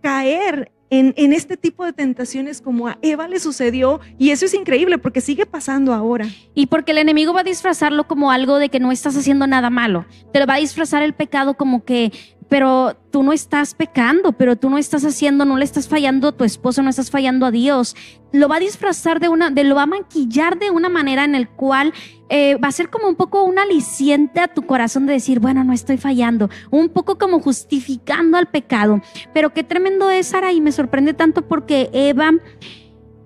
caer 0.00 0.71
en, 0.92 1.32
este 1.32 1.56
tipo 1.56 1.86
de 1.86 1.94
tentaciones 1.94 2.60
como 2.60 2.86
a 2.86 2.98
Eva 3.00 3.26
le 3.26 3.40
sucedió 3.40 4.00
y 4.18 4.28
eso 4.28 4.44
es 4.44 4.52
increíble 4.52 4.98
porque 4.98 5.22
sigue 5.22 5.46
pasando 5.46 5.94
ahora. 5.94 6.26
Y 6.54 6.66
porque 6.66 6.92
el 6.92 6.98
enemigo 6.98 7.32
va 7.32 7.40
a 7.40 7.44
disfrazarlo 7.44 8.06
como 8.06 8.30
algo 8.30 8.58
de 8.58 8.68
que 8.68 8.78
no 8.78 8.92
estás 8.92 9.16
haciendo 9.16 9.46
nada 9.46 9.70
malo. 9.70 10.04
Te 10.34 10.38
lo 10.40 10.46
va 10.46 10.54
a 10.54 10.58
disfrazar 10.58 11.02
el 11.02 11.14
pecado 11.14 11.54
como 11.54 11.84
que 11.84 12.12
pero 12.52 12.98
tú 13.10 13.22
no 13.22 13.32
estás 13.32 13.72
pecando, 13.72 14.32
pero 14.32 14.56
tú 14.56 14.68
no 14.68 14.76
estás 14.76 15.06
haciendo, 15.06 15.46
no 15.46 15.56
le 15.56 15.64
estás 15.64 15.88
fallando 15.88 16.28
a 16.28 16.32
tu 16.32 16.44
esposo, 16.44 16.82
no 16.82 16.90
estás 16.90 17.10
fallando 17.10 17.46
a 17.46 17.50
Dios. 17.50 17.96
Lo 18.30 18.46
va 18.46 18.56
a 18.56 18.60
disfrazar 18.60 19.20
de 19.20 19.30
una, 19.30 19.48
de 19.48 19.64
lo 19.64 19.74
va 19.74 19.84
a 19.84 19.86
maquillar 19.86 20.58
de 20.58 20.70
una 20.70 20.90
manera 20.90 21.24
en 21.24 21.34
el 21.34 21.48
cual 21.48 21.94
eh, 22.28 22.56
va 22.56 22.68
a 22.68 22.72
ser 22.72 22.90
como 22.90 23.08
un 23.08 23.14
poco 23.14 23.42
un 23.42 23.58
aliciente 23.58 24.38
a 24.40 24.48
tu 24.48 24.66
corazón 24.66 25.06
de 25.06 25.14
decir, 25.14 25.40
bueno, 25.40 25.64
no 25.64 25.72
estoy 25.72 25.96
fallando, 25.96 26.50
un 26.70 26.90
poco 26.90 27.16
como 27.16 27.40
justificando 27.40 28.36
al 28.36 28.50
pecado. 28.50 29.00
Pero 29.32 29.54
qué 29.54 29.64
tremendo 29.64 30.10
es, 30.10 30.26
Sara, 30.26 30.52
y 30.52 30.60
me 30.60 30.72
sorprende 30.72 31.14
tanto 31.14 31.48
porque 31.48 31.88
Eva 31.94 32.32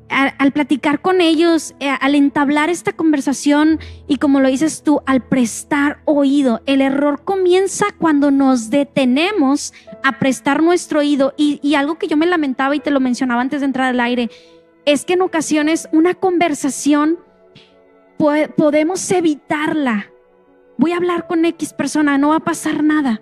al, 0.09 0.53
platicar 0.53 1.01
con 1.01 1.21
ellos, 1.21 1.75
eh, 1.81 1.88
al 1.88 2.14
entablar 2.14 2.71
esta 2.71 2.92
conversación 2.92 3.81
y 4.07 4.16
como 4.16 4.40
lo 4.40 4.49
dices 4.49 4.83
tú, 4.83 5.01
al 5.07 5.23
prestar 5.23 6.01
oído, 6.05 6.62
el 6.66 6.81
error 6.81 7.23
comienza 7.25 7.87
cuando 7.99 8.31
nos 8.31 8.71
detenemos 8.71 9.73
a 10.05 10.19
prestar 10.19 10.62
nuestro 10.62 11.01
oído. 11.01 11.35
Y, 11.37 11.75
algo 11.75 11.99
que 11.99 12.07
yo 12.07 12.16
me 12.16 12.27
lamentaba 12.27 12.75
y 12.77 12.81
te 12.81 12.90
lo 12.90 13.01
mencionaba 13.01 13.40
antes 13.40 13.61
de 13.61 13.66
entrar 13.66 13.88
al 13.88 14.01
aire, 14.01 14.31
es 14.85 15.05
que 15.05 15.14
en 15.14 15.23
ocasiones 15.23 15.88
una 15.92 16.14
conversación 16.14 17.19
podemos 18.16 19.11
evitarla. 19.11 20.07
Voy 20.79 20.92
a 20.92 20.97
hablar 20.97 21.27
con 21.27 21.45
X 21.45 21.73
persona, 21.73 22.16
no 22.19 22.29
va 22.31 22.37
a 22.37 22.40
pasar 22.40 22.83
nada. 22.83 23.21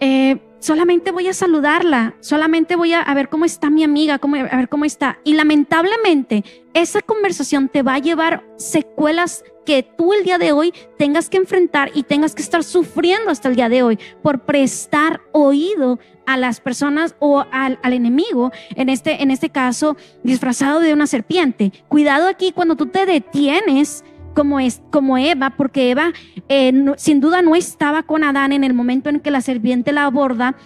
Eh, 0.00 0.38
solamente 0.60 1.10
voy 1.10 1.28
a 1.28 1.34
saludarla, 1.34 2.14
solamente 2.20 2.76
voy 2.76 2.92
a, 2.92 3.12
ver 3.14 3.28
cómo 3.28 3.44
está 3.44 3.70
mi 3.70 3.84
amiga, 3.84 4.18
cómo, 4.18 4.36
a 4.36 4.56
ver 4.56 4.68
cómo 4.68 4.84
está. 4.84 5.18
Y 5.24 5.34
lamentablemente 5.34 6.44
esa 6.74 7.00
conversación 7.00 7.68
te 7.68 7.82
va 7.82 7.94
a 7.94 7.98
llevar 7.98 8.44
secuelas 8.56 9.44
que 9.64 9.82
tú 9.82 10.14
el 10.14 10.24
día 10.24 10.38
de 10.38 10.52
hoy 10.52 10.72
tengas 10.96 11.28
que 11.28 11.36
enfrentar 11.36 11.90
y 11.94 12.02
tengas 12.02 12.34
que 12.34 12.40
estar 12.40 12.64
sufriendo 12.64 13.30
hasta 13.30 13.48
el 13.48 13.56
día 13.56 13.68
de 13.68 13.82
hoy 13.82 13.98
por 14.22 14.46
prestar 14.46 15.20
oído 15.32 15.98
a 16.24 16.36
las 16.36 16.60
personas 16.60 17.14
o 17.18 17.44
al, 17.50 17.78
enemigo, 17.82 18.52
en 18.76 18.88
este, 18.88 19.22
en 19.22 19.30
este 19.30 19.50
caso 19.50 19.96
disfrazado 20.22 20.80
de 20.80 20.92
una 20.92 21.06
serpiente. 21.06 21.72
Cuidado 21.88 22.28
aquí 22.28 22.52
cuando 22.52 22.76
tú 22.76 22.86
te 22.86 23.06
detienes 23.06 24.04
como, 24.34 24.60
es, 24.60 24.82
como 24.90 25.18
Eva, 25.18 25.50
porque 25.56 25.90
Eva 25.90 26.12
eh, 26.48 26.72
sin 26.96 27.20
duda 27.20 27.42
no 27.42 27.54
estaba 27.54 28.02
con 28.02 28.24
Adán 28.24 28.52
en 28.52 28.64
el 28.64 28.74
momento 28.74 29.08
en 29.10 29.20
que 29.20 29.30
la 29.30 29.40
serpiente 29.40 29.92
la 29.92 30.04
aborda 30.04 30.56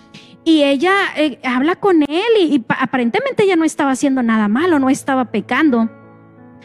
y 0.45 0.63
ella 0.65 0.93
eh, 1.17 1.39
habla 1.45 1.77
con 1.77 2.03
él 2.03 2.31
y, 2.39 2.65
aparentemente 2.69 3.45
ella 3.45 3.57
no 3.57 3.65
estaba 3.65 3.93
haciendo 3.93 4.23
nada 4.23 4.49
malo, 4.49 4.79
no 4.79 4.91
estaba 4.91 5.31
pecando. 5.31 5.89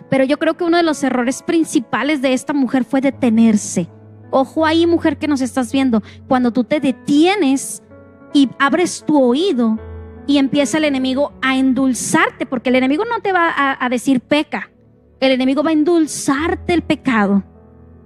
Pero 0.09 0.23
yo 0.23 0.39
creo 0.39 0.55
que 0.55 0.63
uno 0.63 0.77
de 0.77 0.83
los 0.83 1.03
errores 1.03 1.43
principales 1.43 2.21
de 2.21 2.33
esta 2.33 2.53
mujer 2.53 2.85
fue 2.85 3.01
detenerse. 3.01 3.89
Ojo 4.31 4.65
ahí, 4.65 4.87
mujer 4.87 5.17
que 5.17 5.27
nos 5.27 5.41
estás 5.41 5.71
viendo, 5.71 6.01
cuando 6.27 6.51
tú 6.51 6.63
te 6.63 6.79
detienes 6.79 7.83
y 8.33 8.49
abres 8.59 9.03
tu 9.05 9.21
oído 9.21 9.79
y 10.25 10.37
empieza 10.37 10.77
el 10.77 10.85
enemigo 10.85 11.33
a 11.41 11.57
endulzarte, 11.57 12.45
porque 12.45 12.69
el 12.69 12.75
enemigo 12.75 13.05
no 13.05 13.21
te 13.21 13.31
va 13.31 13.77
a 13.79 13.89
decir 13.89 14.19
peca, 14.19 14.69
el 15.19 15.31
enemigo 15.31 15.63
va 15.63 15.71
a 15.71 15.73
endulzarte 15.73 16.73
el 16.73 16.81
pecado. 16.81 17.43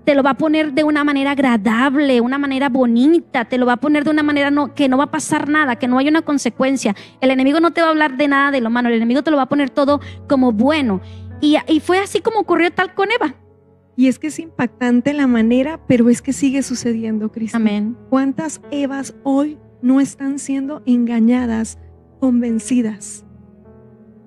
Te 0.06 0.16
lo 0.16 0.24
va 0.24 0.32
a 0.32 0.38
poner 0.38 0.74
de 0.74 0.84
una 0.84 1.04
manera 1.04 1.32
agradable, 1.32 2.22
una 2.22 2.40
manera 2.40 2.70
bonita, 2.70 3.46
te 3.46 3.58
lo 3.58 3.66
va 3.68 3.74
a 3.74 3.78
poner 3.78 4.04
de 4.04 4.10
una 4.10 4.24
manera 4.24 4.50
no, 4.50 4.74
que 4.74 4.90
no 4.90 4.98
va 4.98 5.06
a 5.06 5.12
pasar 5.12 5.48
nada, 5.48 5.76
que 5.76 5.88
no 5.88 6.00
hay 6.00 6.08
una 6.08 6.24
consecuencia. 6.24 6.96
El 7.20 7.30
enemigo 7.30 7.60
no 7.60 7.72
te 7.72 7.82
va 7.82 7.88
a 7.88 7.92
hablar 7.92 8.18
de 8.18 8.28
nada 8.28 8.52
de 8.52 8.62
lo 8.62 8.70
malo, 8.70 8.90
el 8.90 8.96
enemigo 8.96 9.22
te 9.22 9.30
lo 9.30 9.38
va 9.38 9.44
a 9.44 9.50
poner 9.50 9.70
todo 9.70 10.02
como 10.28 10.52
bueno. 10.52 11.02
Y, 11.40 11.58
y 11.68 11.80
fue 11.80 12.00
así 12.00 12.22
como 12.22 12.40
ocurrió 12.40 12.72
tal 12.72 12.96
con 12.96 13.10
Eva. 13.12 13.36
Y 13.96 14.08
es 14.08 14.18
que 14.18 14.28
es 14.28 14.40
impactante 14.40 15.14
la 15.14 15.28
manera, 15.28 15.80
pero 15.88 16.10
es 16.10 16.22
que 16.22 16.34
sigue 16.34 16.64
sucediendo, 16.64 17.32
Cristo. 17.32 17.58
Amén. 17.58 17.96
¿Cuántas 18.10 18.62
Evas 18.72 19.14
hoy 19.24 19.60
no 19.84 20.00
están 20.00 20.40
siendo 20.40 20.82
engañadas, 20.86 21.78
convencidas? 22.20 23.26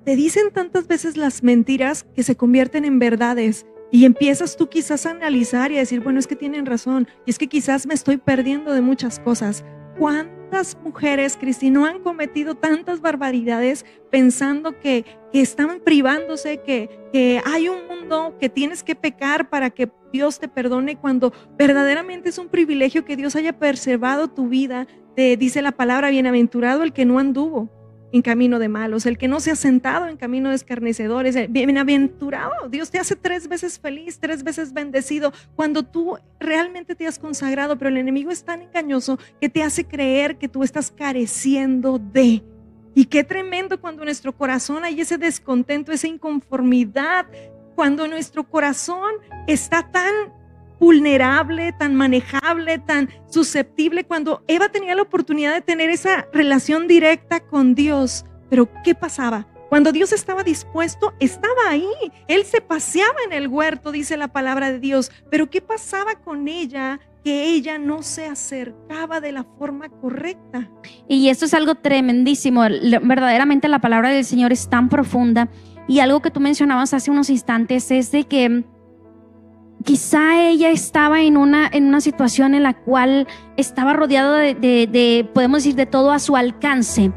Te 0.05 0.17
dicen 0.17 0.51
tantas 0.53 0.87
veces 0.87 1.17
las 1.17 1.43
mentiras 1.43 2.05
que 2.15 2.23
se 2.23 2.37
convierten 2.37 2.85
en 2.85 2.99
verdades 2.99 3.65
y 3.91 4.05
empiezas 4.05 4.55
tú 4.55 4.69
quizás 4.69 5.07
a 5.07 5.13
analizar 5.13 5.73
y 5.73 5.77
a 5.77 5.81
decir, 5.81 6.01
bueno, 6.01 6.19
es 6.19 6.27
que 6.27 6.37
tienen 6.37 6.67
razón 6.67 7.09
y 7.25 7.31
es 7.31 7.39
que 7.39 7.47
quizás 7.47 7.87
me 7.87 7.95
estoy 7.95 8.19
perdiendo 8.19 8.75
de 8.75 8.83
muchas 8.83 9.19
cosas. 9.19 9.65
¿Cuántas 9.99 10.77
mujeres, 10.85 11.39
Cristi, 11.39 11.71
no 11.71 11.87
han 11.87 12.01
cometido 12.01 12.55
tantas 12.55 13.01
barbaridades 13.01 13.87
pensando 14.11 14.79
que, 14.79 15.07
que 15.33 15.41
están 15.41 15.81
privándose, 15.81 16.59
que, 16.59 16.91
que 17.11 17.41
hay 17.47 17.71
un 17.71 17.87
mundo 17.87 18.37
que 18.39 18.51
tienes 18.51 18.83
que 18.83 18.95
pecar 18.95 19.49
para 19.49 19.71
que 19.71 19.91
Dios 20.13 20.39
te 20.39 20.49
perdone 20.49 20.97
cuando 20.97 21.33
verdaderamente 21.57 22.29
es 22.29 22.37
un 22.37 22.49
privilegio 22.49 23.07
que 23.07 23.17
Dios 23.17 23.37
haya 23.37 23.59
preservado 23.59 24.29
tu 24.29 24.49
vida? 24.49 24.87
Te 25.17 25.39
dice 25.39 25.63
la 25.63 25.73
palabra, 25.73 26.11
bienaventurado 26.11 26.83
el 26.83 26.93
que 26.93 27.07
no 27.07 27.19
anduvo 27.19 27.71
en 28.15 28.23
camino 28.23 28.61
de 28.61 28.69
malos, 28.69 29.07
el 29.07 29.19
que 29.19 29.27
no 29.27 29.41
se 29.41 29.51
ha 29.51 29.57
sentado 29.57 30.07
en 30.07 30.17
camino 30.17 30.51
de 30.51 30.55
escarnecedores, 30.55 31.51
bienaventurado. 31.51 32.69
Dios 32.69 32.93
te 32.93 33.01
hace 33.01 33.17
tres 33.17 33.49
veces 33.49 33.81
feliz, 33.81 34.21
tres 34.21 34.45
veces 34.45 34.73
bendecido 34.73 35.33
cuando 35.57 35.83
tú 35.83 36.17
realmente 36.39 36.95
te 36.95 37.09
has 37.09 37.19
consagrado, 37.19 37.77
pero 37.77 37.89
el 37.89 37.97
enemigo 37.97 38.31
es 38.31 38.45
tan 38.45 38.63
engañoso 38.63 39.19
que 39.41 39.49
te 39.49 39.65
hace 39.65 39.85
creer 39.85 40.39
que 40.39 40.49
tú 40.49 40.63
estás 40.63 40.93
careciendo 40.93 41.99
de. 41.99 42.45
Y 42.95 43.07
qué 43.07 43.25
tremendo 43.25 43.81
cuando 43.81 44.05
nuestro 44.05 44.33
corazón 44.33 44.85
hay 44.85 45.01
ese 45.01 45.19
descontento, 45.19 45.91
esa 45.91 46.07
inconformidad, 46.07 47.27
cuando 47.75 48.07
nuestro 48.07 48.49
corazón 48.49 49.11
está 49.49 49.91
tan 49.91 50.15
vulnerable, 50.85 51.73
tan 51.73 51.95
manejable, 51.95 52.79
tan 52.79 53.09
susceptible, 53.27 54.05
cuando 54.05 54.45
Eva 54.49 54.69
tenía 54.69 54.95
la 54.95 55.01
oportunidad 55.01 55.55
de 55.55 55.63
tener 55.63 55.89
esa 55.89 56.27
relación 56.31 56.87
directa 56.87 57.41
con 57.41 57.75
Dios. 57.75 58.27
Pero 58.51 58.69
¿qué 58.85 58.95
pasaba? 58.95 59.47
Cuando 59.71 59.93
Dios 59.93 60.13
estaba 60.13 60.43
dispuesto, 60.45 61.15
estaba 61.21 61.71
ahí. 61.71 61.89
Él 62.29 62.45
se 62.45 62.61
paseaba 62.61 63.15
en 63.25 63.33
el 63.33 63.49
huerto, 63.49 63.93
dice 63.93 64.19
la 64.19 64.29
palabra 64.29 64.71
de 64.71 64.79
Dios. 64.79 65.11
Pero 65.31 65.49
¿qué 65.49 65.63
pasaba 65.63 66.17
con 66.17 66.49
ella? 66.49 67.01
Que 67.25 67.47
ella 67.47 67.79
no 67.79 68.03
se 68.03 68.27
acercaba 68.27 69.23
de 69.23 69.33
la 69.33 69.45
forma 69.59 69.89
correcta. 69.89 70.69
Y 71.09 71.31
esto 71.31 71.47
es 71.47 71.55
algo 71.55 71.77
tremendísimo. 71.77 72.61
Verdaderamente 72.61 73.69
la 73.69 73.81
palabra 73.81 74.11
del 74.11 74.27
Señor 74.27 74.53
es 74.53 74.69
tan 74.69 74.91
profunda. 74.91 75.49
Y 75.89 76.01
algo 76.01 76.21
que 76.21 76.31
tú 76.31 76.41
mencionabas 76.41 76.93
hace 76.93 77.11
unos 77.11 77.31
instantes 77.31 77.91
es 77.91 78.13
de 78.13 78.25
que 78.25 78.65
quizá 79.85 80.49
ella 80.49 80.71
estaba 80.71 81.23
en 81.23 81.37
una, 81.37 81.69
en 81.71 81.85
una 81.85 82.01
situación 82.01 82.55
en 82.55 82.65
la 82.65 82.75
cual 82.75 83.29
estaba 83.57 83.93
rodeada 83.93 84.39
de, 84.39 85.31
podemos 85.33 85.59
decir, 85.59 85.77
de 85.77 85.87
todo 85.87 86.11
a 86.11 86.19
su 86.19 86.37
alcance. 86.37 87.13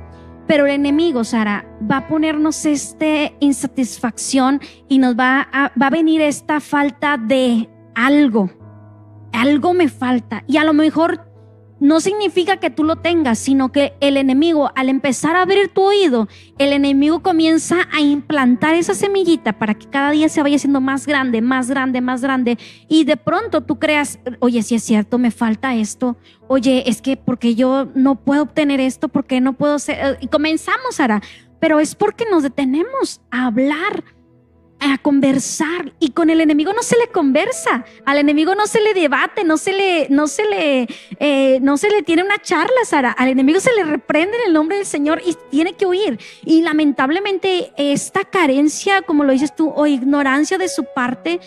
Pero 0.45 0.65
el 0.65 0.73
enemigo, 0.73 1.23
Sara, 1.23 1.65
va 1.89 1.97
a 1.97 2.07
ponernos 2.07 2.65
esta 2.65 3.31
insatisfacción 3.39 4.61
y 4.87 4.99
nos 4.99 5.17
va 5.17 5.47
a, 5.51 5.71
va 5.81 5.87
a 5.87 5.89
venir 5.89 6.21
esta 6.21 6.59
falta 6.59 7.17
de 7.17 7.69
algo. 7.95 8.49
Algo 9.33 9.73
me 9.73 9.89
falta. 9.89 10.43
Y 10.47 10.57
a 10.57 10.63
lo 10.63 10.73
mejor 10.73 11.26
no 11.79 11.99
significa 11.99 12.57
que 12.57 12.69
tú 12.69 12.83
lo 12.83 12.97
tengas, 12.97 13.39
sino 13.39 13.71
que 13.71 13.93
el 13.99 14.17
enemigo, 14.17 14.71
al 14.75 14.89
empezar 14.89 15.35
a 15.35 15.41
abrir 15.41 15.69
tu 15.69 15.83
oído, 15.83 16.27
el 16.57 16.73
enemigo 16.73 17.21
comienza 17.21 17.87
a 17.91 18.01
implantar 18.01 18.75
esa 18.75 18.93
semillita 18.93 19.53
para 19.53 19.75
que 19.75 19.87
cada 19.87 20.11
día 20.11 20.29
se 20.29 20.41
vaya 20.41 20.57
siendo 20.57 20.81
más 20.81 21.05
grande, 21.05 21.41
más 21.41 21.69
grande, 21.69 22.01
más 22.01 22.21
grande. 22.21 22.57
Y 22.87 23.03
de 23.03 23.17
pronto 23.17 23.61
tú 23.61 23.79
creas, 23.79 24.19
oye, 24.39 24.63
si 24.63 24.75
es 24.75 24.83
cierto, 24.83 25.17
me 25.17 25.31
falta 25.31 25.75
esto. 25.75 26.17
Oye, 26.47 26.83
es 26.87 27.01
que 27.01 27.17
porque 27.17 27.55
yo 27.55 27.87
no 27.93 28.15
puedo 28.15 28.43
obtener 28.43 28.79
esto, 28.79 29.09
porque 29.09 29.41
no 29.41 29.53
puedo 29.53 29.77
ser. 29.79 30.17
Y 30.21 30.27
comenzamos, 30.27 30.99
Ara, 30.99 31.21
pero 31.59 31.79
es 31.79 31.95
porque 31.95 32.25
nos 32.29 32.43
detenemos 32.43 33.21
a 33.31 33.47
hablar 33.47 34.03
a 34.79 34.97
conversar 34.99 35.93
y 35.99 36.11
con 36.11 36.29
el 36.29 36.41
enemigo 36.41 36.71
no 36.73 36.83
se 36.83 36.97
le 36.97 37.07
conversa, 37.07 37.85
al 38.05 38.17
enemigo 38.17 38.53
no 38.55 38.67
se 38.67 38.81
le 38.81 38.93
debate, 38.93 39.43
no 39.43 39.57
se 39.57 39.73
le, 39.73 40.07
no 40.09 40.27
se 40.27 40.45
le, 40.45 40.87
eh, 41.19 41.59
no 41.61 41.77
se 41.77 41.89
le 41.89 42.03
tiene 42.03 42.23
una 42.23 42.39
charla, 42.41 42.75
Sara, 42.85 43.11
al 43.11 43.29
enemigo 43.29 43.59
se 43.59 43.73
le 43.73 43.83
reprende 43.83 44.37
en 44.37 44.47
el 44.47 44.53
nombre 44.53 44.77
del 44.77 44.85
Señor 44.85 45.21
y 45.25 45.35
tiene 45.49 45.73
que 45.73 45.85
huir. 45.85 46.19
Y 46.45 46.61
lamentablemente 46.61 47.71
esta 47.77 48.23
carencia, 48.23 49.01
como 49.01 49.23
lo 49.23 49.31
dices 49.31 49.55
tú, 49.55 49.71
o 49.75 49.87
ignorancia 49.87 50.57
de 50.57 50.69
su 50.69 50.85
parte, 50.95 51.39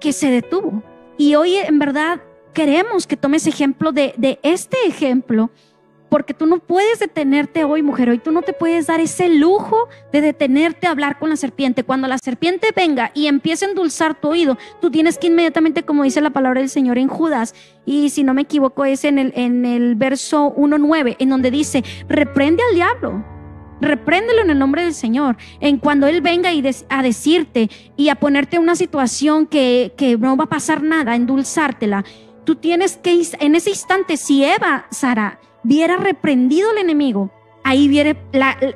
que 0.00 0.12
se 0.12 0.30
detuvo. 0.30 0.82
Y 1.18 1.34
hoy 1.34 1.56
en 1.56 1.78
verdad 1.78 2.20
queremos 2.52 3.06
que 3.06 3.16
tomes 3.16 3.46
ejemplo 3.46 3.92
de, 3.92 4.14
de 4.16 4.38
este 4.42 4.76
ejemplo 4.86 5.50
porque 6.16 6.32
tú 6.32 6.46
no 6.46 6.60
puedes 6.60 6.98
detenerte 6.98 7.64
hoy, 7.64 7.82
mujer, 7.82 8.08
hoy 8.08 8.16
tú 8.16 8.32
no 8.32 8.40
te 8.40 8.54
puedes 8.54 8.86
dar 8.86 9.00
ese 9.00 9.28
lujo 9.28 9.86
de 10.14 10.22
detenerte 10.22 10.86
a 10.86 10.92
hablar 10.92 11.18
con 11.18 11.28
la 11.28 11.36
serpiente. 11.36 11.84
Cuando 11.84 12.08
la 12.08 12.16
serpiente 12.16 12.68
venga 12.74 13.10
y 13.12 13.26
empiece 13.26 13.66
a 13.66 13.68
endulzar 13.68 14.18
tu 14.18 14.28
oído, 14.28 14.56
tú 14.80 14.90
tienes 14.90 15.18
que 15.18 15.26
inmediatamente, 15.26 15.82
como 15.82 16.04
dice 16.04 16.22
la 16.22 16.30
palabra 16.30 16.62
del 16.62 16.70
Señor 16.70 16.96
en 16.96 17.08
Judas, 17.08 17.54
y 17.84 18.08
si 18.08 18.24
no 18.24 18.32
me 18.32 18.40
equivoco 18.40 18.86
es 18.86 19.04
en 19.04 19.18
el, 19.18 19.34
en 19.36 19.66
el 19.66 19.94
verso 19.94 20.54
1.9, 20.56 21.16
en 21.18 21.28
donde 21.28 21.50
dice, 21.50 21.84
reprende 22.08 22.62
al 22.70 22.76
diablo. 22.76 23.22
Repréndelo 23.82 24.40
en 24.40 24.48
el 24.48 24.58
nombre 24.58 24.84
del 24.84 24.94
Señor. 24.94 25.36
En 25.60 25.76
cuando 25.76 26.06
Él 26.06 26.22
venga 26.22 26.50
y 26.50 26.64
a 26.88 27.02
decirte 27.02 27.68
y 27.94 28.08
a 28.08 28.14
ponerte 28.14 28.58
una 28.58 28.74
situación 28.74 29.44
que, 29.44 29.92
que 29.98 30.16
no 30.16 30.34
va 30.38 30.44
a 30.44 30.48
pasar 30.48 30.82
nada, 30.82 31.14
endulzártela, 31.14 32.06
tú 32.44 32.54
tienes 32.56 32.96
que, 32.96 33.22
en 33.38 33.54
ese 33.54 33.68
instante, 33.68 34.16
si 34.16 34.44
Eva, 34.44 34.86
Sara, 34.90 35.40
viera 35.66 35.96
reprendido 35.96 36.70
el 36.70 36.78
enemigo, 36.78 37.30
ahí 37.64 37.88
viene 37.88 38.16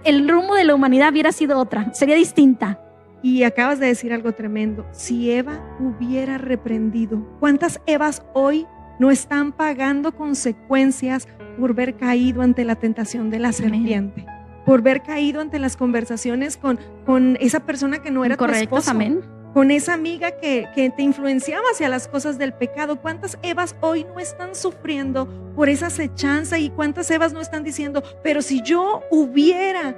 el 0.04 0.28
rumbo 0.28 0.54
de 0.54 0.64
la 0.64 0.74
humanidad 0.74 1.12
hubiera 1.12 1.32
sido 1.32 1.58
otra, 1.58 1.94
sería 1.94 2.16
distinta. 2.16 2.80
Y 3.22 3.42
acabas 3.42 3.78
de 3.78 3.86
decir 3.86 4.14
algo 4.14 4.32
tremendo. 4.32 4.86
Si 4.92 5.30
Eva 5.30 5.60
hubiera 5.78 6.38
reprendido, 6.38 7.22
¿cuántas 7.38 7.80
Evas 7.86 8.22
hoy 8.32 8.66
no 8.98 9.10
están 9.10 9.52
pagando 9.52 10.12
consecuencias 10.12 11.28
por 11.58 11.74
ver 11.74 11.96
caído 11.96 12.40
ante 12.40 12.64
la 12.64 12.76
tentación 12.76 13.28
de 13.28 13.38
la 13.38 13.52
serpiente? 13.52 14.24
Por 14.64 14.80
ver 14.80 15.02
caído 15.02 15.42
ante 15.42 15.58
las 15.58 15.76
conversaciones 15.76 16.56
con, 16.56 16.80
con 17.04 17.36
esa 17.40 17.60
persona 17.60 18.00
que 18.00 18.10
no 18.10 18.24
era 18.24 18.38
Correcto, 18.38 18.80
tu 18.80 18.90
amén 18.90 19.20
con 19.52 19.70
esa 19.70 19.94
amiga 19.94 20.32
que, 20.32 20.68
te 20.74 21.02
influenciaba 21.02 21.64
hacia 21.72 21.88
las 21.88 22.08
cosas 22.08 22.38
del 22.38 22.52
pecado. 22.52 23.00
¿Cuántas 23.00 23.38
Evas 23.42 23.74
hoy 23.80 24.04
no 24.04 24.20
están 24.20 24.54
sufriendo 24.54 25.28
por 25.54 25.68
esa 25.68 25.86
acechanza 25.86 26.58
y 26.58 26.70
cuántas 26.70 27.10
Evas 27.10 27.32
no 27.32 27.40
están 27.40 27.64
diciendo, 27.64 28.02
pero 28.22 28.42
si 28.42 28.62
yo 28.62 29.02
hubiera 29.10 29.96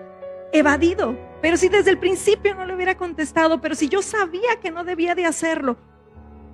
evadido, 0.53 1.16
pero 1.40 1.57
si 1.57 1.68
desde 1.68 1.90
el 1.90 1.98
principio 1.98 2.55
no 2.55 2.66
le 2.66 2.74
hubiera 2.74 2.96
contestado, 2.96 3.61
pero 3.61 3.74
si 3.74 3.88
yo 3.88 4.03
sabía 4.03 4.61
que 4.61 4.70
no 4.70 4.84
debía 4.84 5.14
de 5.14 5.26
hacerlo, 5.26 5.76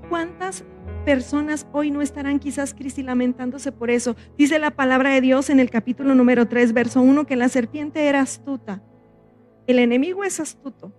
¿cuántas 0.08 0.64
personas 1.04 1.66
hoy 1.72 1.90
no 1.90 2.02
estarán 2.02 2.38
quizás 2.38 2.74
Cristi 2.74 3.02
lamentándose 3.02 3.72
por 3.72 3.90
eso? 3.90 4.16
Dice 4.36 4.58
la 4.58 4.72
palabra 4.72 5.10
de 5.10 5.20
Dios 5.20 5.50
en 5.50 5.60
el 5.60 5.70
capítulo 5.70 6.14
número 6.14 6.48
3, 6.48 6.72
verso 6.72 7.00
1, 7.00 7.26
que 7.26 7.36
la 7.36 7.48
serpiente 7.48 8.06
era 8.06 8.20
astuta. 8.20 8.82
El 9.66 9.78
enemigo 9.78 10.24
es 10.24 10.40
astuto 10.40 10.92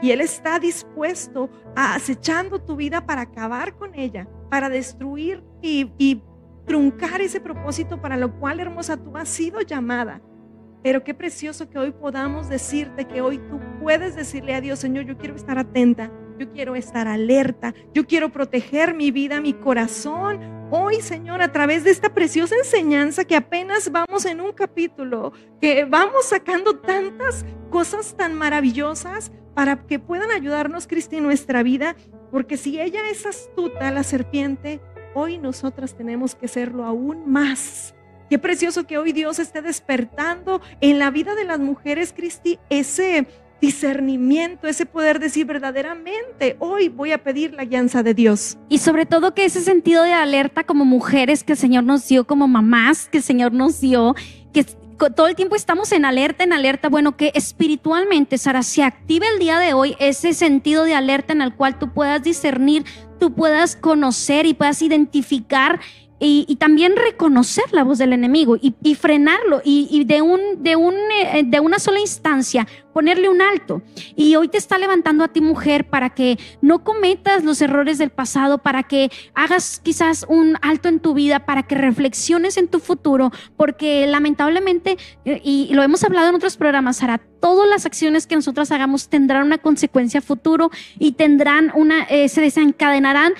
y 0.00 0.10
Él 0.10 0.20
está 0.20 0.58
dispuesto 0.58 1.50
a 1.74 1.94
acechando 1.94 2.60
tu 2.60 2.76
vida 2.76 3.04
para 3.06 3.22
acabar 3.22 3.76
con 3.76 3.94
ella, 3.94 4.28
para 4.50 4.68
destruir 4.68 5.42
y, 5.62 6.22
truncar 6.66 7.22
ese 7.22 7.40
propósito 7.40 7.98
para 7.98 8.18
lo 8.18 8.38
cual, 8.38 8.60
hermosa, 8.60 8.98
tú 8.98 9.16
has 9.16 9.30
sido 9.30 9.62
llamada. 9.62 10.20
Pero 10.82 11.02
qué 11.02 11.14
precioso 11.14 11.70
que 11.70 11.78
hoy 11.78 11.92
podamos 11.92 12.50
decirte 12.50 13.06
que 13.06 13.22
hoy 13.22 13.38
tú 13.38 13.58
puedes 13.80 14.14
decirle 14.14 14.54
a 14.54 14.60
Dios, 14.60 14.78
Señor, 14.78 15.06
yo 15.06 15.16
quiero 15.16 15.34
estar 15.34 15.58
atenta, 15.58 16.12
yo 16.38 16.52
quiero 16.52 16.76
estar 16.76 17.08
alerta, 17.08 17.74
yo 17.92 18.06
quiero 18.06 18.30
proteger 18.30 18.94
mi 18.94 19.10
vida, 19.10 19.40
mi 19.40 19.52
corazón. 19.52 20.40
Hoy, 20.70 21.00
Señor, 21.00 21.42
a 21.42 21.50
través 21.50 21.82
de 21.84 21.90
esta 21.90 22.14
preciosa 22.14 22.54
enseñanza 22.54 23.24
que 23.24 23.36
apenas 23.36 23.90
vamos 23.90 24.24
en 24.24 24.40
un 24.40 24.52
capítulo, 24.52 25.32
que 25.60 25.84
vamos 25.84 26.26
sacando 26.26 26.78
tantas 26.78 27.44
cosas 27.70 28.16
tan 28.16 28.34
maravillosas, 28.34 29.32
para 29.54 29.76
que 29.76 29.98
puedan 29.98 30.30
ayudarnos, 30.30 30.86
Cristi, 30.86 31.16
en 31.16 31.24
nuestra 31.24 31.64
vida, 31.64 31.96
porque 32.30 32.56
si 32.56 32.80
ella 32.80 33.00
es 33.10 33.26
astuta, 33.26 33.90
la 33.90 34.04
serpiente, 34.04 34.80
hoy 35.14 35.38
nosotras 35.38 35.96
tenemos 35.96 36.36
que 36.36 36.46
serlo 36.46 36.84
aún 36.84 37.28
más. 37.28 37.92
Qué 38.30 38.38
precioso 38.38 38.86
que 38.86 38.98
hoy 38.98 39.12
Dios 39.12 39.40
esté 39.40 39.60
despertando 39.60 40.60
en 40.80 41.00
la 41.00 41.10
vida 41.10 41.34
de 41.34 41.44
las 41.44 41.58
mujeres, 41.58 42.12
Cristi, 42.14 42.60
ese 42.70 43.26
discernimiento, 43.60 44.68
ese 44.68 44.86
poder 44.86 45.18
decir 45.18 45.46
verdaderamente, 45.46 46.56
hoy 46.58 46.88
voy 46.88 47.12
a 47.12 47.18
pedir 47.18 47.54
la 47.54 47.64
guianza 47.64 48.02
de 48.02 48.14
Dios. 48.14 48.56
Y 48.68 48.78
sobre 48.78 49.06
todo 49.06 49.34
que 49.34 49.44
ese 49.44 49.60
sentido 49.60 50.04
de 50.04 50.12
alerta 50.12 50.64
como 50.64 50.84
mujeres 50.84 51.44
que 51.44 51.52
el 51.52 51.58
Señor 51.58 51.84
nos 51.84 52.06
dio, 52.06 52.26
como 52.26 52.46
mamás 52.46 53.08
que 53.08 53.18
el 53.18 53.24
Señor 53.24 53.52
nos 53.52 53.80
dio, 53.80 54.14
que 54.52 54.64
todo 55.14 55.28
el 55.28 55.36
tiempo 55.36 55.54
estamos 55.54 55.92
en 55.92 56.04
alerta, 56.04 56.44
en 56.44 56.52
alerta. 56.52 56.88
Bueno, 56.88 57.16
que 57.16 57.30
espiritualmente, 57.34 58.36
Sara, 58.38 58.62
se 58.62 58.82
active 58.82 59.26
el 59.32 59.38
día 59.38 59.58
de 59.58 59.72
hoy 59.72 59.96
ese 60.00 60.34
sentido 60.34 60.84
de 60.84 60.94
alerta 60.94 61.32
en 61.32 61.42
el 61.42 61.54
cual 61.54 61.78
tú 61.78 61.92
puedas 61.92 62.22
discernir, 62.22 62.84
tú 63.18 63.32
puedas 63.32 63.76
conocer 63.76 64.46
y 64.46 64.54
puedas 64.54 64.82
identificar 64.82 65.80
y, 66.20 66.56
también 66.56 66.96
reconocer 66.96 67.64
la 67.72 67.84
voz 67.84 67.98
del 67.98 68.12
enemigo 68.12 68.56
y, 68.60 68.94
frenarlo 68.96 69.60
y, 69.64 70.04
de, 70.04 70.22
un, 70.22 70.40
de, 70.58 70.74
un, 70.74 70.94
eh, 70.94 71.44
de 71.44 71.60
una 71.60 71.78
sola 71.78 72.00
instancia 72.00 72.66
ponerle 72.92 73.28
un 73.28 73.40
alto. 73.40 73.82
Y 74.16 74.34
hoy 74.34 74.48
te 74.48 74.58
está 74.58 74.76
levantando 74.76 75.22
a 75.22 75.28
ti 75.28 75.40
mujer 75.40 75.88
para 75.88 76.10
que 76.10 76.36
no 76.60 76.82
cometas 76.82 77.44
los 77.44 77.62
errores 77.62 77.98
del 77.98 78.10
pasado, 78.10 78.58
para 78.58 78.82
que 78.82 79.10
hagas 79.34 79.78
quizás 79.78 80.26
un 80.28 80.56
alto 80.62 80.88
en 80.88 80.98
tu 80.98 81.14
vida, 81.14 81.46
para 81.46 81.62
que 81.62 81.76
reflexiones 81.76 82.56
en 82.56 82.66
tu 82.66 82.80
futuro, 82.80 83.30
porque 83.56 84.08
lamentablemente, 84.08 84.96
eh, 85.24 85.40
y 85.44 85.72
lo 85.72 85.84
hemos 85.84 86.02
hablado 86.02 86.30
en 86.30 86.34
otros 86.34 86.56
programas, 86.56 86.96
Sara, 86.96 87.18
todas 87.40 87.68
las 87.68 87.86
acciones 87.86 88.26
que 88.26 88.34
nosotros 88.34 88.72
hagamos 88.72 89.08
tendrán 89.08 89.46
una 89.46 89.58
consecuencia 89.58 90.20
futuro 90.20 90.70
y 90.98 91.12
tendrán 91.12 91.70
una, 91.76 92.02
eh, 92.04 92.28
se 92.28 92.40
desencadenarán 92.40 93.34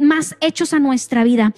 más 0.00 0.36
hechos 0.40 0.72
a 0.72 0.78
nuestra 0.78 1.22
vida 1.22 1.52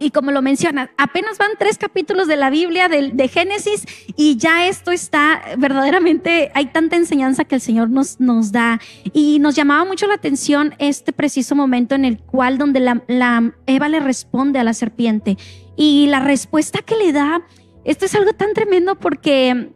y 0.00 0.10
como 0.10 0.32
lo 0.32 0.40
mencionas, 0.40 0.88
apenas 0.96 1.36
van 1.36 1.50
tres 1.58 1.76
capítulos 1.76 2.26
de 2.26 2.36
la 2.36 2.48
Biblia, 2.48 2.88
de, 2.88 3.28
Génesis, 3.28 3.84
y 4.16 4.38
ya 4.38 4.66
esto 4.66 4.90
está 4.92 5.42
verdaderamente, 5.58 6.50
hay 6.54 6.66
tanta 6.66 6.96
enseñanza 6.96 7.44
que 7.44 7.56
el 7.56 7.60
Señor 7.60 7.90
nos, 7.90 8.18
nos 8.18 8.50
da. 8.50 8.80
Y 9.12 9.38
nos 9.40 9.54
llamaba 9.54 9.84
mucho 9.84 10.06
la 10.06 10.14
atención 10.14 10.74
este 10.78 11.12
preciso 11.12 11.54
momento 11.54 11.94
en 11.94 12.06
el 12.06 12.18
cual 12.18 12.56
donde 12.56 12.80
la, 12.80 13.04
la 13.08 13.52
Eva 13.66 13.90
le 13.90 14.00
responde 14.00 14.58
a 14.58 14.64
la 14.64 14.72
serpiente. 14.72 15.36
Y 15.76 16.06
la 16.06 16.20
respuesta 16.20 16.80
que 16.80 16.96
le 16.96 17.12
da, 17.12 17.42
esto 17.84 18.06
es 18.06 18.14
algo 18.14 18.32
tan 18.32 18.54
tremendo 18.54 18.98
porque... 18.98 19.72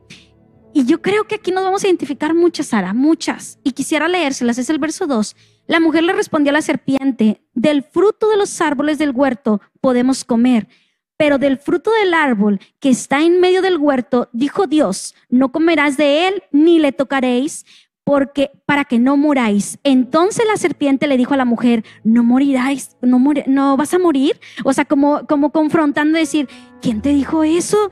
Y 0.77 0.87
yo 0.87 1.01
creo 1.03 1.29
que 1.29 1.37
aquí 1.37 1.53
nos 1.53 1.63
vamos 1.63 1.85
a 1.85 1.87
identificar 1.87 2.35
muchas, 2.35 2.69
Sara, 2.69 2.95
muchas. 2.95 3.61
Y 3.63 3.73
quisiera 3.73 4.09
leérselas, 4.09 4.59
es 4.59 4.71
el 4.71 4.81
verso 4.81 5.07
2. 5.07 5.37
La 5.67 5.81
mujer 5.81 6.05
le 6.05 6.13
respondió 6.13 6.51
a 6.51 6.55
la 6.55 6.63
serpiente, 6.63 7.43
del 7.55 7.83
fruto 7.83 8.29
de 8.29 8.37
los 8.37 8.61
árboles 8.61 8.99
del 8.99 9.13
huerto 9.13 9.61
podemos 9.81 10.25
comer, 10.25 10.69
pero 11.17 11.39
del 11.39 11.59
fruto 11.59 11.91
del 11.93 12.13
árbol 12.13 12.61
que 12.81 12.91
está 12.91 13.23
en 13.23 13.41
medio 13.41 13.63
del 13.63 13.79
huerto, 13.79 14.29
dijo 14.33 14.67
Dios, 14.67 15.15
no 15.29 15.53
comerás 15.53 15.97
de 15.97 16.29
él 16.29 16.43
ni 16.51 16.79
le 16.79 16.93
tocaréis, 16.93 17.65
porque 18.05 18.51
para 18.67 18.85
que 18.85 18.99
no 18.99 19.17
muráis. 19.17 19.79
Entonces 19.83 20.45
la 20.47 20.59
serpiente 20.59 21.07
le 21.07 21.17
dijo 21.17 21.33
a 21.33 21.39
la 21.39 21.47
mujer, 21.47 21.85
no 22.05 22.23
moriráis, 22.23 22.97
no, 23.01 23.19
no 23.47 23.77
vas 23.79 23.95
a 23.95 23.99
morir. 23.99 24.39
O 24.65 24.75
sea, 24.75 24.85
como, 24.85 25.27
como 25.27 25.51
confrontando, 25.51 26.19
decir, 26.19 26.49
¿quién 26.83 27.01
te 27.01 27.09
dijo 27.09 27.45
eso? 27.45 27.91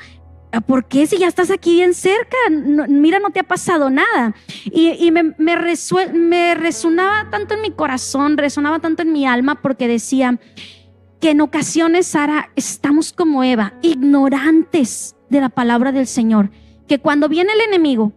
¿Por 0.60 0.84
qué 0.84 1.06
si 1.06 1.18
ya 1.18 1.28
estás 1.28 1.50
aquí 1.50 1.74
bien 1.74 1.94
cerca? 1.94 2.36
mira, 2.88 3.18
no 3.18 3.30
te 3.30 3.40
ha 3.40 3.44
pasado 3.44 3.88
nada. 3.90 4.34
Y, 4.64 5.10
me, 5.10 5.34
me, 5.38 5.56
me 6.12 6.54
resonaba 6.54 7.30
tanto 7.30 7.54
en 7.54 7.62
mi 7.62 7.70
corazón, 7.70 8.36
resonaba 8.36 8.78
tanto 8.78 9.02
en 9.02 9.12
mi 9.12 9.26
alma 9.26 9.60
porque 9.62 9.88
decía 9.88 10.38
que 11.20 11.30
en 11.30 11.40
ocasiones, 11.40 12.08
Sara, 12.08 12.50
estamos 12.56 13.12
como 13.12 13.44
Eva, 13.44 13.74
ignorantes 13.82 15.16
de 15.30 15.40
la 15.40 15.48
palabra 15.48 15.92
del 15.92 16.06
Señor, 16.06 16.50
que 16.88 16.98
cuando 16.98 17.28
viene 17.28 17.52
el 17.52 17.60
enemigo, 17.60 18.12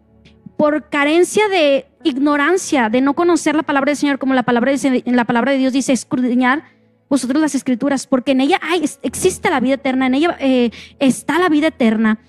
por 0.58 0.90
carencia 0.90 1.48
de 1.48 1.88
ignorancia, 2.04 2.90
de 2.90 3.02
no 3.02 3.14
conocer 3.14 3.56
la 3.56 3.64
palabra 3.64 3.92
del 3.92 3.98
Señor, 3.98 4.20
como 4.20 4.34
la 4.34 4.44
palabra 4.44 4.72
de, 4.72 5.04
la 5.06 5.26
palabra 5.26 5.52
de 5.52 5.58
Dios 5.58 5.74
dice, 5.74 5.94
escudriñar 5.94 6.64
vosotros 7.10 7.41
las 7.41 7.56
escrituras, 7.56 8.08
porque 8.08 8.32
en 8.32 8.41
ella 8.41 8.60
hay, 8.62 8.84
existe 9.03 9.49
la 9.49 9.60
vida 9.60 9.76
eterna, 9.76 10.08
en 10.08 10.16
ella 10.16 10.38
eh, 10.39 10.72
está 10.99 11.39
la 11.39 11.49
vida 11.49 11.68
eterna. 11.68 12.20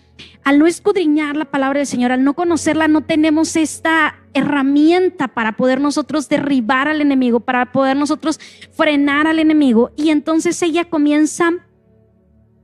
Al 0.45 0.59
no 0.59 0.66
escudriñar 0.66 1.37
la 1.37 1.47
palabra 1.47 1.79
del 1.79 1.87
Señor, 1.87 2.12
al 2.12 2.24
no 2.24 2.35
conocerla, 2.35 2.89
no 2.89 3.03
tenemos 3.03 3.57
esta 3.57 4.16
herramienta 4.33 5.29
para 5.29 5.53
poder 5.57 5.81
nosotros 5.81 6.29
derribar 6.29 6.89
al 6.89 7.01
enemigo, 7.01 7.41
para 7.41 7.72
poder 7.72 7.97
nosotros 7.97 8.39
frenar 8.72 9.27
al 9.27 9.39
enemigo. 9.39 9.91
Y 9.97 10.11
entonces 10.11 10.62
ella 10.62 10.85
comienza, 10.85 11.53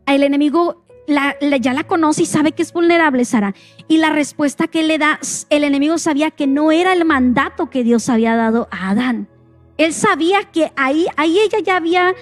el 0.06 0.22
enemigo 0.22 0.82
ya 1.06 1.72
la 1.72 1.84
conoce 1.84 2.22
y 2.22 2.26
sabe 2.26 2.52
que 2.52 2.62
es 2.62 2.72
vulnerable, 2.72 3.24
Sara. 3.24 3.54
Y 3.88 3.98
la 3.98 4.10
respuesta 4.10 4.68
que 4.68 4.82
le 4.82 4.98
da, 4.98 5.18
el 5.50 5.64
enemigo 5.64 5.98
sabía 5.98 6.30
que 6.30 6.46
no 6.46 6.72
era 6.72 6.92
el 6.92 7.04
mandato 7.04 7.70
que 7.70 7.84
Dios 7.84 8.08
había 8.08 8.36
dado 8.36 8.68
a 8.70 8.90
Adán. 8.90 9.28
Él 9.84 9.92
sabía 9.92 10.44
que 10.44 10.72
ahí, 10.76 11.06
ahí 11.16 11.38
ella 11.38 11.58
ya 11.64 11.76
había 11.76 12.14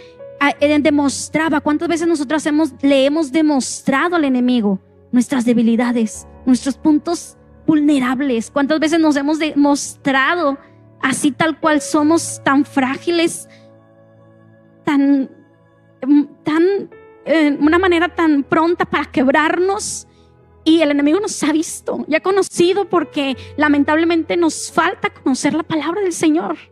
demostraba 0.81 1.61
cuántas 1.61 1.89
veces 1.89 2.09
nosotros 2.09 2.45
hemos, 2.47 2.73
le 2.81 3.05
hemos 3.05 3.31
demostrado 3.31 4.17
al 4.17 4.25
enemigo 4.25 4.81
nuestras 5.13 5.45
debilidades, 5.45 6.27
nuestros 6.47 6.79
puntos 6.79 7.37
vulnerables, 7.67 8.51
cuántas 8.51 8.81
veces 8.81 8.99
nos 8.99 9.17
hemos 9.17 9.39
demostrado 9.39 10.59
así 11.03 11.31
tal 11.31 11.59
cual 11.61 11.81
somos 11.81 12.41
tan 12.45 12.65
frágiles, 12.65 13.49
tan, 14.85 15.31
tan, 16.43 16.91
eh, 17.25 17.57
una 17.61 17.79
manera 17.79 18.09
tan 18.09 18.43
pronta 18.43 18.85
para 18.85 19.05
quebrarnos. 19.07 20.07
Y 20.63 20.83
el 20.83 20.91
enemigo 20.91 21.19
nos 21.21 21.43
ha 21.43 21.53
visto 21.53 22.05
y 22.07 22.15
ha 22.15 22.21
conocido 22.21 22.89
porque 22.89 23.37
lamentablemente 23.57 24.37
nos 24.37 24.71
falta 24.71 25.09
conocer 25.11 25.55
la 25.55 25.63
palabra 25.63 26.03
del 26.03 26.13
Señor. 26.13 26.70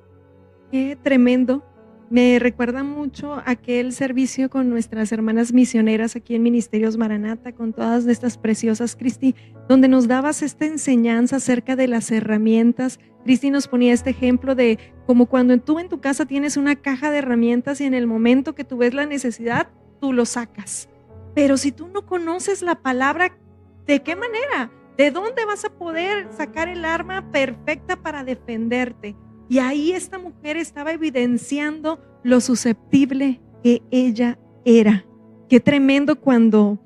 Qué 0.71 0.99
tremendo. 1.03 1.65
Me 2.11 2.39
recuerda 2.39 2.83
mucho 2.83 3.43
aquel 3.47 3.93
servicio 3.93 4.51
con 4.51 4.69
nuestras 4.69 5.13
hermanas 5.13 5.53
misioneras 5.53 6.15
aquí 6.15 6.35
en 6.35 6.43
Ministerios 6.43 6.97
Maranata, 6.99 7.53
con 7.53 7.73
todas 7.73 8.07
estas 8.07 8.37
preciosas, 8.37 8.95
Cristi, 8.95 9.35
donde 9.69 9.89
nos 9.89 10.09
dabas 10.09 10.43
esta 10.43 10.67
enseñanza 10.67 11.37
acerca 11.37 11.75
de 11.75 11.87
las 11.87 12.11
herramientas. 12.11 12.99
Cristi 13.25 13.51
nos 13.51 13.67
ponía 13.67 13.95
este 13.95 14.11
ejemplo 14.11 14.55
de 14.55 14.79
como 15.07 15.27
cuando 15.27 15.57
tú 15.59 15.79
en 15.79 15.89
tu 15.89 16.01
casa 16.01 16.27
tienes 16.27 16.59
una 16.59 16.77
caja 16.77 17.11
de 17.11 17.19
herramientas 17.19 17.81
y 17.81 17.85
en 17.85 17.95
el 17.95 18.07
momento 18.07 18.55
que 18.55 18.65
tú 18.65 18.79
ves 18.79 18.93
la 18.93 19.07
necesidad, 19.07 19.69
tú 20.01 20.13
lo 20.13 20.27
sacas. 20.27 20.89
Pero 21.35 21.57
si 21.57 21.73
tú 21.73 21.89
no 21.89 22.05
conoces 22.05 22.61
la 22.61 22.77
palabra, 22.77 23.39
¿de 23.87 24.03
qué 24.03 24.17
manera? 24.17 24.71
¿De 24.99 25.11
dónde 25.11 25.45
vas 25.47 25.65
a 25.65 25.71
poder 25.71 26.29
sacar 26.33 26.69
el 26.69 26.85
arma 26.85 27.31
perfecta 27.31 27.97
para 27.97 28.25
defenderte? 28.25 29.15
Y 29.49 29.59
ahí 29.59 29.93
esta 29.93 30.19
mujer 30.19 30.57
estaba 30.57 30.93
evidenciando 30.93 32.01
lo 32.23 32.41
susceptible 32.41 33.41
que 33.63 33.83
ella 33.91 34.39
era. 34.65 35.07
Qué 35.49 35.61
tremendo 35.61 36.21
cuando 36.21 36.79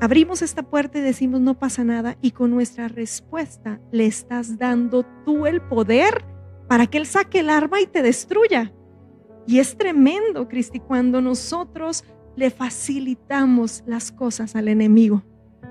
abrimos 0.00 0.42
esta 0.42 0.62
puerta 0.62 0.98
y 0.98 1.02
decimos 1.02 1.40
no 1.40 1.58
pasa 1.58 1.84
nada 1.84 2.16
y 2.20 2.32
con 2.32 2.50
nuestra 2.50 2.88
respuesta 2.88 3.80
le 3.92 4.06
estás 4.06 4.58
dando 4.58 5.04
tú 5.24 5.46
el 5.46 5.60
poder 5.60 6.24
para 6.68 6.86
que 6.86 6.98
él 6.98 7.06
saque 7.06 7.40
el 7.40 7.50
arma 7.50 7.80
y 7.80 7.86
te 7.86 8.02
destruya. 8.02 8.72
Y 9.46 9.60
es 9.60 9.76
tremendo, 9.78 10.48
Cristi, 10.48 10.80
cuando 10.80 11.20
nosotros 11.20 12.04
le 12.36 12.50
facilitamos 12.50 13.82
las 13.86 14.12
cosas 14.12 14.54
al 14.54 14.68
enemigo. 14.68 15.22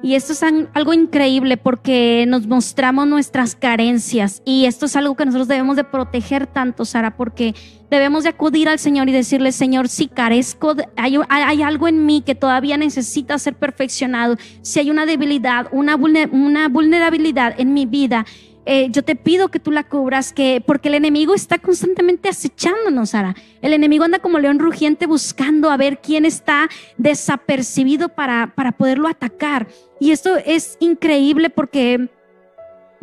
Y 0.04 0.14
esto 0.14 0.34
es 0.34 0.44
algo 0.44 0.94
increíble 0.94 1.58
porque 1.58 2.26
nos 2.28 2.46
mostramos 2.46 3.08
nuestras 3.08 3.56
carencias 3.56 4.42
y 4.46 4.66
esto 4.66 4.86
es 4.86 4.96
algo 4.96 5.16
que 5.16 5.26
nosotros 5.26 5.48
debemos 5.48 5.76
de 5.76 5.84
proteger 5.84 6.46
tanto, 6.46 6.86
Sara, 6.86 7.18
porque 7.18 7.56
debemos 7.90 8.24
de 8.24 8.30
acudir 8.30 8.70
al 8.70 8.80
Señor 8.80 9.10
y 9.10 9.12
decirle, 9.12 9.52
Señor, 9.52 9.90
si 9.90 10.08
carezco, 10.08 10.76
hay, 10.96 11.18
hay, 11.30 11.62
algo 11.64 11.88
en 11.88 12.06
mí 12.06 12.22
que 12.22 12.36
todavía 12.36 12.78
necesita 12.78 13.40
ser 13.40 13.56
perfeccionado, 13.56 14.38
si 14.62 14.80
hay 14.80 14.92
una 14.92 15.06
debilidad, 15.06 15.68
una, 15.72 15.96
una 15.96 16.70
vulnerabilidad 16.70 17.56
en 17.58 17.74
mi 17.74 17.86
vida, 17.86 18.26
eh, 18.70 18.90
yo 18.92 19.02
te 19.02 19.16
pido 19.16 19.48
que 19.48 19.62
tú 19.62 19.72
la 19.72 19.88
cubras, 19.88 20.34
que, 20.34 20.62
porque 20.66 20.90
el 20.90 20.96
enemigo 20.96 21.34
está 21.34 21.58
constantemente 21.58 22.28
acechándonos, 22.28 23.12
Sara. 23.12 23.34
El 23.62 23.72
enemigo 23.72 24.04
anda 24.04 24.20
como 24.20 24.40
león 24.40 24.60
rugiente 24.60 25.06
buscando 25.06 25.70
a 25.70 25.78
ver 25.78 26.00
quién 26.00 26.26
está 26.26 26.70
desapercibido 26.98 28.10
para, 28.10 28.52
para 28.56 28.74
poderlo 28.74 29.08
atacar. 29.08 29.70
Y 30.02 30.12
esto 30.12 30.36
es 30.36 30.76
increíble 30.82 31.50
porque 31.50 32.10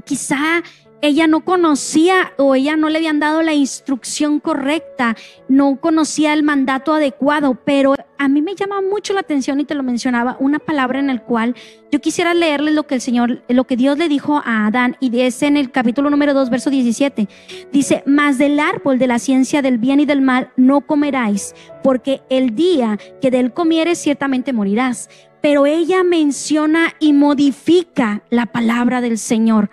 quizá 0.04 0.62
ella 1.06 1.26
no 1.26 1.44
conocía 1.44 2.32
o 2.38 2.54
ella 2.54 2.76
no 2.76 2.88
le 2.88 2.96
habían 2.96 3.20
dado 3.20 3.42
la 3.42 3.52
instrucción 3.52 4.40
correcta, 4.40 5.16
no 5.48 5.76
conocía 5.76 6.32
el 6.32 6.42
mandato 6.42 6.94
adecuado, 6.94 7.58
pero 7.62 7.94
a 8.16 8.28
mí 8.28 8.40
me 8.40 8.54
llama 8.54 8.80
mucho 8.80 9.12
la 9.12 9.20
atención 9.20 9.60
y 9.60 9.66
te 9.66 9.74
lo 9.74 9.82
mencionaba, 9.82 10.38
una 10.40 10.58
palabra 10.58 11.00
en 11.00 11.10
el 11.10 11.20
cual 11.20 11.54
yo 11.92 12.00
quisiera 12.00 12.32
leerles 12.32 12.74
lo 12.74 12.86
que 12.86 12.94
el 12.94 13.02
Señor, 13.02 13.42
lo 13.48 13.64
que 13.64 13.76
Dios 13.76 13.98
le 13.98 14.08
dijo 14.08 14.40
a 14.46 14.66
Adán 14.66 14.96
y 14.98 15.20
es 15.20 15.42
en 15.42 15.58
el 15.58 15.70
capítulo 15.70 16.08
número 16.08 16.32
2, 16.32 16.48
verso 16.48 16.70
17. 16.70 17.28
Dice, 17.70 18.02
mas 18.06 18.38
del 18.38 18.58
árbol 18.58 18.98
de 18.98 19.06
la 19.06 19.18
ciencia 19.18 19.60
del 19.60 19.76
bien 19.76 20.00
y 20.00 20.06
del 20.06 20.22
mal 20.22 20.52
no 20.56 20.80
comeráis, 20.80 21.54
porque 21.82 22.22
el 22.30 22.54
día 22.54 22.98
que 23.20 23.30
de 23.30 23.40
él 23.40 23.52
comieres 23.52 23.98
ciertamente 23.98 24.54
morirás 24.54 25.10
pero 25.44 25.66
ella 25.66 26.02
menciona 26.04 26.94
y 27.00 27.12
modifica 27.12 28.22
la 28.30 28.46
palabra 28.46 29.02
del 29.02 29.18
Señor. 29.18 29.68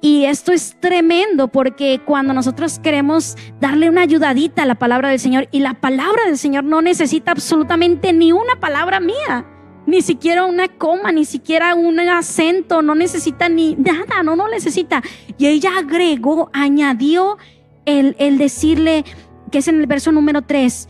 Y 0.00 0.24
esto 0.24 0.50
es 0.50 0.76
tremendo 0.80 1.48
porque 1.48 2.00
cuando 2.02 2.32
nosotros 2.32 2.78
queremos 2.78 3.36
darle 3.60 3.90
una 3.90 4.00
ayudadita 4.00 4.62
a 4.62 4.66
la 4.66 4.76
palabra 4.76 5.10
del 5.10 5.20
Señor 5.20 5.46
y 5.50 5.60
la 5.60 5.74
palabra 5.74 6.24
del 6.24 6.38
Señor 6.38 6.64
no 6.64 6.80
necesita 6.80 7.32
absolutamente 7.32 8.14
ni 8.14 8.32
una 8.32 8.60
palabra 8.60 8.98
mía. 8.98 9.46
Ni 9.86 10.00
siquiera 10.00 10.46
una 10.46 10.68
coma, 10.68 11.12
ni 11.12 11.26
siquiera 11.26 11.74
un 11.74 12.00
acento, 12.00 12.80
no 12.80 12.94
necesita 12.94 13.50
ni 13.50 13.76
nada, 13.76 14.22
no, 14.22 14.36
no 14.36 14.48
necesita. 14.48 15.02
Y 15.36 15.48
ella 15.48 15.72
agregó, 15.80 16.48
añadió 16.54 17.36
el, 17.84 18.16
el 18.18 18.38
decirle, 18.38 19.04
que 19.50 19.58
es 19.58 19.68
en 19.68 19.80
el 19.80 19.86
verso 19.86 20.12
número 20.12 20.40
3, 20.40 20.88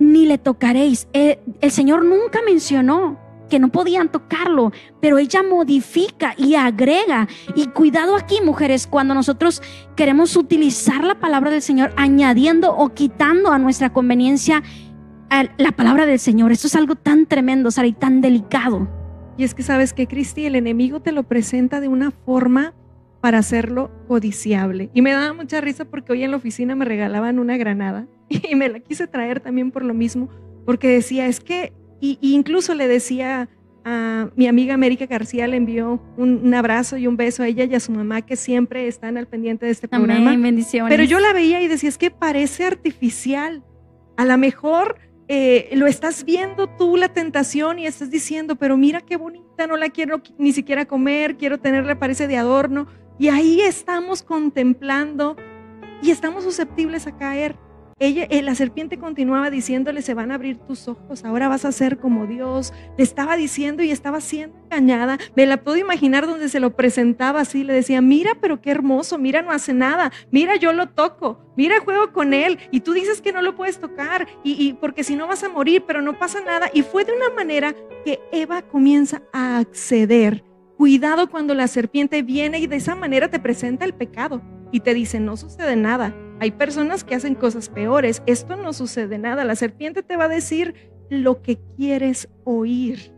ni 0.00 0.26
le 0.26 0.36
tocaréis. 0.38 1.06
Eh, 1.12 1.38
el 1.60 1.70
Señor 1.70 2.04
nunca 2.04 2.40
mencionó 2.44 3.27
que 3.48 3.58
no 3.58 3.68
podían 3.68 4.10
tocarlo, 4.10 4.72
pero 5.00 5.18
ella 5.18 5.42
modifica 5.42 6.34
y 6.36 6.54
agrega. 6.54 7.28
Y 7.54 7.66
cuidado 7.68 8.16
aquí, 8.16 8.40
mujeres, 8.44 8.86
cuando 8.86 9.14
nosotros 9.14 9.62
queremos 9.96 10.36
utilizar 10.36 11.04
la 11.04 11.18
palabra 11.18 11.50
del 11.50 11.62
Señor, 11.62 11.92
añadiendo 11.96 12.74
o 12.74 12.90
quitando 12.90 13.50
a 13.50 13.58
nuestra 13.58 13.92
conveniencia 13.92 14.62
la 15.58 15.72
palabra 15.72 16.06
del 16.06 16.18
Señor. 16.18 16.52
Esto 16.52 16.66
es 16.66 16.76
algo 16.76 16.94
tan 16.94 17.26
tremendo, 17.26 17.70
Sara, 17.70 17.88
y 17.88 17.92
tan 17.92 18.20
delicado. 18.20 18.88
Y 19.36 19.44
es 19.44 19.54
que 19.54 19.62
sabes 19.62 19.92
que 19.92 20.06
Cristi, 20.06 20.46
el 20.46 20.56
enemigo 20.56 21.00
te 21.00 21.12
lo 21.12 21.22
presenta 21.22 21.80
de 21.80 21.88
una 21.88 22.10
forma 22.10 22.74
para 23.20 23.38
hacerlo 23.38 23.90
codiciable. 24.06 24.90
Y 24.94 25.02
me 25.02 25.12
daba 25.12 25.32
mucha 25.32 25.60
risa 25.60 25.84
porque 25.84 26.12
hoy 26.12 26.22
en 26.24 26.30
la 26.30 26.36
oficina 26.36 26.74
me 26.74 26.84
regalaban 26.84 27.38
una 27.38 27.56
granada 27.56 28.06
y 28.28 28.54
me 28.54 28.68
la 28.68 28.80
quise 28.80 29.06
traer 29.06 29.40
también 29.40 29.70
por 29.70 29.84
lo 29.84 29.94
mismo, 29.94 30.28
porque 30.64 30.88
decía, 30.88 31.26
es 31.26 31.40
que 31.40 31.72
y, 32.00 32.18
incluso 32.20 32.74
le 32.74 32.88
decía 32.88 33.48
a 33.84 34.28
mi 34.36 34.46
amiga 34.46 34.74
América 34.74 35.06
García, 35.06 35.46
le 35.46 35.56
envió 35.56 36.02
un, 36.16 36.52
abrazo 36.52 36.96
y 36.96 37.06
un 37.06 37.16
beso 37.16 37.42
a 37.42 37.48
ella 37.48 37.64
y 37.64 37.74
a 37.74 37.80
su 37.80 37.92
mamá 37.92 38.22
que 38.22 38.36
siempre 38.36 38.86
están 38.86 39.16
al 39.16 39.26
pendiente 39.26 39.66
de 39.66 39.72
este 39.72 39.88
programa. 39.88 40.36
bendiciones. 40.36 40.90
Pero 40.90 41.04
yo 41.04 41.20
la 41.20 41.32
veía 41.32 41.60
y 41.62 41.68
decía, 41.68 41.88
es 41.88 41.98
que 41.98 42.10
parece 42.10 42.64
artificial. 42.64 43.62
A 44.16 44.24
lo 44.24 44.36
mejor 44.36 44.96
eh, 45.28 45.68
lo 45.74 45.86
estás 45.86 46.24
viendo 46.24 46.66
tú 46.66 46.96
la 46.96 47.08
tentación 47.08 47.78
y 47.78 47.86
estás 47.86 48.10
diciendo, 48.10 48.56
pero 48.56 48.76
mira 48.76 49.02
qué 49.02 49.16
bonita, 49.16 49.66
no 49.66 49.76
la 49.76 49.90
quiero 49.90 50.22
ni 50.38 50.52
siquiera 50.52 50.86
comer, 50.86 51.36
quiero 51.36 51.58
tenerla, 51.58 51.98
parece 51.98 52.26
de 52.26 52.36
adorno. 52.36 52.88
Y 53.18 53.28
ahí 53.28 53.60
estamos 53.60 54.22
contemplando 54.22 55.36
y 56.02 56.10
estamos 56.10 56.44
susceptibles 56.44 57.06
a 57.06 57.16
caer. 57.16 57.56
Ella, 58.00 58.28
eh, 58.30 58.42
la 58.42 58.54
serpiente 58.54 58.96
continuaba 58.96 59.50
diciéndole, 59.50 60.02
se 60.02 60.14
van 60.14 60.30
a 60.30 60.36
abrir 60.36 60.56
tus 60.58 60.86
ojos, 60.86 61.24
ahora 61.24 61.48
vas 61.48 61.64
a 61.64 61.72
ser 61.72 61.98
como 61.98 62.26
Dios. 62.26 62.72
Le 62.96 63.02
estaba 63.02 63.36
diciendo 63.36 63.82
y 63.82 63.90
estaba 63.90 64.20
siendo 64.20 64.56
engañada. 64.64 65.18
Me 65.34 65.46
la 65.46 65.56
puedo 65.64 65.78
imaginar 65.78 66.26
donde 66.26 66.48
se 66.48 66.60
lo 66.60 66.76
presentaba 66.76 67.40
así, 67.40 67.64
le 67.64 67.72
decía, 67.72 68.00
mira, 68.00 68.36
pero 68.40 68.60
qué 68.60 68.70
hermoso, 68.70 69.18
mira, 69.18 69.42
no 69.42 69.50
hace 69.50 69.74
nada, 69.74 70.12
mira, 70.30 70.54
yo 70.54 70.72
lo 70.72 70.90
toco, 70.90 71.40
mira, 71.56 71.80
juego 71.80 72.12
con 72.12 72.34
él. 72.34 72.58
Y 72.70 72.80
tú 72.80 72.92
dices 72.92 73.20
que 73.20 73.32
no 73.32 73.42
lo 73.42 73.56
puedes 73.56 73.80
tocar, 73.80 74.28
y, 74.44 74.52
y 74.52 74.74
porque 74.74 75.02
si 75.02 75.16
no 75.16 75.26
vas 75.26 75.42
a 75.42 75.48
morir, 75.48 75.82
pero 75.84 76.00
no 76.00 76.16
pasa 76.16 76.40
nada. 76.40 76.70
Y 76.72 76.82
fue 76.82 77.04
de 77.04 77.14
una 77.14 77.30
manera 77.30 77.74
que 78.04 78.20
Eva 78.30 78.62
comienza 78.62 79.22
a 79.32 79.58
acceder. 79.58 80.44
Cuidado 80.76 81.28
cuando 81.28 81.54
la 81.54 81.66
serpiente 81.66 82.22
viene 82.22 82.60
y 82.60 82.68
de 82.68 82.76
esa 82.76 82.94
manera 82.94 83.28
te 83.28 83.40
presenta 83.40 83.84
el 83.84 83.94
pecado 83.94 84.40
y 84.72 84.80
te 84.80 84.94
dice, 84.94 85.20
no 85.20 85.36
sucede 85.36 85.76
nada 85.76 86.14
hay 86.40 86.52
personas 86.52 87.04
que 87.04 87.14
hacen 87.14 87.34
cosas 87.34 87.68
peores. 87.68 88.22
Esto 88.26 88.56
no 88.56 88.72
sucede 88.72 89.18
nada. 89.18 89.44
La 89.44 89.56
serpiente 89.56 90.02
te 90.02 90.16
va 90.16 90.24
a 90.24 90.28
decir 90.28 90.74
lo 91.10 91.42
que 91.42 91.58
quieres 91.76 92.28
oír. 92.44 93.12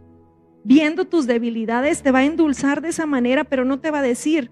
Viendo 0.64 1.06
tus 1.06 1.26
debilidades, 1.26 2.02
te 2.02 2.12
va 2.12 2.20
a 2.20 2.24
endulzar 2.24 2.80
de 2.80 2.88
esa 2.88 3.06
manera, 3.06 3.44
pero 3.44 3.64
no 3.64 3.80
te 3.80 3.90
va 3.90 3.98
a 3.98 4.02
decir, 4.02 4.50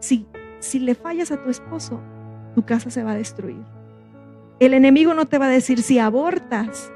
si, 0.00 0.26
si 0.58 0.80
le 0.80 0.94
fallas 0.94 1.30
a 1.30 1.42
tu 1.42 1.50
esposo, 1.50 2.00
tu 2.54 2.64
casa 2.64 2.90
se 2.90 3.02
va 3.02 3.12
a 3.12 3.16
destruir. 3.16 3.64
El 4.60 4.74
enemigo 4.74 5.14
no 5.14 5.26
te 5.26 5.38
va 5.38 5.46
a 5.46 5.50
decir 5.50 5.82
si 5.82 5.98
abortas. 5.98 6.92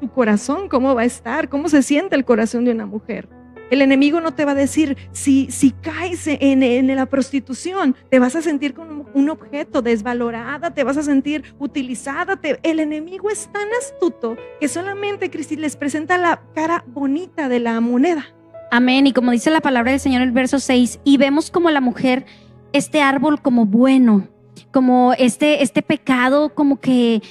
Tu 0.00 0.10
corazón, 0.10 0.68
¿cómo 0.68 0.94
va 0.94 1.02
a 1.02 1.06
estar? 1.06 1.48
¿Cómo 1.48 1.68
se 1.68 1.82
siente 1.82 2.16
el 2.16 2.24
corazón 2.24 2.64
de 2.64 2.72
una 2.72 2.86
mujer? 2.86 3.28
El 3.70 3.82
enemigo 3.82 4.20
no 4.20 4.34
te 4.34 4.44
va 4.44 4.52
a 4.52 4.56
decir, 4.56 4.96
si, 5.12 5.50
si 5.50 5.70
caes 5.70 6.26
en, 6.26 6.62
en, 6.62 6.94
la 6.94 7.06
prostitución, 7.06 7.96
te 8.10 8.18
vas 8.18 8.36
a 8.36 8.42
sentir 8.42 8.74
como 8.74 9.06
un 9.14 9.30
objeto 9.30 9.80
desvalorada, 9.80 10.72
te 10.72 10.84
vas 10.84 10.96
a 10.96 11.02
sentir 11.02 11.54
utilizada. 11.58 12.38
el 12.62 12.80
enemigo 12.80 13.30
es 13.30 13.48
tan 13.52 13.68
astuto 13.80 14.36
que 14.60 14.68
solamente 14.68 15.30
Cristi 15.30 15.56
les 15.56 15.76
presenta 15.76 16.18
la 16.18 16.42
cara 16.54 16.84
bonita 16.88 17.48
de 17.48 17.60
la 17.60 17.80
moneda. 17.80 18.26
Amén. 18.70 19.06
Y 19.06 19.12
como 19.12 19.32
dice 19.32 19.50
la 19.50 19.60
palabra 19.60 19.92
del 19.92 20.00
Señor 20.00 20.22
en 20.22 20.28
el 20.28 20.34
verso 20.34 20.58
6, 20.58 21.00
y 21.04 21.16
vemos 21.16 21.50
como 21.50 21.70
la 21.70 21.80
mujer, 21.80 22.26
este 22.72 23.02
árbol 23.02 23.40
como 23.40 23.66
bueno, 23.66 24.28
como 24.72 25.12
este, 25.14 25.62
este 25.62 25.82
pecado 25.82 26.54
como 26.54 26.80
que 26.80 27.22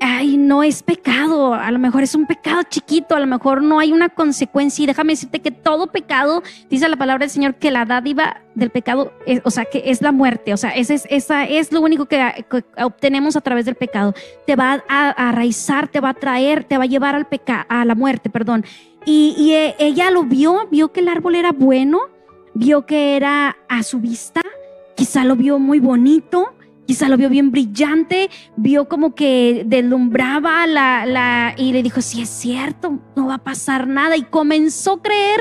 ay, 0.00 0.36
no 0.36 0.62
es 0.62 0.82
pecado, 0.82 1.54
a 1.54 1.70
lo 1.70 1.78
mejor 1.78 2.02
es 2.02 2.14
un 2.14 2.26
pecado 2.26 2.62
chiquito, 2.68 3.14
a 3.14 3.20
lo 3.20 3.26
mejor 3.26 3.62
no 3.62 3.78
hay 3.78 3.92
una 3.92 4.08
consecuencia. 4.08 4.82
Y 4.82 4.86
déjame 4.86 5.12
decirte 5.12 5.40
que 5.40 5.50
todo 5.50 5.88
pecado, 5.88 6.42
dice 6.68 6.88
la 6.88 6.96
palabra 6.96 7.24
del 7.24 7.30
Señor, 7.30 7.54
que 7.56 7.70
la 7.70 7.84
dádiva 7.84 8.42
del 8.54 8.70
pecado, 8.70 9.12
es, 9.26 9.40
o 9.44 9.50
sea, 9.50 9.64
que 9.64 9.82
es 9.86 10.02
la 10.02 10.12
muerte, 10.12 10.52
o 10.52 10.56
sea, 10.56 10.70
esa 10.70 11.44
es, 11.44 11.72
lo 11.72 11.80
único 11.80 12.06
que, 12.06 12.44
obtenemos 12.82 13.36
a 13.36 13.40
través 13.40 13.64
del 13.64 13.74
pecado. 13.74 14.14
Te 14.46 14.56
va 14.56 14.82
a, 14.88 15.10
arraizar, 15.10 15.88
te 15.88 16.00
va 16.00 16.10
a 16.10 16.14
traer, 16.14 16.64
te 16.64 16.78
va 16.78 16.84
a 16.84 16.88
llevar 16.88 17.14
al 17.14 17.26
pecado, 17.26 17.64
a 17.68 17.84
la 17.84 17.94
muerte, 17.94 18.30
perdón. 18.30 18.64
Y, 19.06 19.34
y 19.36 19.52
e, 19.52 19.74
ella 19.78 20.10
lo 20.10 20.24
vio, 20.24 20.68
vio 20.70 20.92
que 20.92 21.00
el 21.00 21.08
árbol 21.08 21.34
era 21.34 21.52
bueno, 21.52 22.00
vio 22.54 22.86
que 22.86 23.16
era 23.16 23.56
a 23.68 23.82
su 23.82 24.00
vista, 24.00 24.40
quizá 24.94 25.24
lo 25.24 25.36
vio 25.36 25.58
muy 25.58 25.80
bonito 25.80 26.53
Quizá 26.86 27.08
lo 27.08 27.16
vio 27.16 27.28
bien 27.30 27.50
brillante, 27.50 28.30
vio 28.56 28.88
como 28.88 29.14
que 29.14 29.64
deslumbraba 29.66 30.66
la, 30.66 31.06
la, 31.06 31.54
y 31.56 31.72
le 31.72 31.82
dijo, 31.82 32.02
si 32.02 32.20
es 32.22 32.28
cierto, 32.28 33.00
no 33.16 33.28
va 33.28 33.34
a 33.36 33.44
pasar 33.44 33.86
nada. 33.86 34.16
Y 34.16 34.22
comenzó 34.22 34.94
a 34.94 35.02
creer 35.02 35.40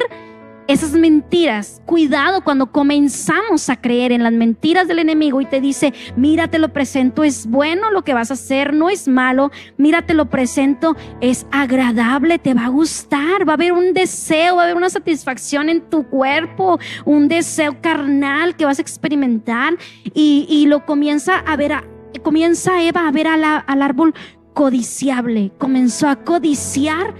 esas 0.67 0.91
mentiras. 0.91 1.81
Cuidado 1.85 2.43
cuando 2.43 2.71
comenzamos 2.71 3.69
a 3.69 3.79
creer 3.79 4.11
en 4.11 4.23
las 4.23 4.33
mentiras 4.33 4.87
del 4.87 4.99
enemigo 4.99 5.41
y 5.41 5.45
te 5.45 5.61
dice, 5.61 5.93
mira, 6.15 6.47
te 6.47 6.59
lo 6.59 6.69
presento, 6.69 7.23
es 7.23 7.47
bueno 7.47 7.91
lo 7.91 8.03
que 8.03 8.13
vas 8.13 8.31
a 8.31 8.35
hacer, 8.35 8.73
no 8.73 8.89
es 8.89 9.07
malo, 9.07 9.51
mira, 9.77 10.05
te 10.05 10.13
lo 10.13 10.29
presento, 10.29 10.95
es 11.21 11.45
agradable, 11.51 12.39
te 12.39 12.53
va 12.53 12.65
a 12.65 12.69
gustar, 12.69 13.47
va 13.47 13.53
a 13.53 13.55
haber 13.55 13.73
un 13.73 13.93
deseo, 13.93 14.55
va 14.55 14.61
a 14.61 14.65
haber 14.65 14.77
una 14.77 14.89
satisfacción 14.89 15.69
en 15.69 15.81
tu 15.81 16.07
cuerpo, 16.07 16.79
un 17.05 17.27
deseo 17.27 17.81
carnal 17.81 18.55
que 18.55 18.65
vas 18.65 18.79
a 18.79 18.81
experimentar. 18.81 19.77
Y, 20.13 20.65
lo 20.67 20.85
comienza 20.85 21.39
a 21.39 21.57
ver, 21.57 21.73
comienza 22.21 22.81
Eva 22.81 23.07
a 23.07 23.11
ver 23.11 23.27
al 23.27 23.81
árbol 23.81 24.13
codiciable, 24.53 25.51
comenzó 25.57 26.07
a 26.07 26.17
codiciar 26.17 27.13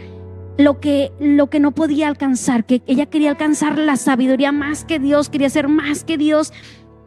lo 0.58 0.80
que, 0.80 1.12
lo 1.20 1.49
que 1.49 1.60
no 1.60 1.74
podía 1.74 2.08
alcanzar, 2.08 2.66
que 2.66 2.82
ella 2.86 3.08
quería 3.08 3.32
alcanzar 3.32 3.78
la 3.78 3.97
sabiduría 3.97 4.51
más 4.51 4.86
que 4.86 4.99
Dios, 4.99 5.30
quería 5.30 5.49
ser 5.49 5.68
más 5.68 6.04
que 6.04 6.18
Dios. 6.18 6.54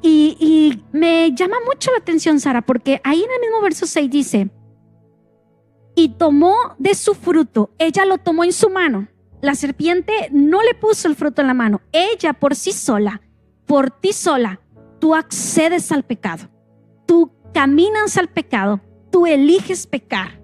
Y, 0.02 0.36
y 0.40 0.82
me 0.92 1.32
llama 1.34 1.56
mucho 1.64 1.90
la 1.90 1.98
atención, 1.98 2.40
Sara, 2.40 2.62
porque 2.62 3.00
ahí 3.04 3.22
en 3.22 3.30
el 3.30 3.40
mismo 3.40 3.62
verso 3.62 3.86
6 3.86 4.10
dice, 4.10 4.50
y 5.94 6.10
tomó 6.10 6.54
de 6.78 6.94
su 6.94 7.14
fruto, 7.14 7.70
ella 7.78 8.04
lo 8.04 8.18
tomó 8.18 8.44
en 8.44 8.52
su 8.52 8.68
mano. 8.68 9.08
La 9.40 9.54
serpiente 9.54 10.12
no 10.30 10.62
le 10.62 10.74
puso 10.74 11.08
el 11.08 11.16
fruto 11.16 11.40
en 11.40 11.48
la 11.48 11.54
mano, 11.54 11.80
ella 11.92 12.32
por 12.32 12.54
sí 12.54 12.72
sola, 12.72 13.22
por 13.66 13.90
ti 13.90 14.12
sola, 14.12 14.60
tú 14.98 15.14
accedes 15.14 15.92
al 15.92 16.04
pecado, 16.04 16.48
tú 17.06 17.32
caminas 17.52 18.16
al 18.16 18.28
pecado, 18.28 18.80
tú 19.10 19.26
eliges 19.26 19.86
pecar. 19.86 20.40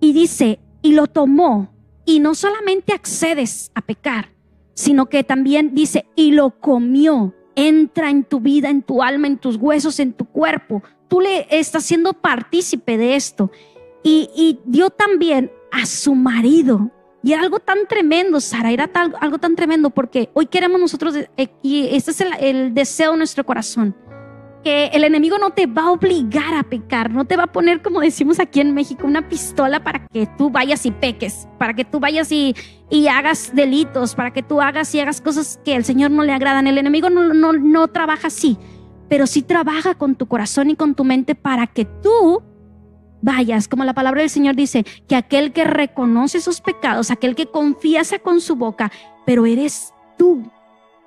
Y 0.00 0.12
dice, 0.12 0.60
y 0.82 0.92
lo 0.92 1.06
tomó 1.06 1.71
y 2.04 2.20
no 2.20 2.34
solamente 2.34 2.92
accedes 2.92 3.70
a 3.74 3.82
pecar, 3.82 4.30
sino 4.74 5.06
que 5.06 5.24
también 5.24 5.74
dice, 5.74 6.06
y 6.16 6.32
lo 6.32 6.58
comió, 6.60 7.34
entra 7.54 8.10
en 8.10 8.24
tu 8.24 8.40
vida, 8.40 8.70
en 8.70 8.82
tu 8.82 9.02
alma, 9.02 9.26
en 9.26 9.38
tus 9.38 9.56
huesos, 9.56 10.00
en 10.00 10.12
tu 10.12 10.24
cuerpo. 10.24 10.82
Tú 11.08 11.20
le 11.20 11.46
estás 11.50 11.84
siendo 11.84 12.14
partícipe 12.14 12.96
de 12.96 13.16
esto. 13.16 13.50
Y, 14.02 14.58
dio 14.64 14.90
también 14.90 15.52
a 15.70 15.86
su 15.86 16.14
marido. 16.14 16.90
Y 17.22 17.32
era 17.32 17.42
algo 17.42 17.60
tan 17.60 17.86
tremendo, 17.86 18.40
Sara, 18.40 18.72
era 18.72 18.90
algo 19.20 19.38
tan 19.38 19.54
tremendo 19.54 19.90
porque 19.90 20.30
hoy 20.32 20.46
queremos 20.46 20.80
nosotros, 20.80 21.14
eh, 21.36 21.48
y 21.62 21.94
este 21.94 22.10
es 22.10 22.24
el 22.40 22.74
deseo 22.74 23.12
de 23.12 23.18
nuestro 23.18 23.46
corazón, 23.46 23.94
que 24.62 24.86
el 24.86 25.04
enemigo 25.04 25.38
no 25.38 25.50
te 25.50 25.66
va 25.66 25.82
a 25.82 25.90
obligar 25.90 26.54
a 26.54 26.62
pecar, 26.62 27.10
no 27.10 27.24
te 27.24 27.36
va 27.36 27.44
a 27.44 27.52
poner, 27.52 27.82
como 27.82 28.00
decimos 28.00 28.38
aquí 28.38 28.60
en 28.60 28.74
México, 28.74 29.06
una 29.06 29.28
pistola 29.28 29.82
para 29.82 30.06
que 30.06 30.26
tú 30.38 30.50
vayas 30.50 30.86
y 30.86 30.90
peques, 30.90 31.48
para 31.58 31.74
que 31.74 31.84
tú 31.84 32.00
vayas 32.00 32.30
y, 32.30 32.54
y 32.90 33.08
hagas 33.08 33.54
delitos, 33.54 34.14
para 34.14 34.32
que 34.32 34.42
tú 34.42 34.60
hagas 34.60 34.94
y 34.94 35.00
hagas 35.00 35.20
cosas 35.20 35.60
que 35.64 35.74
al 35.74 35.84
Señor 35.84 36.10
no 36.10 36.22
le 36.22 36.32
agradan. 36.32 36.66
El 36.66 36.78
enemigo 36.78 37.10
no, 37.10 37.34
no, 37.34 37.52
no 37.52 37.88
trabaja 37.88 38.28
así, 38.28 38.56
pero 39.08 39.26
sí 39.26 39.42
trabaja 39.42 39.94
con 39.94 40.14
tu 40.14 40.26
corazón 40.26 40.70
y 40.70 40.76
con 40.76 40.94
tu 40.94 41.04
mente 41.04 41.34
para 41.34 41.66
que 41.66 41.84
tú 41.84 42.42
vayas, 43.20 43.68
como 43.68 43.84
la 43.84 43.94
palabra 43.94 44.20
del 44.20 44.30
Señor 44.30 44.56
dice, 44.56 44.84
que 45.08 45.16
aquel 45.16 45.52
que 45.52 45.64
reconoce 45.64 46.40
sus 46.40 46.60
pecados, 46.60 47.10
aquel 47.10 47.34
que 47.34 47.46
confiesa 47.46 48.18
con 48.18 48.40
su 48.40 48.56
boca, 48.56 48.92
pero 49.24 49.46
eres 49.46 49.94
tú 50.18 50.50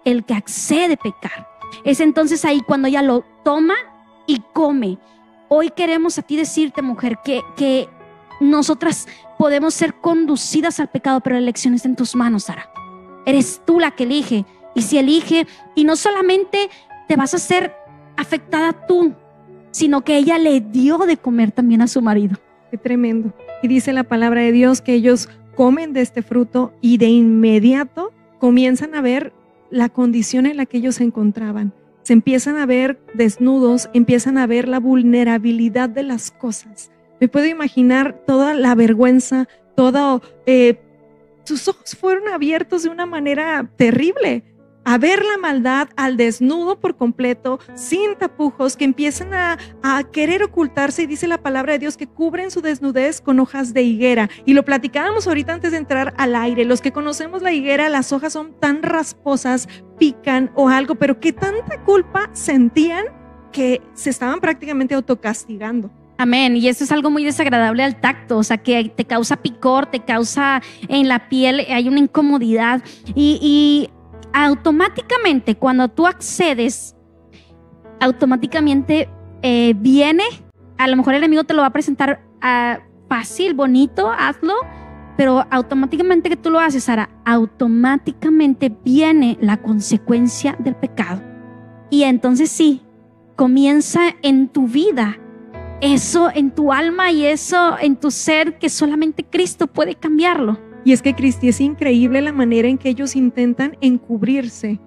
el 0.06 0.24
que 0.26 0.34
accede 0.34 0.94
a 0.94 0.98
pecar. 0.98 1.48
Es 1.84 2.00
entonces 2.00 2.46
ahí 2.46 2.62
cuando 2.62 2.88
ella 2.88 3.02
lo 3.02 3.26
toma 3.46 3.76
y 4.26 4.42
come. 4.54 4.98
Hoy 5.48 5.70
queremos 5.70 6.18
a 6.18 6.24
ti 6.24 6.36
decirte, 6.36 6.82
mujer, 6.82 7.20
que, 7.24 7.42
que 7.56 7.88
nosotras 8.42 9.08
podemos 9.38 9.76
ser 9.76 9.94
conducidas 9.94 10.80
al 10.80 10.90
pecado, 10.90 11.22
pero 11.22 11.36
la 11.36 11.44
elección 11.44 11.76
está 11.76 11.88
en 11.88 11.96
tus 11.96 12.16
manos, 12.16 12.46
Sara. 12.46 12.70
Eres 13.26 13.62
tú 13.64 13.80
la 13.80 13.92
que 13.92 14.04
elige. 14.04 14.46
Y 14.74 14.82
si 14.82 14.98
elige, 14.98 15.46
y 15.76 15.84
no 15.84 15.96
solamente 15.96 16.70
te 17.08 17.16
vas 17.16 17.36
a 17.36 17.38
ser 17.38 17.74
afectada 18.18 18.88
tú, 18.88 19.14
sino 19.70 20.04
que 20.04 20.18
ella 20.18 20.40
le 20.40 20.60
dio 20.60 20.98
de 20.98 21.16
comer 21.16 21.52
también 21.52 21.84
a 21.84 21.88
su 21.88 22.02
marido. 22.02 22.38
Qué 22.72 22.78
tremendo. 22.80 23.32
Y 23.62 23.68
dice 23.68 23.94
la 23.94 24.04
palabra 24.04 24.42
de 24.42 24.52
Dios 24.52 24.82
que 24.82 24.94
ellos 24.96 25.30
comen 25.56 25.94
de 25.94 26.02
este 26.02 26.24
fruto 26.24 26.74
y 26.82 26.98
de 26.98 27.08
inmediato 27.08 28.12
comienzan 28.40 28.96
a 28.96 29.02
ver 29.02 29.34
la 29.70 29.90
condición 29.90 30.48
en 30.48 30.58
la 30.58 30.66
que 30.66 30.78
ellos 30.78 30.96
se 30.96 31.04
encontraban. 31.04 31.74
Se 32.06 32.14
empiezan 32.14 32.58
a 32.58 32.68
ver 32.68 33.00
desnudos, 33.16 33.90
empiezan 33.94 34.38
a 34.38 34.46
ver 34.46 34.68
la 34.68 34.80
vulnerabilidad 34.80 35.90
de 35.90 36.04
las 36.04 36.30
cosas. 36.30 36.92
Me 37.20 37.28
puedo 37.28 37.48
imaginar 37.48 38.24
toda 38.28 38.54
la 38.54 38.76
vergüenza, 38.76 39.48
todo... 39.76 40.22
Eh, 40.46 40.80
sus 41.46 41.68
ojos 41.68 41.96
fueron 42.00 42.28
abiertos 42.28 42.84
de 42.84 42.90
una 42.90 43.08
manera 43.08 43.70
terrible 43.76 44.44
a 44.86 44.98
ver 44.98 45.26
la 45.26 45.38
maldad 45.38 45.90
al 45.98 46.16
desnudo 46.16 46.80
por 46.80 46.96
completo, 46.96 47.60
sin 47.74 48.16
tapujos, 48.16 48.78
que 48.78 48.86
empiezan 48.86 49.34
a, 49.34 49.58
querer 50.12 50.44
ocultarse 50.44 51.04
y 51.04 51.08
dice 51.08 51.28
la 51.28 51.42
palabra 51.42 51.74
de 51.74 51.80
Dios 51.80 51.98
que 51.98 52.08
cubren 52.08 52.52
su 52.52 52.62
desnudez 52.62 53.22
con 53.22 53.40
hojas 53.40 53.74
de 53.74 53.82
higuera. 53.82 54.30
Y 54.46 54.54
lo 54.54 54.64
platicábamos 54.64 55.28
ahorita 55.28 55.54
antes 55.54 55.72
de 55.72 55.78
entrar 55.78 56.14
al 56.18 56.36
aire. 56.36 56.66
Los 56.66 56.82
que 56.82 56.92
conocemos 56.92 57.42
la 57.42 57.52
higuera, 57.52 57.90
las 57.90 58.14
hojas 58.14 58.34
son 58.34 58.54
tan 58.60 58.84
rasposas, 58.84 59.68
pican 59.98 60.52
o 60.56 60.70
algo, 60.70 60.96
pero 60.96 61.20
que 61.20 61.34
tanta 61.34 61.82
culpa 61.84 62.30
sentían 62.34 63.06
que 63.52 63.82
se 63.94 64.10
estaban 64.10 64.40
prácticamente 64.40 64.94
autocastigando. 64.94 65.90
Amén. 66.18 66.56
Y 66.56 66.68
eso 66.68 66.84
es 66.84 66.92
algo 66.92 67.10
muy 67.10 67.26
desagradable 67.26 67.84
al 67.84 68.00
tacto, 68.00 68.38
o 68.38 68.44
sea, 68.44 68.58
que 68.58 68.92
te 68.96 69.06
causa 69.06 69.38
picor, 69.38 69.88
te 69.88 70.00
causa 70.00 70.62
en 70.88 71.08
la 71.10 71.28
piel, 71.28 71.66
hay 71.70 71.90
una 71.90 72.00
incomodidad. 72.00 72.82
Y, 73.16 73.40
y 73.42 73.90
automáticamente 74.36 75.56
cuando 75.56 75.88
tú 75.88 76.06
accedes, 76.06 76.94
automáticamente 78.02 79.08
eh, 79.42 79.74
viene, 79.78 80.24
a 80.78 80.88
lo 80.90 80.98
mejor 80.98 81.14
el 81.14 81.20
enemigo 81.20 81.46
te 81.46 81.54
lo 81.54 81.62
va 81.62 81.68
a 81.68 81.74
presentar 81.74 82.22
ah, 82.42 82.80
fácil, 83.08 83.54
bonito, 83.54 84.12
hazlo, 84.12 84.54
pero 85.16 85.46
automáticamente 85.50 86.28
que 86.28 86.36
tú 86.36 86.50
lo 86.50 86.60
haces, 86.60 86.84
Sara, 86.84 87.10
automáticamente 87.24 88.76
viene 88.84 89.38
la 89.40 89.56
consecuencia 89.56 90.58
del 90.60 90.76
pecado. 90.76 91.22
Y 91.90 92.04
entonces 92.04 92.52
sí, 92.52 92.82
comienza 93.38 94.02
en 94.22 94.50
tu 94.50 94.68
vida 94.68 95.18
eso 95.82 96.30
en 96.34 96.52
tu 96.52 96.74
alma 96.74 97.12
y 97.12 97.26
eso 97.26 97.78
en 97.80 97.96
tu 97.96 98.12
ser 98.12 98.58
que 98.58 98.70
solamente 98.70 99.24
Cristo 99.24 99.68
puede 99.68 99.96
cambiarlo. 99.96 100.60
Y 100.86 100.94
es 100.94 101.02
que 101.02 101.16
Cristi 101.16 101.50
es 101.50 101.60
increíble 101.60 102.22
la 102.22 102.32
manera 102.32 102.68
en 102.68 102.78
que 102.78 102.90
ellos 102.90 103.16
intentan 103.16 103.76
encubrirse. 103.82 104.80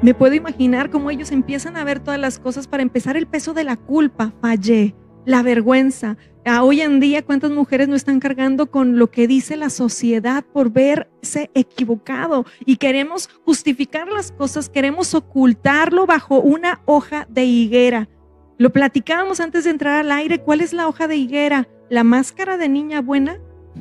Me 0.00 0.14
puedo 0.14 0.34
imaginar 0.34 0.90
cómo 0.90 1.10
ellos 1.10 1.32
empiezan 1.32 1.76
a 1.76 1.84
ver 1.84 1.98
todas 1.98 2.20
las 2.20 2.38
cosas 2.38 2.68
para 2.68 2.84
empezar 2.84 3.16
el 3.16 3.26
peso 3.26 3.52
de 3.52 3.64
la 3.64 3.76
culpa, 3.76 4.32
fallé, 4.40 4.94
la 5.26 5.42
vergüenza. 5.42 6.16
Ah, 6.46 6.62
hoy 6.62 6.80
en 6.80 7.00
día, 7.00 7.22
¿cuántas 7.22 7.50
mujeres 7.50 7.88
no 7.88 7.96
están 7.96 8.20
cargando 8.20 8.70
con 8.70 8.96
lo 8.96 9.10
que 9.10 9.26
dice 9.26 9.56
la 9.56 9.70
sociedad 9.70 10.44
por 10.44 10.70
verse 10.72 11.50
equivocado? 11.52 12.46
Y 12.64 12.76
queremos 12.76 13.28
justificar 13.44 14.08
las 14.08 14.30
cosas, 14.30 14.70
queremos 14.70 15.14
ocultarlo 15.14 16.06
bajo 16.06 16.40
una 16.40 16.80
hoja 16.86 17.26
de 17.28 17.44
higuera. 17.44 18.08
Lo 18.56 18.70
platicábamos 18.70 19.40
antes 19.40 19.64
de 19.64 19.70
entrar 19.70 19.96
al 20.00 20.12
aire. 20.12 20.38
¿Cuál 20.38 20.60
es 20.60 20.72
la 20.72 20.86
hoja 20.86 21.08
de 21.08 21.16
higuera? 21.16 21.66
¿La 21.88 22.04
máscara 22.04 22.56
de 22.56 22.68
niña 22.68 23.00
buena? 23.00 23.38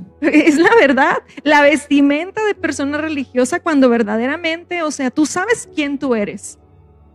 Es 0.21 0.57
la 0.57 0.69
verdad. 0.79 1.17
La 1.43 1.61
vestimenta 1.61 2.43
de 2.45 2.55
persona 2.55 2.97
religiosa 2.97 3.59
cuando 3.59 3.89
verdaderamente, 3.89 4.83
o 4.83 4.91
sea, 4.91 5.11
tú 5.11 5.25
sabes 5.25 5.69
quién 5.73 5.97
tú 5.97 6.15
eres. 6.15 6.59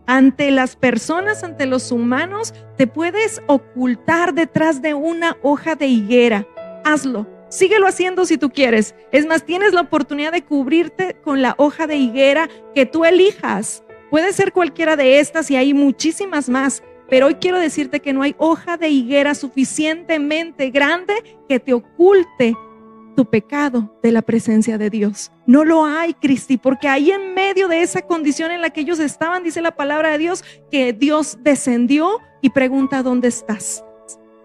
Ante 0.07 0.51
las 0.51 0.75
personas, 0.75 1.43
ante 1.43 1.65
los 1.65 1.91
humanos, 1.91 2.53
te 2.77 2.85
puedes 2.85 3.41
ocultar 3.47 4.33
detrás 4.33 4.81
de 4.81 4.93
una 4.93 5.37
hoja 5.41 5.75
de 5.75 5.87
higuera. 5.87 6.47
Hazlo. 6.83 7.27
Síguelo 7.49 7.87
haciendo 7.87 8.25
si 8.25 8.37
tú 8.37 8.49
quieres. 8.49 8.95
Es 9.11 9.25
más, 9.25 9.45
tienes 9.45 9.73
la 9.73 9.81
oportunidad 9.81 10.31
de 10.31 10.43
cubrirte 10.43 11.15
con 11.23 11.41
la 11.41 11.55
hoja 11.57 11.87
de 11.87 11.95
higuera 11.95 12.49
que 12.73 12.85
tú 12.85 13.05
elijas. 13.05 13.83
Puede 14.09 14.33
ser 14.33 14.51
cualquiera 14.51 14.95
de 14.95 15.19
estas 15.19 15.49
y 15.49 15.55
hay 15.55 15.73
muchísimas 15.73 16.49
más. 16.49 16.83
Pero 17.09 17.27
hoy 17.27 17.35
quiero 17.35 17.59
decirte 17.59 17.99
que 17.99 18.13
no 18.13 18.23
hay 18.23 18.35
hoja 18.37 18.77
de 18.77 18.89
higuera 18.89 19.35
suficientemente 19.35 20.69
grande 20.69 21.13
que 21.47 21.59
te 21.59 21.73
oculte 21.73 22.55
tu 23.15 23.25
pecado 23.25 23.97
de 24.03 24.11
la 24.11 24.21
presencia 24.21 24.77
de 24.77 24.89
Dios. 24.89 25.31
No 25.47 25.63
lo 25.65 25.85
hay, 25.85 26.13
Cristi, 26.13 26.57
porque 26.57 26.87
ahí 26.87 27.11
en 27.11 27.33
medio 27.33 27.67
de 27.67 27.81
esa 27.81 28.01
condición 28.01 28.51
en 28.51 28.61
la 28.61 28.69
que 28.69 28.81
ellos 28.81 28.99
estaban, 28.99 29.43
dice 29.43 29.61
la 29.61 29.75
palabra 29.75 30.11
de 30.11 30.17
Dios, 30.17 30.43
que 30.69 30.93
Dios 30.93 31.37
descendió 31.41 32.19
y 32.41 32.49
pregunta, 32.51 33.01
¿dónde 33.03 33.29
estás? 33.29 33.83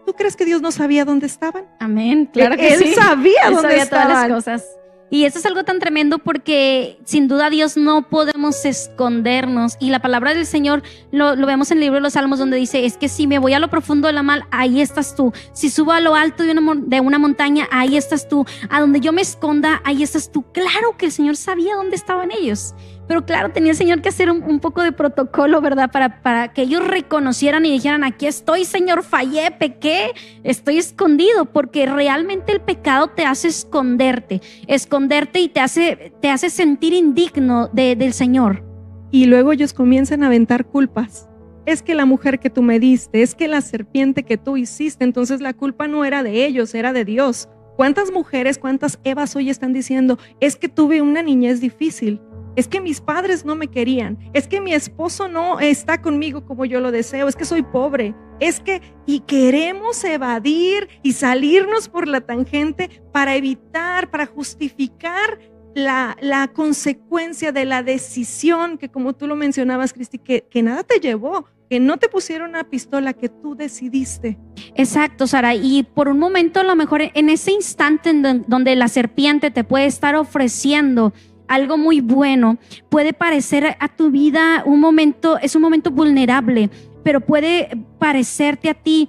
¿Tú 0.07 0.15
crees 0.15 0.35
que 0.37 0.45
Dios 0.45 0.63
no 0.63 0.73
sabía 0.73 1.05
dónde 1.05 1.27
estaban? 1.27 1.67
Amén, 1.79 2.29
claro 2.33 2.57
que 2.57 2.73
Él 2.75 2.81
sí. 2.81 2.95
sabía 2.95 3.43
Él 3.47 3.55
dónde 3.55 3.69
sabía 3.69 3.83
estaban. 3.83 4.09
todas 4.09 4.29
las 4.29 4.37
cosas. 4.37 4.80
Y 5.11 5.25
eso 5.25 5.39
es 5.41 5.47
algo 5.47 5.65
tan 5.65 5.81
tremendo 5.81 6.19
porque 6.19 6.99
sin 7.05 7.27
duda 7.27 7.51
Dios 7.51 7.77
no 7.77 8.09
podemos 8.09 8.65
escondernos. 8.65 9.77
Y 9.81 9.91
la 9.91 9.99
palabra 9.99 10.35
del 10.35 10.47
Señor 10.47 10.83
lo, 11.11 11.35
vemos 11.47 11.71
en 11.73 11.79
el 11.79 11.83
libro 11.83 11.97
de 11.97 12.03
los 12.03 12.13
Salmos 12.13 12.39
donde 12.39 12.57
dice, 12.57 12.87
es 12.87 12.97
que 12.97 13.09
si 13.09 13.27
me 13.27 13.41
voy 13.41 13.53
a 13.53 13.59
lo 13.59 13.69
profundo 13.69 14.07
de 14.07 14.13
la 14.13 14.23
mal, 14.23 14.45
ahí 14.53 14.81
estás 14.81 15.17
tú. 15.17 15.33
Si 15.53 15.69
subo 15.69 15.93
a 15.93 16.01
lo 16.01 16.15
alto 16.15 16.45
de 16.45 16.53
una, 16.53 16.75
de 16.77 17.01
una 17.01 17.19
montaña, 17.19 17.69
ahí 17.73 17.97
estás 17.97 18.29
tú. 18.29 18.45
A 18.69 18.81
donde 18.81 19.01
yo 19.01 19.13
me 19.13 19.23
esconda, 19.23 19.83
ahí 19.85 20.05
estás 20.05 20.31
tú. 20.31 20.45
Claro 20.53 20.97
que 20.97 21.07
el 21.07 21.13
Señor 21.13 21.37
sabía 21.37 21.75
dónde 21.75 21.97
estaban 21.97 22.31
ellos. 22.31 22.75
Pero 23.11 23.27
claro, 23.27 23.51
tenía 23.51 23.73
el 23.73 23.77
Señor 23.77 24.03
que 24.03 24.11
hacer 24.11 24.31
un, 24.31 24.61
poco 24.61 24.83
de 24.83 24.93
protocolo, 24.93 25.61
¿verdad? 25.61 25.91
Para, 25.91 26.23
para 26.23 26.53
que 26.53 26.63
ellos 26.63 26.87
reconocieran 26.87 27.67
y 27.67 27.73
dijeran, 27.73 28.05
aquí 28.05 28.27
estoy, 28.29 28.65
Señor, 28.65 29.03
fallé, 29.03 29.51
pequé, 29.51 30.13
estoy 30.45 30.79
escondido, 30.79 31.47
porque 31.47 31.87
realmente 31.87 32.53
el 32.53 32.61
pecado 32.61 33.09
te 33.09 33.25
hace 33.25 33.49
esconderte, 33.49 34.41
esconderte 34.69 35.41
y 35.41 35.49
te 35.49 35.59
hace, 35.59 36.13
te 36.21 36.31
hace 36.31 36.51
sentir 36.51 36.93
indigno 36.93 37.67
de- 37.73 37.97
del 37.97 38.13
Señor. 38.13 38.63
Y 39.11 39.25
luego 39.25 39.51
ellos 39.51 39.73
comienzan 39.73 40.23
a 40.23 40.29
aventar 40.29 40.65
culpas. 40.67 41.29
Es 41.67 41.83
que 41.83 41.97
la 41.97 42.07
mujer 42.07 42.39
que 42.39 42.49
tú 42.49 42.63
me 42.63 42.79
diste, 42.79 43.23
es 43.23 43.35
que 43.35 43.49
la 43.49 43.61
serpiente 43.61 44.23
que 44.23 44.39
tú 44.39 44.57
hiciste, 44.57 45.03
entonces 45.03 45.41
la 45.41 45.53
culpa 45.53 45.89
no 45.89 46.05
era 46.05 46.23
de 46.23 46.47
ellos, 46.47 46.77
era 46.77 46.93
de 46.93 47.05
Dios. 47.05 47.49
¿Cuántas 47.75 48.13
mujeres, 48.13 48.57
cuántas 48.59 49.01
Evas 49.03 49.35
hoy 49.35 49.51
están 49.51 49.73
diciendo, 49.73 50.17
es 50.39 50.55
que 50.55 50.69
tuve 50.69 51.03
una 51.03 51.25
niñez 51.25 51.61
difícil? 51.61 52.21
Es 52.57 52.69
que 52.69 52.81
mis 52.81 53.01
padres 53.01 53.45
no 53.45 53.55
me 53.55 53.69
querían, 53.69 54.19
es 54.33 54.49
que 54.49 54.61
mi 54.61 54.75
esposo 54.75 55.29
no 55.29 55.61
está 55.61 56.03
conmigo 56.03 56.45
como 56.45 56.65
yo 56.65 56.81
lo 56.81 56.91
deseo, 56.91 57.29
es 57.29 57.37
que 57.37 57.45
soy 57.45 57.63
pobre, 57.63 58.15
es 58.41 58.61
que 58.61 58.83
y 59.07 59.21
queremos 59.21 60.03
evadir 60.05 60.89
y 61.03 61.13
salirnos 61.13 61.89
por 61.89 62.09
la 62.09 62.21
tangente 62.23 63.03
para 63.13 63.37
evitar, 63.37 64.11
para 64.11 64.27
justificar 64.27 65.39
la, 65.75 66.17
la 66.21 66.49
consecuencia 66.49 67.53
de 67.53 67.65
la 67.65 67.83
decisión 67.83 68.79
que 68.79 68.89
como 68.89 69.13
tú 69.15 69.27
lo 69.27 69.37
mencionabas, 69.37 69.93
Cristi, 69.93 70.19
que, 70.19 70.43
que 70.51 70.63
nada 70.63 70.83
te 70.83 70.99
llevó, 70.99 71.47
que 71.69 71.79
no 71.79 71.99
te 71.99 72.09
pusieron 72.09 72.51
una 72.51 72.65
pistola, 72.65 73.13
que 73.13 73.29
tú 73.29 73.55
decidiste. 73.55 74.37
Exacto, 74.75 75.29
Sara. 75.29 75.55
Y 75.55 75.85
por 75.85 76.09
un 76.09 76.19
momento, 76.19 76.59
a 76.59 76.65
lo 76.65 76.75
mejor 76.75 77.03
en 77.15 77.31
ese 77.31 77.53
instante 77.53 78.11
en 78.11 78.23
don- 78.23 78.45
donde 78.49 78.75
la 78.75 78.89
serpiente 78.89 79.53
te 79.53 79.63
puede 79.63 79.87
estar 79.87 80.17
ofreciendo 80.17 81.13
algo 81.51 81.77
muy 81.77 82.01
bueno, 82.01 82.59
puede 82.89 83.13
parecer 83.13 83.77
a 83.81 83.89
tu 83.89 84.13
vida 84.13 84.63
un 84.65 84.79
momento, 84.79 85.37
es 85.39 85.57
un 85.57 85.63
momento 85.63 85.91
vulnerable, 85.91 86.71
pero 87.03 87.21
puede 87.21 87.77
parecerte 87.99 88.71
a 88.71 88.75
ti 88.75 89.09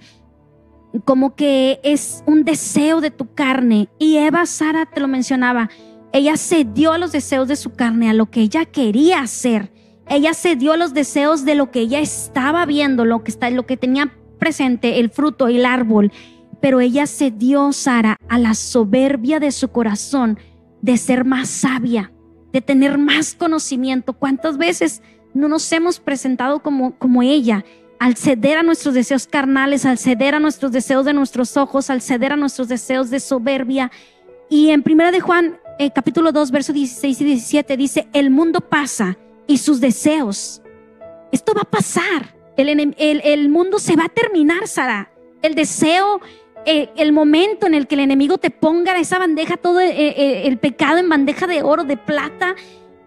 como 1.05 1.35
que 1.35 1.79
es 1.83 2.23
un 2.25 2.43
deseo 2.43 2.99
de 2.99 3.11
tu 3.11 3.31
carne. 3.35 3.89
Y 3.99 4.17
Eva, 4.17 4.47
Sara 4.47 4.87
te 4.87 4.99
lo 4.99 5.07
mencionaba, 5.07 5.69
ella 6.13 6.35
cedió 6.35 6.93
a 6.93 6.97
los 6.97 7.11
deseos 7.11 7.47
de 7.47 7.55
su 7.55 7.73
carne, 7.73 8.09
a 8.09 8.13
lo 8.13 8.31
que 8.31 8.41
ella 8.41 8.65
quería 8.65 9.21
hacer. 9.21 9.71
Ella 10.09 10.33
cedió 10.33 10.73
a 10.73 10.77
los 10.77 10.95
deseos 10.95 11.45
de 11.45 11.53
lo 11.53 11.69
que 11.69 11.81
ella 11.81 11.99
estaba 11.99 12.65
viendo, 12.65 13.05
lo 13.05 13.23
que, 13.23 13.29
está, 13.29 13.51
lo 13.51 13.67
que 13.67 13.77
tenía 13.77 14.11
presente, 14.39 14.99
el 14.99 15.11
fruto, 15.11 15.47
el 15.47 15.63
árbol. 15.63 16.11
Pero 16.59 16.79
ella 16.79 17.05
cedió, 17.05 17.71
Sara, 17.71 18.17
a 18.27 18.39
la 18.39 18.55
soberbia 18.55 19.39
de 19.39 19.51
su 19.51 19.67
corazón 19.67 20.39
de 20.81 20.97
ser 20.97 21.23
más 21.23 21.47
sabia, 21.47 22.11
de 22.51 22.61
tener 22.61 22.97
más 22.97 23.33
conocimiento. 23.35 24.13
¿Cuántas 24.13 24.57
veces 24.57 25.01
no 25.33 25.47
nos 25.47 25.71
hemos 25.71 25.99
presentado 25.99 26.61
como, 26.61 26.97
como 26.97 27.21
ella? 27.23 27.63
Al 27.99 28.15
ceder 28.15 28.57
a 28.57 28.63
nuestros 28.63 28.95
deseos 28.95 29.27
carnales, 29.27 29.85
al 29.85 29.97
ceder 29.97 30.33
a 30.35 30.39
nuestros 30.39 30.71
deseos 30.71 31.05
de 31.05 31.13
nuestros 31.13 31.55
ojos, 31.57 31.89
al 31.89 32.01
ceder 32.01 32.33
a 32.33 32.35
nuestros 32.37 32.67
deseos 32.67 33.09
de 33.09 33.19
soberbia. 33.19 33.91
Y 34.49 34.69
en 34.71 34.81
primera 34.83 35.11
de 35.11 35.19
Juan, 35.21 35.59
eh, 35.79 35.91
capítulo 35.93 36.31
2, 36.31 36.51
versos 36.51 36.73
16 36.75 37.21
y 37.21 37.23
17, 37.25 37.77
dice, 37.77 38.07
el 38.13 38.29
mundo 38.31 38.61
pasa 38.61 39.17
y 39.47 39.57
sus 39.59 39.79
deseos. 39.79 40.61
Esto 41.31 41.53
va 41.53 41.61
a 41.61 41.69
pasar. 41.69 42.35
El, 42.57 42.67
el- 42.69 43.21
el 43.23 43.49
mundo 43.49 43.79
se 43.79 43.95
va 43.95 44.05
a 44.05 44.09
terminar, 44.09 44.67
Sara. 44.67 45.11
El 45.41 45.55
deseo, 45.55 46.21
el 46.65 47.11
momento 47.11 47.67
en 47.67 47.73
el 47.73 47.87
que 47.87 47.95
el 47.95 48.01
enemigo 48.01 48.37
te 48.37 48.49
ponga 48.49 48.97
esa 48.99 49.19
bandeja, 49.19 49.57
todo 49.57 49.79
eh, 49.79 49.91
eh, 49.91 50.47
el 50.47 50.57
pecado 50.57 50.97
en 50.97 51.09
bandeja 51.09 51.47
de 51.47 51.63
oro, 51.63 51.83
de 51.83 51.97
plata, 51.97 52.55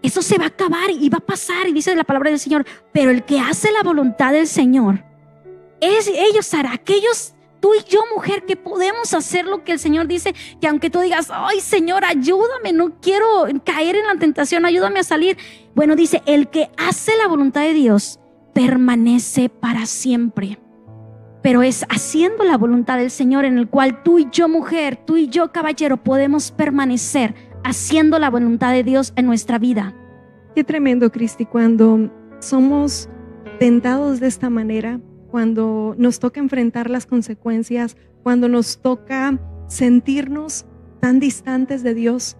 eso 0.01 0.21
se 0.21 0.37
va 0.37 0.45
a 0.45 0.47
acabar 0.47 0.89
y 0.91 1.09
va 1.09 1.17
a 1.17 1.25
pasar. 1.25 1.67
Y 1.67 1.73
dice 1.73 1.95
la 1.95 2.03
palabra 2.03 2.29
del 2.29 2.39
Señor, 2.39 2.65
pero 2.91 3.11
el 3.11 3.23
que 3.23 3.39
hace 3.39 3.71
la 3.71 3.83
voluntad 3.83 4.33
del 4.33 4.47
Señor, 4.47 5.03
es 5.81 6.07
ellos, 6.07 6.45
Sara, 6.45 6.73
aquellos 6.73 7.33
tú 7.59 7.73
y 7.73 7.83
yo, 7.89 8.01
mujer, 8.13 8.45
que 8.45 8.55
podemos 8.55 9.13
hacer 9.13 9.45
lo 9.45 9.63
que 9.63 9.71
el 9.71 9.79
Señor 9.79 10.07
dice, 10.07 10.35
que 10.61 10.67
aunque 10.67 10.89
tú 10.89 10.99
digas, 10.99 11.29
ay 11.31 11.59
Señor, 11.61 12.05
ayúdame, 12.05 12.73
no 12.73 12.99
quiero 13.01 13.47
caer 13.63 13.95
en 13.95 14.05
la 14.05 14.15
tentación, 14.15 14.65
ayúdame 14.65 14.99
a 14.99 15.03
salir. 15.03 15.37
Bueno, 15.73 15.95
dice, 15.95 16.21
el 16.25 16.49
que 16.49 16.69
hace 16.77 17.15
la 17.17 17.27
voluntad 17.27 17.61
de 17.61 17.73
Dios 17.73 18.19
permanece 18.53 19.49
para 19.49 19.85
siempre. 19.85 20.59
Pero 21.45 21.61
es 21.61 21.85
haciendo 21.89 22.43
la 22.43 22.57
voluntad 22.57 22.97
del 22.97 23.11
Señor 23.11 23.45
en 23.45 23.59
el 23.59 23.69
cual 23.69 24.01
tú 24.01 24.17
y 24.17 24.27
yo, 24.31 24.49
mujer, 24.49 24.97
tú 25.05 25.15
y 25.15 25.27
yo, 25.27 25.51
caballero, 25.51 25.97
podemos 25.97 26.49
permanecer 26.49 27.35
haciendo 27.63 28.17
la 28.17 28.31
voluntad 28.31 28.71
de 28.71 28.83
Dios 28.83 29.13
en 29.15 29.27
nuestra 29.27 29.59
vida. 29.59 29.93
Qué 30.55 30.63
tremendo, 30.63 31.11
Cristi, 31.11 31.45
cuando 31.45 32.11
somos 32.39 33.09
tentados 33.59 34.19
de 34.19 34.25
esta 34.25 34.49
manera, 34.49 34.99
cuando 35.29 35.93
nos 35.99 36.17
toca 36.17 36.39
enfrentar 36.39 36.89
las 36.89 37.05
consecuencias, 37.05 37.95
cuando 38.23 38.49
nos 38.49 38.81
toca 38.81 39.39
sentirnos 39.67 40.65
tan 40.99 41.19
distantes 41.19 41.83
de 41.83 41.93
Dios. 41.93 42.37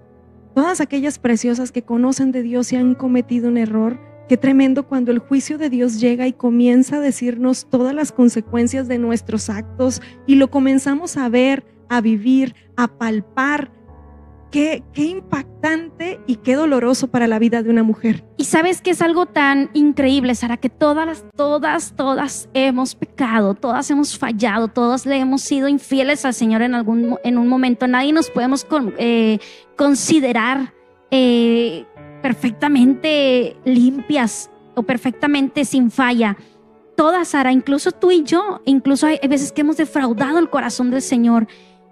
Todas 0.56 0.82
aquellas 0.82 1.20
preciosas 1.20 1.72
que 1.72 1.84
conocen 1.84 2.32
de 2.32 2.42
Dios 2.42 2.74
y 2.74 2.78
han 2.78 2.96
cometido 2.96 3.50
un 3.50 3.58
error, 3.58 4.00
qué 4.28 4.38
tremendo 4.38 4.88
cuando 4.88 5.12
el 5.12 5.20
juicio 5.20 5.58
de 5.58 5.70
Dios 5.70 6.00
llega 6.00 6.28
y 6.28 6.34
comienza 6.34 6.98
a 6.98 7.00
decirnos 7.00 7.68
todas 7.70 7.94
las 7.94 8.12
consecuencias 8.12 8.88
de 8.88 8.98
nuestros 8.98 9.50
actos 9.50 10.02
y 10.28 10.36
lo 10.36 10.50
comenzamos 10.50 11.18
a 11.18 11.30
ver, 11.30 11.66
a 11.90 12.02
vivir, 12.02 12.56
a 12.76 12.88
palpar. 12.88 13.72
Qué, 14.52 14.84
qué 14.94 15.04
impactante 15.04 16.22
y 16.28 16.38
qué 16.38 16.56
doloroso 16.56 17.08
para 17.08 17.28
la 17.28 17.40
vida 17.40 17.62
de 17.62 17.70
una 17.70 17.84
mujer. 17.84 18.24
Y 18.38 18.46
sabes 18.46 18.80
que 18.80 18.92
es 18.92 19.02
algo 19.02 19.26
tan 19.26 19.70
increíble, 19.74 20.34
Sara, 20.34 20.56
que 20.56 20.70
todas, 20.70 21.26
todas, 21.36 21.94
todas 21.98 22.48
hemos 22.54 22.96
pecado, 22.96 23.56
todas 23.56 23.92
hemos 23.92 24.18
fallado, 24.18 24.70
todas 24.70 25.06
le 25.06 25.18
hemos 25.18 25.42
sido 25.42 25.68
infieles 25.68 26.24
al 26.24 26.34
Señor 26.34 26.62
en 26.62 26.74
algún 26.74 27.18
en 27.26 27.38
un 27.38 27.50
momento. 27.50 27.86
Nadie 27.88 28.14
nos 28.14 28.30
podemos 28.30 28.66
eh, 28.98 29.40
considerar 29.76 30.74
eh, 31.12 31.86
perfectamente 32.26 33.56
limpias 33.66 34.50
o 34.74 34.82
perfectamente 34.82 35.64
sin 35.64 35.92
falla. 35.92 36.36
Todas, 36.98 37.28
Sara, 37.28 37.52
incluso 37.52 37.92
tú 37.92 38.10
y 38.10 38.24
yo, 38.24 38.64
incluso 38.66 39.06
hay 39.06 39.20
veces 39.30 39.52
que 39.52 39.62
hemos 39.62 39.78
defraudado 39.78 40.40
el 40.40 40.50
corazón 40.50 40.90
del 40.90 41.04
Señor. 41.04 41.48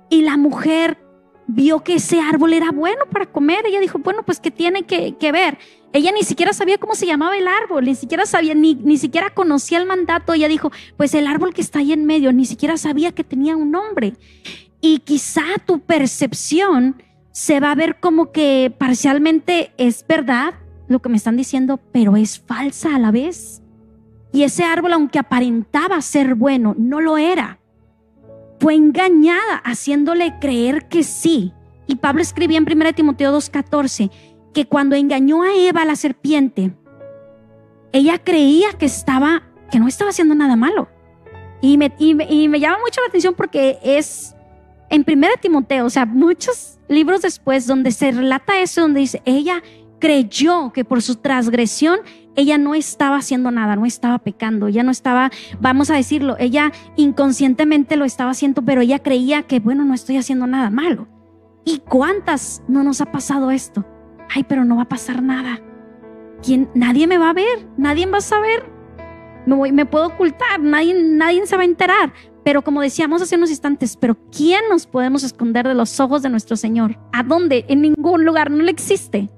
Y 0.10 0.24
la 0.24 0.36
mujer 0.36 0.98
vio 1.46 1.84
que 1.84 1.94
ese 1.98 2.20
árbol 2.20 2.54
era 2.54 2.72
bueno 2.72 3.04
para 3.12 3.28
comer. 3.28 3.64
Ella 3.68 3.80
dijo, 3.80 4.00
bueno, 4.00 4.24
pues 4.24 4.40
¿qué 4.40 4.50
tiene 4.50 4.88
que, 4.88 5.16
que 5.18 5.32
ver? 5.32 5.60
Ella 5.92 6.12
ni 6.12 6.24
siquiera 6.24 6.52
sabía 6.52 6.80
cómo 6.80 6.96
se 6.96 7.06
llamaba 7.06 7.38
el 7.38 7.48
árbol, 7.48 7.86
ni 7.86 7.94
siquiera 7.94 8.26
sabía, 8.26 8.56
ni, 8.56 8.74
ni 8.74 8.98
siquiera 8.98 9.30
conocía 9.36 9.78
el 9.78 9.86
mandato. 9.86 10.34
Ella 10.34 10.48
dijo, 10.48 10.72
pues 10.98 11.14
el 11.14 11.28
árbol 11.28 11.54
que 11.54 11.62
está 11.62 11.78
ahí 11.78 11.94
en 11.94 12.08
medio, 12.08 12.34
ni 12.34 12.46
siquiera 12.46 12.76
sabía 12.78 13.12
que 13.12 13.24
tenía 13.24 13.56
un 13.56 13.70
nombre. 13.70 14.14
Y 14.82 14.98
quizá 14.98 15.44
tu 15.64 15.82
percepción 15.82 17.04
se 17.34 17.60
va 17.60 17.72
a 17.72 17.76
ver 17.76 18.00
como 18.00 18.32
que 18.32 18.74
parcialmente 18.78 19.74
es 19.78 20.06
verdad 20.08 20.54
lo 20.88 21.02
que 21.02 21.10
me 21.10 21.18
están 21.18 21.36
diciendo, 21.36 21.80
pero 21.92 22.16
es 22.16 22.40
falsa 22.40 22.96
a 22.96 23.00
la 23.00 23.12
vez. 23.12 23.62
Y 24.32 24.44
ese 24.44 24.64
árbol, 24.64 24.94
aunque 24.94 25.20
aparentaba 25.20 26.02
ser 26.02 26.36
bueno, 26.36 26.76
no 26.78 27.02
lo 27.02 27.18
era. 27.18 27.60
Fue 28.60 28.76
engañada 28.76 29.58
haciéndole 29.66 30.36
creer 30.40 30.88
que 30.88 31.04
sí. 31.04 31.54
Y 31.88 31.96
Pablo 31.96 32.22
escribía 32.22 32.60
en 32.60 32.72
1 32.72 32.94
Timoteo 32.94 33.36
2.14 33.36 34.12
que 34.54 34.68
cuando 34.68 34.96
engañó 34.96 35.42
a 35.42 35.56
Eva, 35.56 35.86
la 35.86 35.96
serpiente, 35.96 36.72
ella 37.92 38.20
creía 38.20 38.74
que 38.78 38.86
estaba, 38.86 39.42
que 39.72 39.80
no 39.80 39.88
estaba 39.88 40.12
haciendo 40.12 40.36
nada 40.36 40.56
malo. 40.56 40.88
Y 41.62 41.78
me, 41.78 41.94
y 41.98 42.14
me, 42.14 42.60
llama 42.60 42.78
mucho 42.80 43.02
la 43.02 43.08
atención 43.08 43.34
porque 43.34 43.80
es 43.84 44.36
en 44.90 45.06
1 45.08 45.28
Timoteo, 45.42 45.86
o 45.86 45.90
sea, 45.90 46.06
muchos 46.06 46.80
libros 46.88 47.22
después 47.22 47.68
donde 47.68 47.92
se 47.92 48.12
relata 48.12 48.60
eso, 48.62 48.82
donde 48.82 49.02
dice, 49.02 49.22
ella 49.26 49.64
creyó 50.00 50.72
que 50.74 50.84
por 50.84 51.02
su 51.02 51.16
transgresión 51.16 52.00
ella 52.36 52.58
no 52.58 52.76
estaba 52.76 53.18
haciendo 53.18 53.52
nada, 53.52 53.76
no 53.76 53.86
estaba 53.86 54.20
pecando, 54.20 54.68
ella 54.68 54.84
no 54.84 54.92
estaba, 54.92 55.32
vamos 55.60 55.90
a 55.90 55.96
decirlo, 55.96 56.36
ella 56.40 56.72
inconscientemente 56.96 57.96
lo 57.96 58.06
estaba 58.06 58.32
haciendo, 58.32 58.64
pero 58.64 58.82
ella 58.82 59.00
creía 59.00 59.44
que, 59.44 59.60
bueno, 59.60 59.86
no 59.86 59.94
estoy 59.94 60.18
haciendo 60.18 60.48
nada 60.48 60.70
malo. 60.70 61.08
¿Y 61.66 61.80
cuántas 61.80 62.62
no 62.68 62.84
nos 62.84 63.02
ha 63.02 63.12
pasado 63.12 63.52
esto? 63.52 63.86
Ay, 64.30 64.44
pero 64.44 64.66
no 64.66 64.78
va 64.78 64.84
a 64.84 64.90
pasar 64.90 65.22
nada. 65.22 65.62
¿Quién? 66.44 66.70
Nadie 66.74 67.08
me 67.08 67.18
va 67.18 67.30
a 67.30 67.34
ver, 67.34 67.68
nadie 67.78 68.06
va 68.06 68.18
a 68.18 68.22
saber. 68.22 68.70
Me, 69.46 69.56
voy, 69.56 69.72
me 69.72 69.86
puedo 69.86 70.08
ocultar, 70.08 70.60
nadie, 70.60 70.94
nadie 70.94 71.46
se 71.46 71.56
va 71.56 71.62
a 71.62 71.66
enterar. 71.66 72.14
Pero 72.44 72.62
como 72.62 72.82
decíamos 72.82 73.22
hace 73.22 73.36
unos 73.36 73.50
instantes, 73.50 73.98
pero 73.98 74.18
¿quién 74.36 74.62
nos 74.70 74.86
podemos 74.86 75.24
esconder 75.24 75.68
de 75.68 75.76
los 75.76 76.00
ojos 76.00 76.22
de 76.22 76.30
nuestro 76.30 76.56
Señor? 76.56 76.98
¿A 77.14 77.24
dónde? 77.24 77.66
En 77.70 77.82
ningún 77.82 78.26
lugar, 78.26 78.52
no 78.52 78.64
le 78.64 78.72
existe. 78.72 79.30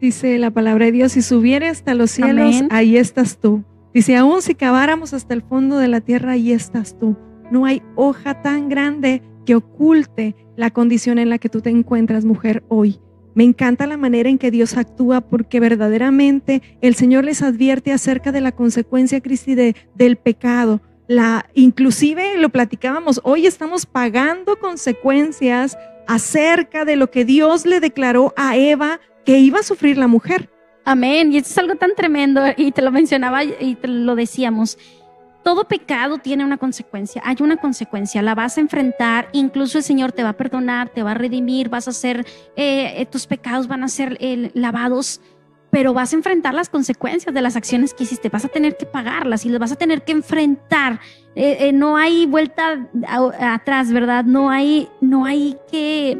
Dice 0.00 0.38
la 0.38 0.50
palabra 0.50 0.86
de 0.86 0.92
Dios, 0.92 1.12
si 1.12 1.22
subiere 1.22 1.68
hasta 1.68 1.94
los 1.94 2.10
cielos, 2.10 2.62
ahí 2.70 2.96
estás 2.96 3.38
tú. 3.38 3.64
Dice, 3.92 4.16
aún 4.16 4.40
si 4.40 4.54
caváramos 4.54 5.12
hasta 5.12 5.34
el 5.34 5.42
fondo 5.42 5.76
de 5.78 5.88
la 5.88 6.00
tierra, 6.00 6.32
ahí 6.32 6.52
estás 6.52 6.98
tú. 6.98 7.16
No 7.50 7.66
hay 7.66 7.82
hoja 7.96 8.40
tan 8.40 8.68
grande 8.68 9.22
que 9.44 9.56
oculte 9.56 10.36
la 10.56 10.70
condición 10.70 11.18
en 11.18 11.28
la 11.28 11.38
que 11.38 11.48
tú 11.48 11.60
te 11.60 11.70
encuentras, 11.70 12.24
mujer, 12.24 12.62
hoy. 12.68 13.00
Me 13.34 13.44
encanta 13.44 13.86
la 13.86 13.96
manera 13.96 14.28
en 14.28 14.38
que 14.38 14.50
Dios 14.50 14.76
actúa 14.76 15.20
porque 15.20 15.60
verdaderamente 15.60 16.62
el 16.80 16.94
Señor 16.94 17.24
les 17.24 17.42
advierte 17.42 17.92
acerca 17.92 18.32
de 18.32 18.40
la 18.40 18.52
consecuencia, 18.52 19.20
Cristi, 19.20 19.54
de, 19.54 19.76
del 19.94 20.16
pecado. 20.16 20.80
La, 21.10 21.44
inclusive 21.54 22.38
lo 22.38 22.50
platicábamos, 22.50 23.20
hoy 23.24 23.44
estamos 23.44 23.84
pagando 23.84 24.60
consecuencias 24.60 25.76
acerca 26.06 26.84
de 26.84 26.94
lo 26.94 27.10
que 27.10 27.24
Dios 27.24 27.66
le 27.66 27.80
declaró 27.80 28.32
a 28.36 28.56
Eva 28.56 29.00
que 29.24 29.40
iba 29.40 29.58
a 29.58 29.64
sufrir 29.64 29.98
la 29.98 30.06
mujer. 30.06 30.48
Amén. 30.84 31.32
Y 31.32 31.38
esto 31.38 31.50
es 31.50 31.58
algo 31.58 31.74
tan 31.74 31.96
tremendo 31.96 32.42
y 32.56 32.70
te 32.70 32.80
lo 32.80 32.92
mencionaba 32.92 33.42
y 33.42 33.76
lo 33.82 34.14
decíamos 34.14 34.78
todo 35.42 35.64
pecado 35.64 36.18
tiene 36.18 36.44
una 36.44 36.58
consecuencia, 36.58 37.22
hay 37.24 37.36
una 37.40 37.56
consecuencia, 37.56 38.22
la 38.22 38.34
vas 38.34 38.58
a 38.58 38.60
enfrentar, 38.60 39.28
incluso 39.32 39.78
el 39.78 39.84
Señor 39.84 40.12
te 40.12 40.22
va 40.22 40.30
a 40.30 40.36
perdonar, 40.36 40.90
te 40.90 41.02
va 41.02 41.12
a 41.12 41.14
redimir, 41.14 41.68
vas 41.68 41.88
a 41.88 41.92
ser, 41.92 42.26
eh, 42.56 42.94
eh, 42.96 43.06
tus 43.06 43.26
pecados 43.26 43.66
van 43.66 43.82
a 43.82 43.88
ser 43.88 44.16
eh, 44.20 44.50
lavados, 44.54 45.20
pero 45.70 45.94
vas 45.94 46.12
a 46.12 46.16
enfrentar 46.16 46.54
las 46.54 46.68
consecuencias 46.68 47.34
de 47.34 47.42
las 47.42 47.56
acciones 47.56 47.94
que 47.94 48.04
hiciste, 48.04 48.28
vas 48.28 48.44
a 48.44 48.48
tener 48.48 48.76
que 48.76 48.86
pagarlas 48.86 49.46
y 49.46 49.48
las 49.48 49.60
vas 49.60 49.72
a 49.72 49.76
tener 49.76 50.02
que 50.02 50.12
enfrentar. 50.12 51.00
no 51.72 51.96
hay 51.96 52.26
vuelta 52.26 52.88
atrás, 53.38 53.92
¿verdad? 53.92 54.24
No 54.24 54.50
hay, 54.50 54.88
no 55.00 55.24
hay 55.24 55.56
que, 55.70 56.18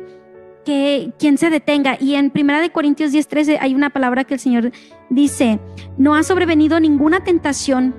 que 0.64 1.12
quien 1.18 1.36
se 1.36 1.50
detenga. 1.50 1.96
Y 2.00 2.14
en 2.14 2.30
Primera 2.30 2.60
de 2.60 2.70
Corintios 2.70 3.12
10:13 3.12 3.58
hay 3.60 3.74
una 3.74 3.90
palabra 3.90 4.24
que 4.24 4.34
el 4.34 4.40
Señor 4.40 4.70
dice, 5.08 5.58
no 5.98 6.14
ha 6.14 6.22
sobrevenido 6.22 6.78
ninguna 6.78 7.24
tentación 7.24 7.94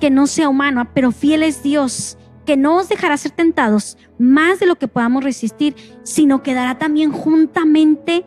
que 0.00 0.10
no 0.10 0.26
sea 0.26 0.48
humano, 0.48 0.88
pero 0.94 1.12
fiel 1.12 1.42
es 1.42 1.62
Dios, 1.62 2.18
que 2.46 2.56
no 2.56 2.76
os 2.76 2.88
dejará 2.88 3.16
ser 3.16 3.32
tentados 3.32 3.96
más 4.18 4.58
de 4.58 4.66
lo 4.66 4.76
que 4.76 4.88
podamos 4.88 5.22
resistir, 5.22 5.76
sino 6.02 6.42
que 6.42 6.54
dará 6.54 6.78
también 6.78 7.12
juntamente 7.12 8.24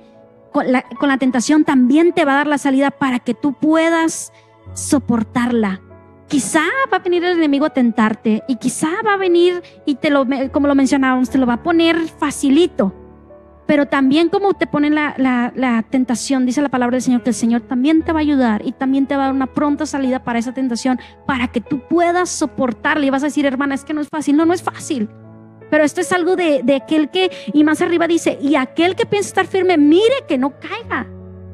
con 0.53 0.71
la, 0.71 0.85
la 1.01 1.17
tentación, 1.17 1.65
también 1.65 2.13
te 2.13 2.23
va 2.23 2.33
a 2.33 2.35
dar 2.35 2.47
la 2.47 2.57
salida 2.57 2.91
para 2.91 3.19
que 3.19 3.33
tú 3.33 3.53
puedas 3.53 4.31
soportarla. 4.73 5.81
Quizá 6.29 6.61
va 6.91 6.97
a 6.97 6.99
venir 6.99 7.23
el 7.25 7.37
enemigo 7.37 7.65
a 7.65 7.71
tentarte 7.71 8.43
y 8.47 8.55
quizá 8.55 8.87
va 9.05 9.15
a 9.15 9.17
venir 9.17 9.61
y 9.85 9.95
te 9.95 10.09
lo, 10.09 10.25
como 10.51 10.67
lo 10.67 10.75
mencionábamos, 10.75 11.29
te 11.29 11.37
lo 11.37 11.45
va 11.45 11.55
a 11.55 11.63
poner 11.63 11.97
facilito 12.07 12.93
pero 13.65 13.87
también 13.87 14.29
como 14.29 14.53
te 14.53 14.67
pone 14.67 14.89
la, 14.89 15.15
la, 15.17 15.83
tentación, 15.83 16.45
dice 16.45 16.61
la 16.61 16.69
palabra 16.69 16.95
del 16.95 17.01
Señor, 17.01 17.23
que 17.23 17.29
el 17.29 17.35
Señor 17.35 17.61
también 17.61 18.03
te 18.03 18.11
va 18.11 18.19
a 18.19 18.21
ayudar 18.21 18.61
y 18.65 18.73
también 18.73 19.07
te 19.07 19.15
va 19.15 19.23
a 19.23 19.25
dar 19.27 19.35
una 19.35 19.47
pronta 19.47 19.85
salida 19.85 20.23
para 20.23 20.39
esa 20.39 20.53
tentación, 20.53 20.99
para 21.25 21.47
que 21.47 21.61
tú 21.61 21.79
puedas 21.87 22.29
soportarla. 22.29 23.05
Y 23.05 23.09
vas 23.09 23.23
a 23.23 23.27
decir, 23.27 23.45
hermana, 23.45 23.75
es 23.75 23.85
que 23.85 23.93
no 23.93 24.01
es 24.01 24.09
fácil. 24.09 24.35
No, 24.35 24.45
no 24.45 24.53
es 24.53 24.61
fácil. 24.61 25.09
Pero 25.73 25.85
esto 25.85 26.01
es 26.01 26.11
algo 26.11 26.35
de, 26.35 26.61
aquel 26.75 27.09
que, 27.09 27.31
y 27.51 27.63
más 27.63 27.81
arriba 27.81 28.07
dice, 28.07 28.37
y 28.39 28.53
aquel 28.53 28.95
que 28.95 29.07
piensa 29.07 29.29
estar 29.29 29.47
firme, 29.47 29.75
mire 29.75 30.23
que 30.27 30.37
no 30.37 30.53
caiga. 30.59 31.09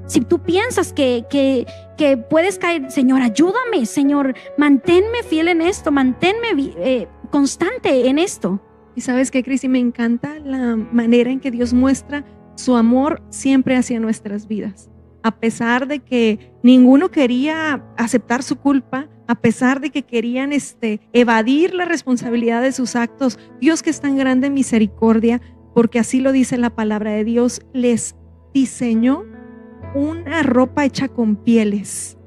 Si 0.07 0.19
tú 0.19 0.39
piensas 0.39 0.91
que, 0.91 1.23
que, 1.29 1.65
que 1.97 2.17
puedes 2.17 2.59
caer, 2.59 2.91
Señor, 2.91 3.21
ayúdame, 3.21 3.85
Señor, 3.85 4.35
manténme 4.57 5.23
fiel 5.23 5.47
en 5.47 5.61
esto, 5.61 5.89
manténme 5.93 6.47
eh, 6.57 7.07
constante 7.31 8.09
en 8.09 8.19
esto. 8.19 8.61
Y 8.93 8.99
sabes 8.99 9.31
que, 9.31 9.41
Cristi, 9.41 9.69
me 9.69 9.79
encanta 9.79 10.37
la 10.43 10.75
manera 10.75 11.31
en 11.31 11.39
que 11.39 11.49
Dios 11.49 11.73
muestra 11.73 12.25
su 12.55 12.75
amor 12.75 13.21
siempre 13.29 13.77
hacia 13.77 14.01
nuestras 14.01 14.49
vidas. 14.49 14.89
A 15.23 15.31
pesar 15.31 15.87
de 15.87 15.99
que 16.01 16.51
ninguno 16.61 17.07
quería 17.07 17.85
aceptar 17.95 18.43
su 18.43 18.57
culpa, 18.57 19.07
a 19.29 19.35
pesar 19.35 19.79
de 19.79 19.91
que 19.91 20.01
querían 20.01 20.51
este, 20.51 21.01
evadir 21.13 21.75
la 21.75 21.85
responsabilidad 21.85 22.63
de 22.63 22.71
sus 22.71 22.95
actos, 22.95 23.37
Dios 23.61 23.83
que 23.83 23.91
es 23.91 24.01
tan 24.01 24.17
grande 24.17 24.47
en 24.47 24.55
misericordia, 24.55 25.39
porque 25.75 25.99
así 25.99 26.19
lo 26.19 26.31
dice 26.31 26.57
la 26.57 26.71
palabra 26.71 27.11
de 27.11 27.23
Dios, 27.23 27.61
les 27.71 28.15
diseñó 28.55 29.25
una 29.93 30.41
ropa 30.41 30.83
hecha 30.83 31.09
con 31.09 31.35
pieles. 31.35 32.17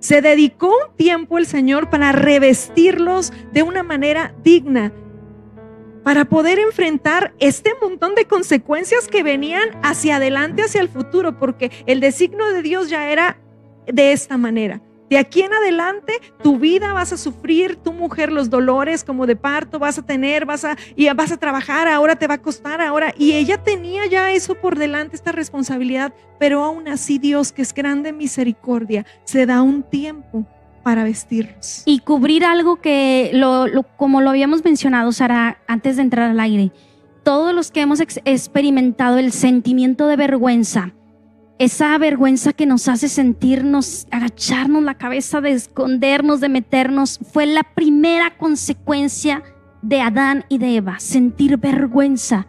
Se 0.00 0.20
dedicó 0.20 0.68
un 0.68 0.94
tiempo 0.96 1.38
el 1.38 1.46
Señor 1.46 1.88
para 1.88 2.12
revestirlos 2.12 3.32
de 3.54 3.62
una 3.62 3.82
manera 3.82 4.34
digna, 4.44 4.92
para 6.04 6.26
poder 6.26 6.58
enfrentar 6.58 7.32
este 7.38 7.70
montón 7.80 8.14
de 8.14 8.26
consecuencias 8.26 9.08
que 9.08 9.22
venían 9.22 9.70
hacia 9.82 10.16
adelante, 10.16 10.64
hacia 10.64 10.82
el 10.82 10.90
futuro, 10.90 11.38
porque 11.38 11.70
el 11.86 12.00
designio 12.00 12.52
de 12.52 12.60
Dios 12.60 12.90
ya 12.90 13.10
era 13.10 13.38
de 13.86 14.12
esta 14.12 14.36
manera. 14.36 14.82
De 15.10 15.18
aquí 15.18 15.42
en 15.42 15.52
adelante, 15.52 16.12
tu 16.40 16.60
vida 16.60 16.92
vas 16.92 17.12
a 17.12 17.16
sufrir, 17.16 17.74
tu 17.74 17.92
mujer, 17.92 18.30
los 18.30 18.48
dolores 18.48 19.02
como 19.02 19.26
de 19.26 19.34
parto, 19.34 19.80
vas 19.80 19.98
a 19.98 20.02
tener, 20.02 20.46
vas 20.46 20.64
a, 20.64 20.76
y 20.94 21.08
vas 21.10 21.32
a 21.32 21.36
trabajar, 21.36 21.88
ahora 21.88 22.14
te 22.14 22.28
va 22.28 22.34
a 22.34 22.38
costar, 22.42 22.80
ahora. 22.80 23.12
Y 23.18 23.32
ella 23.32 23.60
tenía 23.60 24.06
ya 24.06 24.30
eso 24.30 24.54
por 24.54 24.78
delante, 24.78 25.16
esta 25.16 25.32
responsabilidad, 25.32 26.14
pero 26.38 26.62
aún 26.62 26.86
así 26.86 27.18
Dios, 27.18 27.50
que 27.50 27.62
es 27.62 27.74
grande 27.74 28.12
misericordia, 28.12 29.04
se 29.24 29.46
da 29.46 29.62
un 29.62 29.82
tiempo 29.82 30.46
para 30.84 31.02
vestirnos. 31.02 31.82
Y 31.86 31.98
cubrir 31.98 32.44
algo 32.44 32.76
que, 32.76 33.32
lo, 33.34 33.66
como 33.96 34.20
lo 34.20 34.30
habíamos 34.30 34.64
mencionado, 34.64 35.10
Sara, 35.10 35.58
antes 35.66 35.96
de 35.96 36.02
entrar 36.02 36.30
al 36.30 36.38
aire, 36.38 36.70
todos 37.24 37.52
los 37.52 37.72
que 37.72 37.80
hemos 37.80 37.98
experimentado 37.98 39.18
el 39.18 39.32
sentimiento 39.32 40.06
de 40.06 40.14
vergüenza, 40.14 40.94
esa 41.60 41.98
vergüenza 41.98 42.54
que 42.54 42.64
nos 42.64 42.88
hace 42.88 43.06
sentirnos, 43.06 44.06
agacharnos 44.10 44.82
la 44.82 44.94
cabeza, 44.94 45.42
de 45.42 45.50
escondernos, 45.50 46.40
de 46.40 46.48
meternos, 46.48 47.20
fue 47.32 47.44
la 47.44 47.62
primera 47.62 48.38
consecuencia 48.38 49.42
de 49.82 50.00
Adán 50.00 50.46
y 50.48 50.56
de 50.56 50.76
Eva, 50.76 50.98
sentir 51.00 51.58
vergüenza. 51.58 52.46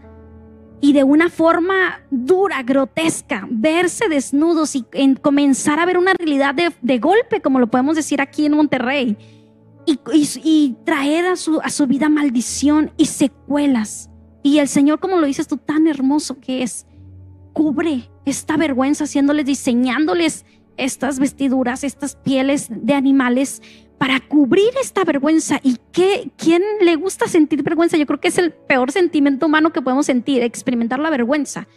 Y 0.80 0.94
de 0.94 1.04
una 1.04 1.30
forma 1.30 2.00
dura, 2.10 2.64
grotesca, 2.64 3.46
verse 3.52 4.08
desnudos 4.08 4.78
y 4.78 4.86
comenzar 5.22 5.80
a 5.80 5.86
ver 5.86 5.98
una 5.98 6.14
realidad 6.14 6.56
de, 6.56 7.00
golpe, 7.00 7.42
como 7.42 7.60
lo 7.60 7.68
podemos 7.68 7.98
decir 7.98 8.22
aquí 8.22 8.46
en 8.46 8.54
Monterrey, 8.54 9.18
y, 9.86 10.78
traer 10.86 11.26
a 11.26 11.36
su, 11.36 11.60
a 11.62 11.70
su 11.70 11.86
vida 11.86 12.08
maldición 12.08 12.92
y 12.96 13.08
secuelas. 13.08 14.10
Y 14.42 14.60
el 14.60 14.70
Señor, 14.70 15.02
como 15.02 15.18
lo 15.18 15.28
dices 15.28 15.50
tú, 15.50 15.58
tan 15.58 15.88
hermoso 15.88 16.40
que 16.40 16.64
es, 16.64 16.86
cubre 17.54 18.10
esta 18.26 18.58
vergüenza 18.58 19.06
haciéndoles, 19.06 19.46
diseñándoles 19.46 20.46
estas 20.78 21.20
vestiduras, 21.20 21.84
estas 21.84 22.16
pieles 22.16 22.68
de 22.70 22.94
animales 22.94 23.62
para 23.98 24.20
cubrir 24.20 24.72
esta 24.82 25.04
vergüenza. 25.04 25.60
¿Y 25.62 25.78
qué, 25.92 26.32
quién 26.38 26.64
le 26.82 26.96
gusta 26.96 27.28
sentir 27.28 27.62
vergüenza? 27.62 27.98
Yo 27.98 28.08
creo 28.08 28.20
que 28.20 28.30
es 28.30 28.38
el 28.38 28.52
peor 28.52 28.92
sentimiento 28.92 29.46
humano 29.46 29.72
que 29.72 29.82
podemos 29.82 30.08
sentir, 30.08 30.42
experimentar 30.42 31.00
la 31.00 31.12
vergüenza. 31.12 31.68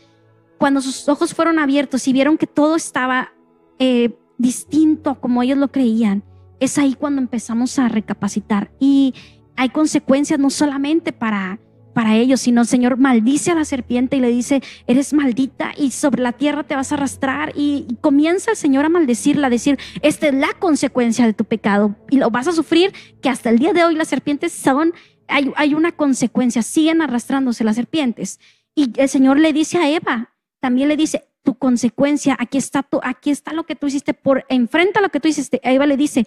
Cuando 0.59 0.81
sus 0.81 1.09
ojos 1.09 1.35
fueron 1.35 1.59
abiertos 1.59 2.09
y 2.09 2.13
vieron 2.13 2.39
que 2.39 2.47
todo 2.47 2.77
estaba 2.77 3.33
eh, 3.79 4.17
distinto 4.39 5.21
como 5.21 5.43
ellos 5.43 5.59
lo 5.59 5.71
creían, 5.71 6.25
es 6.61 6.79
ahí 6.79 6.95
cuando 6.95 7.21
empezamos 7.21 7.79
a 7.79 7.89
recapacitar. 7.89 8.71
Y 8.81 9.13
hay 9.57 9.69
consecuencias 9.69 10.41
no 10.41 10.49
solamente 10.49 11.13
para 11.13 11.59
para 11.95 12.17
ellos, 12.17 12.41
sino 12.41 12.65
Señor 12.65 12.99
maldice 12.99 13.53
a 13.53 13.55
la 13.55 13.65
serpiente 13.65 14.17
y 14.17 14.21
le 14.21 14.29
dice, 14.29 14.63
eres 14.87 15.15
maldita 15.15 15.73
y 15.77 15.93
sobre 15.93 16.23
la 16.23 16.33
tierra 16.33 16.65
te 16.65 16.75
vas 16.75 16.93
a 16.93 16.97
arrastrar 16.97 17.53
y, 17.55 17.87
comienza 18.01 18.51
el 18.51 18.57
Señor 18.57 18.85
a 18.85 18.89
maldecirla, 18.89 19.47
a 19.47 19.51
decir, 19.51 19.79
esta 20.03 20.27
es 20.27 20.35
la 20.35 20.53
consecuencia 20.59 21.25
de 21.25 21.33
tu 21.33 21.45
pecado 21.45 21.97
y 22.11 22.19
lo 22.19 22.31
vas 22.31 22.49
a 22.49 22.53
sufrir, 22.53 22.93
que 23.23 23.29
hasta 23.29 23.51
el 23.51 23.59
día 23.59 23.73
de 23.73 23.85
hoy 23.85 23.95
las 23.95 24.09
serpientes 24.09 24.53
son, 24.53 24.93
hay, 25.29 25.53
hay 25.57 25.75
una 25.75 25.93
consecuencia, 25.93 26.63
siguen 26.63 27.01
arrastrándose 27.01 27.65
las 27.65 27.77
serpientes. 27.77 28.41
Y 28.75 28.93
el 29.01 29.09
Señor 29.09 29.39
le 29.39 29.53
dice 29.53 29.79
a 29.79 29.89
Eva, 29.89 30.35
también 30.61 30.89
le 30.89 30.97
dice, 30.97 31.29
tu 31.45 31.55
consecuencia, 31.57 32.37
aquí 32.39 32.59
está, 32.59 32.83
tu, 32.83 32.99
aquí 33.05 33.31
está 33.31 33.53
lo 33.53 33.65
que 33.65 33.77
tú 33.77 33.87
hiciste, 33.87 34.15
por 34.15 34.45
enfrenta 34.49 35.01
lo 35.01 35.11
que 35.11 35.21
tú 35.21 35.29
hiciste. 35.29 35.61
Eva 35.63 35.87
le 35.87 35.97
dice, 35.97 36.27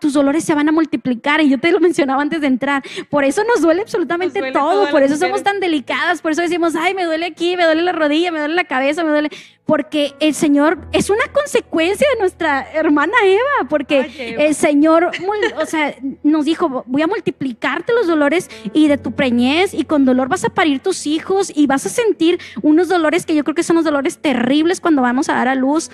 tus 0.00 0.12
dolores 0.12 0.42
se 0.42 0.52
van 0.52 0.68
a 0.68 0.72
multiplicar 0.72 1.40
y 1.40 1.48
yo 1.48 1.58
te 1.58 1.70
lo 1.70 1.78
mencionaba 1.78 2.20
antes 2.20 2.40
de 2.40 2.48
entrar. 2.48 2.82
Por 3.08 3.22
eso 3.22 3.44
nos 3.44 3.62
duele 3.62 3.82
absolutamente 3.82 4.52
todo, 4.52 4.90
por 4.90 5.02
eso 5.02 5.16
somos 5.16 5.44
tan 5.44 5.60
delicadas, 5.60 6.20
por 6.20 6.32
eso 6.32 6.42
decimos, 6.42 6.74
ay, 6.74 6.92
me 6.92 7.04
duele 7.04 7.26
aquí, 7.26 7.56
me 7.56 7.64
duele 7.64 7.82
la 7.82 7.92
rodilla, 7.92 8.32
me 8.32 8.40
duele 8.40 8.54
la 8.54 8.64
cabeza, 8.64 9.04
me 9.04 9.10
duele, 9.10 9.30
porque 9.64 10.12
el 10.18 10.34
Señor 10.34 10.78
es 10.90 11.08
una 11.08 11.22
consecuencia 11.32 12.06
de 12.12 12.18
nuestra 12.18 12.68
hermana 12.72 13.12
Eva, 13.24 13.68
porque 13.68 14.36
el 14.38 14.56
Señor, 14.56 15.12
o 15.56 15.66
sea, 15.66 15.94
nos 16.24 16.44
dijo, 16.46 16.82
voy 16.86 17.02
a 17.02 17.06
multiplicarte 17.06 17.92
los 17.92 18.08
dolores 18.08 18.50
y 18.72 18.88
de 18.88 18.98
tu 18.98 19.12
preñez 19.12 19.72
y 19.72 19.84
con 19.84 20.04
dolor 20.04 20.28
vas 20.28 20.44
a 20.44 20.48
parir 20.48 20.80
tus 20.80 21.06
hijos 21.06 21.52
y 21.54 21.68
vas 21.68 21.86
a 21.86 21.90
sentir 21.90 22.40
unos 22.60 22.88
dolores 22.88 23.24
que 23.24 23.36
yo 23.36 23.44
creo 23.44 23.54
que 23.54 23.62
son 23.62 23.76
los 23.76 23.84
dolores 23.84 24.18
terribles 24.18 24.80
cuando 24.80 25.00
vamos 25.00 25.28
a 25.28 25.34
dar 25.34 25.46
a 25.46 25.54
luz. 25.54 25.92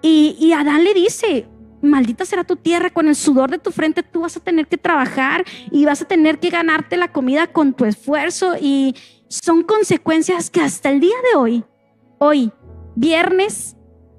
Y, 0.00 0.34
y 0.40 0.52
Adán 0.52 0.82
le 0.82 0.94
dice, 0.94 1.46
maldita 1.82 2.24
será 2.24 2.44
tu 2.44 2.56
tierra, 2.56 2.90
con 2.90 3.08
el 3.08 3.16
sudor 3.16 3.50
de 3.50 3.58
tu 3.58 3.70
frente 3.70 4.02
tú 4.02 4.20
vas 4.20 4.36
a 4.36 4.40
tener 4.40 4.66
que 4.66 4.78
trabajar 4.78 5.44
y 5.70 5.84
vas 5.84 6.02
a 6.02 6.06
tener 6.06 6.38
que 6.38 6.50
ganarte 6.50 6.96
la 6.96 7.12
comida 7.12 7.48
con 7.48 7.74
tu 7.74 7.84
esfuerzo 7.84 8.54
y 8.60 8.94
son 9.28 9.62
consecuencias 9.62 10.50
que 10.50 10.60
hasta 10.60 10.90
el 10.90 11.00
día 11.00 11.16
de 11.30 11.38
hoy, 11.38 11.64
hoy, 12.18 12.52
viernes 12.94 13.76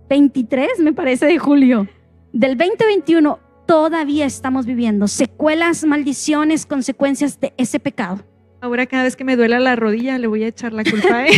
23 0.09 0.79
me 0.79 0.93
parece 0.93 1.25
de 1.25 1.37
julio 1.39 1.87
del 2.33 2.57
2021, 2.57 3.39
todavía 3.67 4.25
estamos 4.25 4.65
viviendo 4.65 5.07
secuelas, 5.07 5.83
maldiciones, 5.85 6.65
consecuencias 6.65 7.39
de 7.39 7.53
ese 7.57 7.79
pecado. 7.79 8.25
Ahora 8.59 8.85
cada 8.85 9.03
vez 9.03 9.15
que 9.15 9.23
me 9.23 9.35
duela 9.35 9.59
la 9.59 9.75
rodilla 9.75 10.17
le 10.17 10.27
voy 10.27 10.43
a 10.43 10.47
echar 10.47 10.73
la 10.73 10.83
culpa 10.83 11.17
a 11.17 11.27
él. 11.27 11.33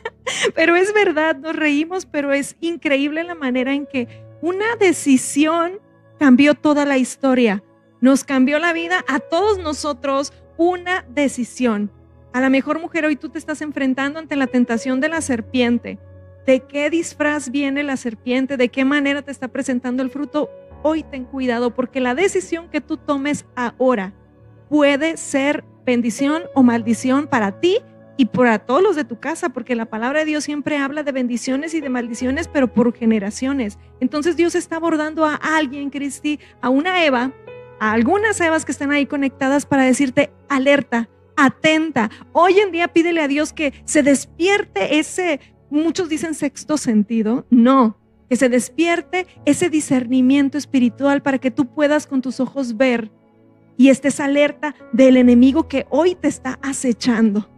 pero 0.54 0.76
es 0.76 0.94
verdad, 0.94 1.36
nos 1.36 1.56
reímos, 1.56 2.06
pero 2.06 2.32
es 2.32 2.56
increíble 2.60 3.24
la 3.24 3.34
manera 3.34 3.74
en 3.74 3.86
que 3.86 4.27
una 4.40 4.76
decisión 4.76 5.80
cambió 6.18 6.54
toda 6.54 6.84
la 6.84 6.98
historia. 6.98 7.62
Nos 8.00 8.24
cambió 8.24 8.58
la 8.58 8.72
vida 8.72 9.04
a 9.08 9.18
todos 9.18 9.58
nosotros 9.58 10.32
una 10.56 11.04
decisión. 11.08 11.90
A 12.32 12.40
la 12.40 12.50
mejor 12.50 12.80
mujer 12.80 13.04
hoy 13.04 13.16
tú 13.16 13.28
te 13.30 13.38
estás 13.38 13.62
enfrentando 13.62 14.18
ante 14.18 14.36
la 14.36 14.46
tentación 14.46 15.00
de 15.00 15.08
la 15.08 15.20
serpiente. 15.20 15.98
¿De 16.46 16.60
qué 16.60 16.90
disfraz 16.90 17.50
viene 17.50 17.82
la 17.82 17.96
serpiente? 17.96 18.56
¿De 18.56 18.68
qué 18.68 18.84
manera 18.84 19.22
te 19.22 19.30
está 19.30 19.48
presentando 19.48 20.02
el 20.02 20.10
fruto? 20.10 20.50
Hoy 20.82 21.02
ten 21.02 21.24
cuidado 21.24 21.74
porque 21.74 22.00
la 22.00 22.14
decisión 22.14 22.68
que 22.68 22.80
tú 22.80 22.96
tomes 22.96 23.44
ahora 23.56 24.12
puede 24.68 25.16
ser 25.16 25.64
bendición 25.84 26.42
o 26.54 26.62
maldición 26.62 27.26
para 27.26 27.60
ti 27.60 27.78
y 28.18 28.26
para 28.26 28.58
todos 28.58 28.82
los 28.82 28.96
de 28.96 29.04
tu 29.04 29.20
casa, 29.20 29.48
porque 29.50 29.76
la 29.76 29.86
palabra 29.86 30.18
de 30.18 30.24
Dios 30.26 30.42
siempre 30.42 30.76
habla 30.76 31.04
de 31.04 31.12
bendiciones 31.12 31.72
y 31.72 31.80
de 31.80 31.88
maldiciones, 31.88 32.48
pero 32.48 32.66
por 32.66 32.92
generaciones. 32.92 33.78
Entonces 34.00 34.36
Dios 34.36 34.56
está 34.56 34.76
abordando 34.76 35.24
a 35.24 35.36
alguien, 35.36 35.88
Cristi, 35.88 36.40
a 36.60 36.68
una 36.68 37.04
Eva, 37.04 37.32
a 37.78 37.92
algunas 37.92 38.40
Evas 38.40 38.64
que 38.64 38.72
están 38.72 38.90
ahí 38.90 39.06
conectadas 39.06 39.66
para 39.66 39.84
decirte, 39.84 40.32
alerta, 40.48 41.08
atenta. 41.36 42.10
Hoy 42.32 42.58
en 42.58 42.72
día 42.72 42.88
pídele 42.88 43.22
a 43.22 43.28
Dios 43.28 43.52
que 43.52 43.72
se 43.84 44.02
despierte 44.02 44.98
ese, 44.98 45.38
muchos 45.70 46.08
dicen 46.08 46.34
sexto 46.34 46.76
sentido, 46.76 47.46
no, 47.50 47.96
que 48.28 48.34
se 48.34 48.48
despierte 48.48 49.28
ese 49.44 49.70
discernimiento 49.70 50.58
espiritual 50.58 51.22
para 51.22 51.38
que 51.38 51.52
tú 51.52 51.66
puedas 51.66 52.08
con 52.08 52.20
tus 52.20 52.40
ojos 52.40 52.76
ver 52.76 53.12
y 53.76 53.90
estés 53.90 54.18
alerta 54.18 54.74
del 54.92 55.16
enemigo 55.16 55.68
que 55.68 55.86
hoy 55.88 56.16
te 56.16 56.26
está 56.26 56.58
acechando. 56.62 57.48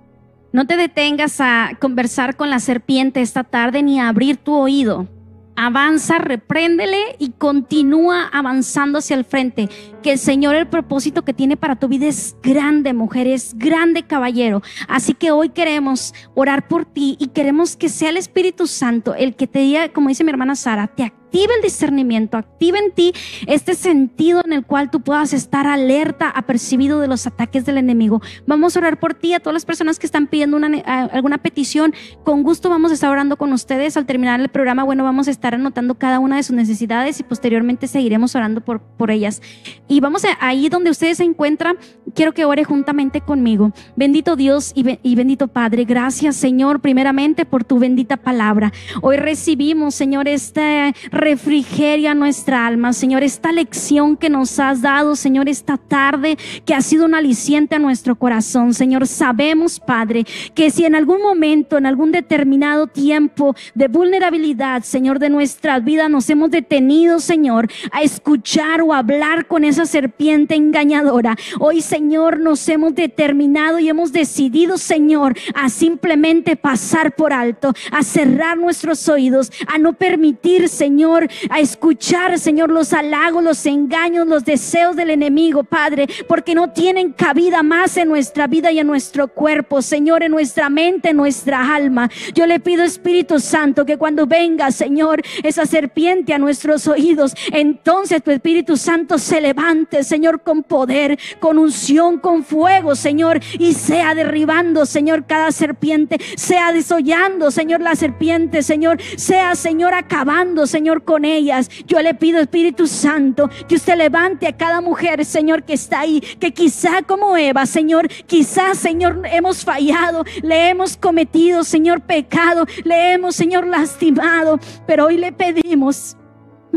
No 0.52 0.66
te 0.66 0.76
detengas 0.76 1.40
a 1.40 1.76
conversar 1.80 2.36
con 2.36 2.50
la 2.50 2.58
serpiente 2.58 3.20
esta 3.20 3.44
tarde 3.44 3.84
ni 3.84 4.00
a 4.00 4.08
abrir 4.08 4.36
tu 4.36 4.54
oído. 4.54 5.06
Avanza, 5.54 6.18
repréndele 6.18 7.16
y 7.18 7.30
continúa 7.30 8.28
avanzando 8.32 8.98
hacia 8.98 9.14
el 9.14 9.24
frente. 9.24 9.68
Que 10.02 10.12
el 10.12 10.18
Señor, 10.18 10.56
el 10.56 10.66
propósito 10.66 11.22
que 11.22 11.34
tiene 11.34 11.56
para 11.56 11.76
tu 11.76 11.86
vida 11.86 12.06
es 12.06 12.34
grande, 12.42 12.94
mujer, 12.94 13.28
es 13.28 13.54
grande, 13.58 14.04
caballero. 14.04 14.62
Así 14.88 15.14
que 15.14 15.30
hoy 15.30 15.50
queremos 15.50 16.14
orar 16.34 16.66
por 16.66 16.84
ti 16.84 17.16
y 17.20 17.28
queremos 17.28 17.76
que 17.76 17.88
sea 17.88 18.08
el 18.08 18.16
Espíritu 18.16 18.66
Santo 18.66 19.14
el 19.14 19.36
que 19.36 19.46
te 19.46 19.60
diga, 19.60 19.92
como 19.92 20.08
dice 20.08 20.24
mi 20.24 20.30
hermana 20.30 20.56
Sara, 20.56 20.88
te 20.88 21.04
active 21.30 21.54
el 21.54 21.62
discernimiento, 21.62 22.36
active 22.36 22.76
en 22.76 22.90
ti 22.90 23.12
este 23.46 23.74
sentido 23.74 24.42
en 24.44 24.52
el 24.52 24.64
cual 24.66 24.90
tú 24.90 25.00
puedas 25.00 25.32
estar 25.32 25.68
alerta, 25.68 26.28
apercibido 26.28 26.98
de 26.98 27.06
los 27.06 27.24
ataques 27.24 27.64
del 27.64 27.78
enemigo. 27.78 28.20
Vamos 28.48 28.74
a 28.74 28.80
orar 28.80 28.98
por 28.98 29.14
ti, 29.14 29.32
a 29.32 29.38
todas 29.38 29.54
las 29.54 29.64
personas 29.64 30.00
que 30.00 30.06
están 30.06 30.26
pidiendo 30.26 30.56
una, 30.56 30.80
alguna 31.12 31.38
petición. 31.38 31.94
Con 32.24 32.42
gusto 32.42 32.68
vamos 32.68 32.90
a 32.90 32.94
estar 32.94 33.10
orando 33.10 33.36
con 33.36 33.52
ustedes. 33.52 33.96
Al 33.96 34.06
terminar 34.06 34.40
el 34.40 34.48
programa, 34.48 34.82
bueno, 34.82 35.04
vamos 35.04 35.28
a 35.28 35.30
estar 35.30 35.54
anotando 35.54 35.94
cada 35.94 36.18
una 36.18 36.34
de 36.34 36.42
sus 36.42 36.56
necesidades 36.56 37.20
y 37.20 37.22
posteriormente 37.22 37.86
seguiremos 37.86 38.34
orando 38.34 38.60
por, 38.60 38.80
por 38.80 39.12
ellas. 39.12 39.40
Y 39.86 40.00
vamos 40.00 40.24
ahí 40.40 40.68
donde 40.68 40.90
ustedes 40.90 41.18
se 41.18 41.24
encuentran, 41.24 41.76
quiero 42.12 42.32
que 42.32 42.44
ore 42.44 42.64
juntamente 42.64 43.20
conmigo. 43.20 43.72
Bendito 43.94 44.34
Dios 44.34 44.72
y, 44.74 44.98
y 45.04 45.14
bendito 45.14 45.46
Padre, 45.46 45.84
gracias 45.84 46.34
Señor, 46.34 46.80
primeramente 46.80 47.46
por 47.46 47.62
tu 47.62 47.78
bendita 47.78 48.16
palabra. 48.16 48.72
Hoy 49.00 49.16
recibimos, 49.16 49.94
Señor, 49.94 50.26
este 50.26 50.92
refrigeria 51.20 52.14
nuestra 52.14 52.66
alma, 52.66 52.92
Señor, 52.92 53.22
esta 53.22 53.52
lección 53.52 54.16
que 54.16 54.30
nos 54.30 54.58
has 54.58 54.82
dado, 54.82 55.14
Señor, 55.16 55.48
esta 55.48 55.76
tarde, 55.76 56.36
que 56.64 56.74
ha 56.74 56.80
sido 56.80 57.04
un 57.04 57.14
aliciente 57.14 57.76
a 57.76 57.78
nuestro 57.78 58.16
corazón, 58.16 58.74
Señor. 58.74 59.06
Sabemos, 59.06 59.78
Padre, 59.78 60.24
que 60.54 60.70
si 60.70 60.84
en 60.84 60.94
algún 60.94 61.22
momento, 61.22 61.76
en 61.76 61.86
algún 61.86 62.12
determinado 62.12 62.86
tiempo 62.86 63.54
de 63.74 63.88
vulnerabilidad, 63.88 64.82
Señor, 64.82 65.18
de 65.18 65.30
nuestra 65.30 65.78
vida 65.78 66.08
nos 66.08 66.28
hemos 66.30 66.50
detenido, 66.50 67.20
Señor, 67.20 67.68
a 67.92 68.02
escuchar 68.02 68.80
o 68.82 68.94
hablar 68.94 69.46
con 69.46 69.64
esa 69.64 69.86
serpiente 69.86 70.54
engañadora, 70.54 71.36
hoy, 71.58 71.82
Señor, 71.82 72.40
nos 72.40 72.66
hemos 72.68 72.94
determinado 72.94 73.78
y 73.78 73.88
hemos 73.88 74.12
decidido, 74.12 74.78
Señor, 74.78 75.36
a 75.54 75.68
simplemente 75.68 76.56
pasar 76.56 77.14
por 77.14 77.32
alto, 77.32 77.74
a 77.90 78.02
cerrar 78.02 78.56
nuestros 78.56 79.08
oídos, 79.08 79.52
a 79.66 79.78
no 79.78 79.92
permitir, 79.92 80.68
Señor, 80.68 81.09
a 81.48 81.60
escuchar, 81.60 82.38
Señor, 82.38 82.70
los 82.70 82.92
halagos, 82.92 83.42
los 83.42 83.64
engaños, 83.66 84.26
los 84.26 84.44
deseos 84.44 84.96
del 84.96 85.10
enemigo, 85.10 85.64
Padre, 85.64 86.06
porque 86.28 86.54
no 86.54 86.70
tienen 86.70 87.12
cabida 87.12 87.62
más 87.62 87.96
en 87.96 88.08
nuestra 88.08 88.46
vida 88.46 88.70
y 88.72 88.78
en 88.78 88.86
nuestro 88.86 89.28
cuerpo, 89.28 89.82
Señor, 89.82 90.22
en 90.22 90.32
nuestra 90.32 90.68
mente, 90.68 91.10
en 91.10 91.16
nuestra 91.16 91.74
alma. 91.74 92.10
Yo 92.34 92.46
le 92.46 92.60
pido, 92.60 92.84
Espíritu 92.84 93.40
Santo, 93.40 93.84
que 93.84 93.98
cuando 93.98 94.26
venga, 94.26 94.70
Señor, 94.70 95.22
esa 95.42 95.66
serpiente 95.66 96.34
a 96.34 96.38
nuestros 96.38 96.86
oídos, 96.86 97.34
entonces 97.52 98.22
tu 98.22 98.30
Espíritu 98.30 98.76
Santo 98.76 99.18
se 99.18 99.40
levante, 99.40 100.04
Señor, 100.04 100.42
con 100.42 100.62
poder, 100.62 101.18
con 101.38 101.58
unción, 101.58 102.18
con 102.18 102.44
fuego, 102.44 102.94
Señor, 102.94 103.40
y 103.58 103.72
sea 103.74 104.14
derribando, 104.14 104.86
Señor, 104.86 105.26
cada 105.26 105.52
serpiente, 105.52 106.18
sea 106.36 106.72
desollando, 106.72 107.50
Señor, 107.50 107.80
la 107.80 107.94
serpiente, 107.96 108.62
Señor, 108.62 109.00
sea, 109.16 109.54
Señor, 109.54 109.94
acabando, 109.94 110.66
Señor, 110.66 110.99
con 111.04 111.24
ellas. 111.24 111.68
Yo 111.86 112.00
le 112.00 112.14
pido, 112.14 112.40
Espíritu 112.40 112.86
Santo, 112.86 113.48
que 113.68 113.76
usted 113.76 113.96
levante 113.96 114.46
a 114.46 114.56
cada 114.56 114.80
mujer, 114.80 115.24
Señor, 115.24 115.62
que 115.62 115.74
está 115.74 116.00
ahí, 116.00 116.20
que 116.20 116.52
quizá 116.52 117.02
como 117.02 117.36
Eva, 117.36 117.66
Señor, 117.66 118.08
quizá, 118.26 118.74
Señor, 118.74 119.22
hemos 119.30 119.64
fallado, 119.64 120.24
le 120.42 120.68
hemos 120.70 120.96
cometido, 120.96 121.64
Señor, 121.64 122.00
pecado, 122.00 122.66
le 122.84 123.12
hemos, 123.12 123.36
Señor, 123.36 123.66
lastimado, 123.66 124.58
pero 124.86 125.06
hoy 125.06 125.16
le 125.16 125.32
pedimos 125.32 126.16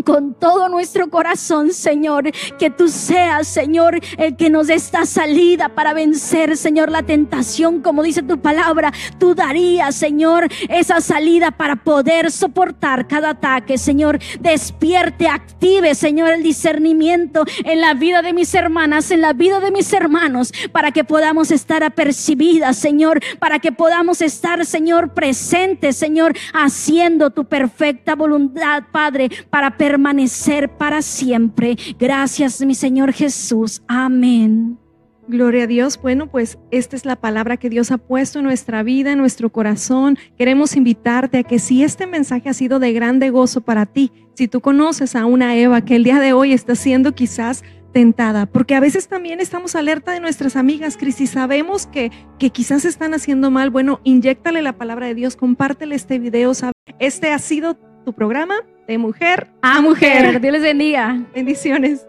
con 0.02 0.34
todo 0.34 0.70
nuestro 0.70 1.10
corazón, 1.10 1.72
Señor, 1.72 2.32
que 2.58 2.70
tú 2.70 2.88
seas, 2.88 3.48
Señor, 3.48 4.00
el 4.18 4.36
que 4.36 4.50
nos 4.50 4.68
dé 4.68 4.74
esta 4.74 5.06
salida 5.06 5.70
para 5.70 5.94
vencer, 5.94 6.58
Señor, 6.58 6.92
la 6.92 7.04
tentación, 7.04 7.82
como 7.82 8.04
dice 8.04 8.24
tu 8.24 8.40
palabra, 8.40 8.92
tú 9.20 9.36
darías, 9.36 9.96
Señor, 9.96 10.48
esa 10.70 11.02
salida 11.02 11.52
para 11.52 11.78
poder 11.78 12.32
soportar 12.32 13.08
cada 13.08 13.32
ataque, 13.32 13.78
Señor, 13.78 14.20
despierte, 14.40 15.28
active, 15.28 15.96
Señor, 15.96 16.32
el 16.32 16.44
discernimiento 16.44 17.46
en 17.64 17.82
la 17.82 17.94
vida 17.94 18.22
de 18.22 18.34
mis 18.34 18.54
hermanas, 18.54 19.12
en 19.12 19.22
la 19.22 19.34
vida 19.34 19.60
de 19.60 19.72
mis 19.72 19.94
hermanos, 19.94 20.52
para 20.72 20.92
que 20.92 21.04
podamos 21.04 21.52
estar 21.52 21.84
apercibidas, 21.84 22.78
Señor, 22.78 23.20
para 23.40 23.60
que 23.60 23.72
podamos 23.72 24.22
estar, 24.22 24.66
Señor, 24.66 25.14
presentes, 25.14 25.96
Señor, 25.96 26.34
haciendo 26.54 27.30
tu 27.30 27.46
perfecta 27.46 28.16
voluntad, 28.16 28.84
Padre, 28.92 29.30
para 29.50 29.78
permanecer 29.84 30.70
para 30.70 31.02
siempre. 31.02 31.76
Gracias, 32.00 32.66
mi 32.66 32.74
Señor 32.74 33.12
Jesús. 33.12 33.84
Amén. 33.86 34.78
Gloria 35.28 35.66
a 35.66 35.68
Dios. 35.68 36.00
Bueno, 36.02 36.32
pues 36.32 36.58
esta 36.72 36.96
es 36.96 37.04
la 37.04 37.18
palabra 37.18 37.58
que 37.58 37.70
Dios 37.70 37.92
ha 37.92 37.98
puesto 37.98 38.40
en 38.40 38.46
nuestra 38.46 38.82
vida, 38.82 39.12
en 39.12 39.18
nuestro 39.18 39.52
corazón. 39.52 40.18
Queremos 40.38 40.78
invitarte 40.78 41.40
a 41.40 41.44
que 41.44 41.60
si 41.60 41.84
este 41.84 42.08
mensaje 42.08 42.48
ha 42.48 42.54
sido 42.54 42.80
de 42.80 42.94
grande 42.94 43.30
gozo 43.30 43.60
para 43.60 43.86
ti, 43.86 44.14
si 44.36 44.48
tú 44.48 44.62
conoces 44.62 45.18
a 45.18 45.26
una 45.26 45.58
Eva 45.58 45.82
que 45.82 45.98
el 45.98 46.06
día 46.06 46.22
de 46.22 46.32
hoy 46.32 46.54
está 46.54 46.76
siendo 46.76 47.14
quizás 47.14 47.62
tentada, 47.92 48.46
porque 48.46 48.76
a 48.76 48.80
veces 48.80 49.10
también 49.10 49.42
estamos 49.42 49.76
alerta 49.76 50.14
de 50.14 50.22
nuestras 50.22 50.56
amigas, 50.56 50.96
Cristi, 50.96 51.28
sabemos 51.28 51.88
que, 51.88 52.10
que 52.40 52.52
quizás 52.52 52.86
están 52.86 53.14
haciendo 53.14 53.52
mal, 53.52 53.70
bueno, 53.70 54.00
inyectale 54.06 54.62
la 54.62 54.78
palabra 54.78 55.08
de 55.08 55.16
Dios, 55.16 55.36
compártele 55.36 55.96
este 55.96 56.20
video. 56.20 56.54
Este 57.00 57.32
ha 57.32 57.40
sido 57.40 57.76
tu 58.06 58.14
programa 58.14 58.56
de 58.88 58.98
mujer 58.98 59.48
a 59.62 59.82
mujer. 59.82 60.40
Dios 60.42 60.54
les 60.54 60.62
bendiga. 60.62 61.22
Bendiciones. 61.34 62.06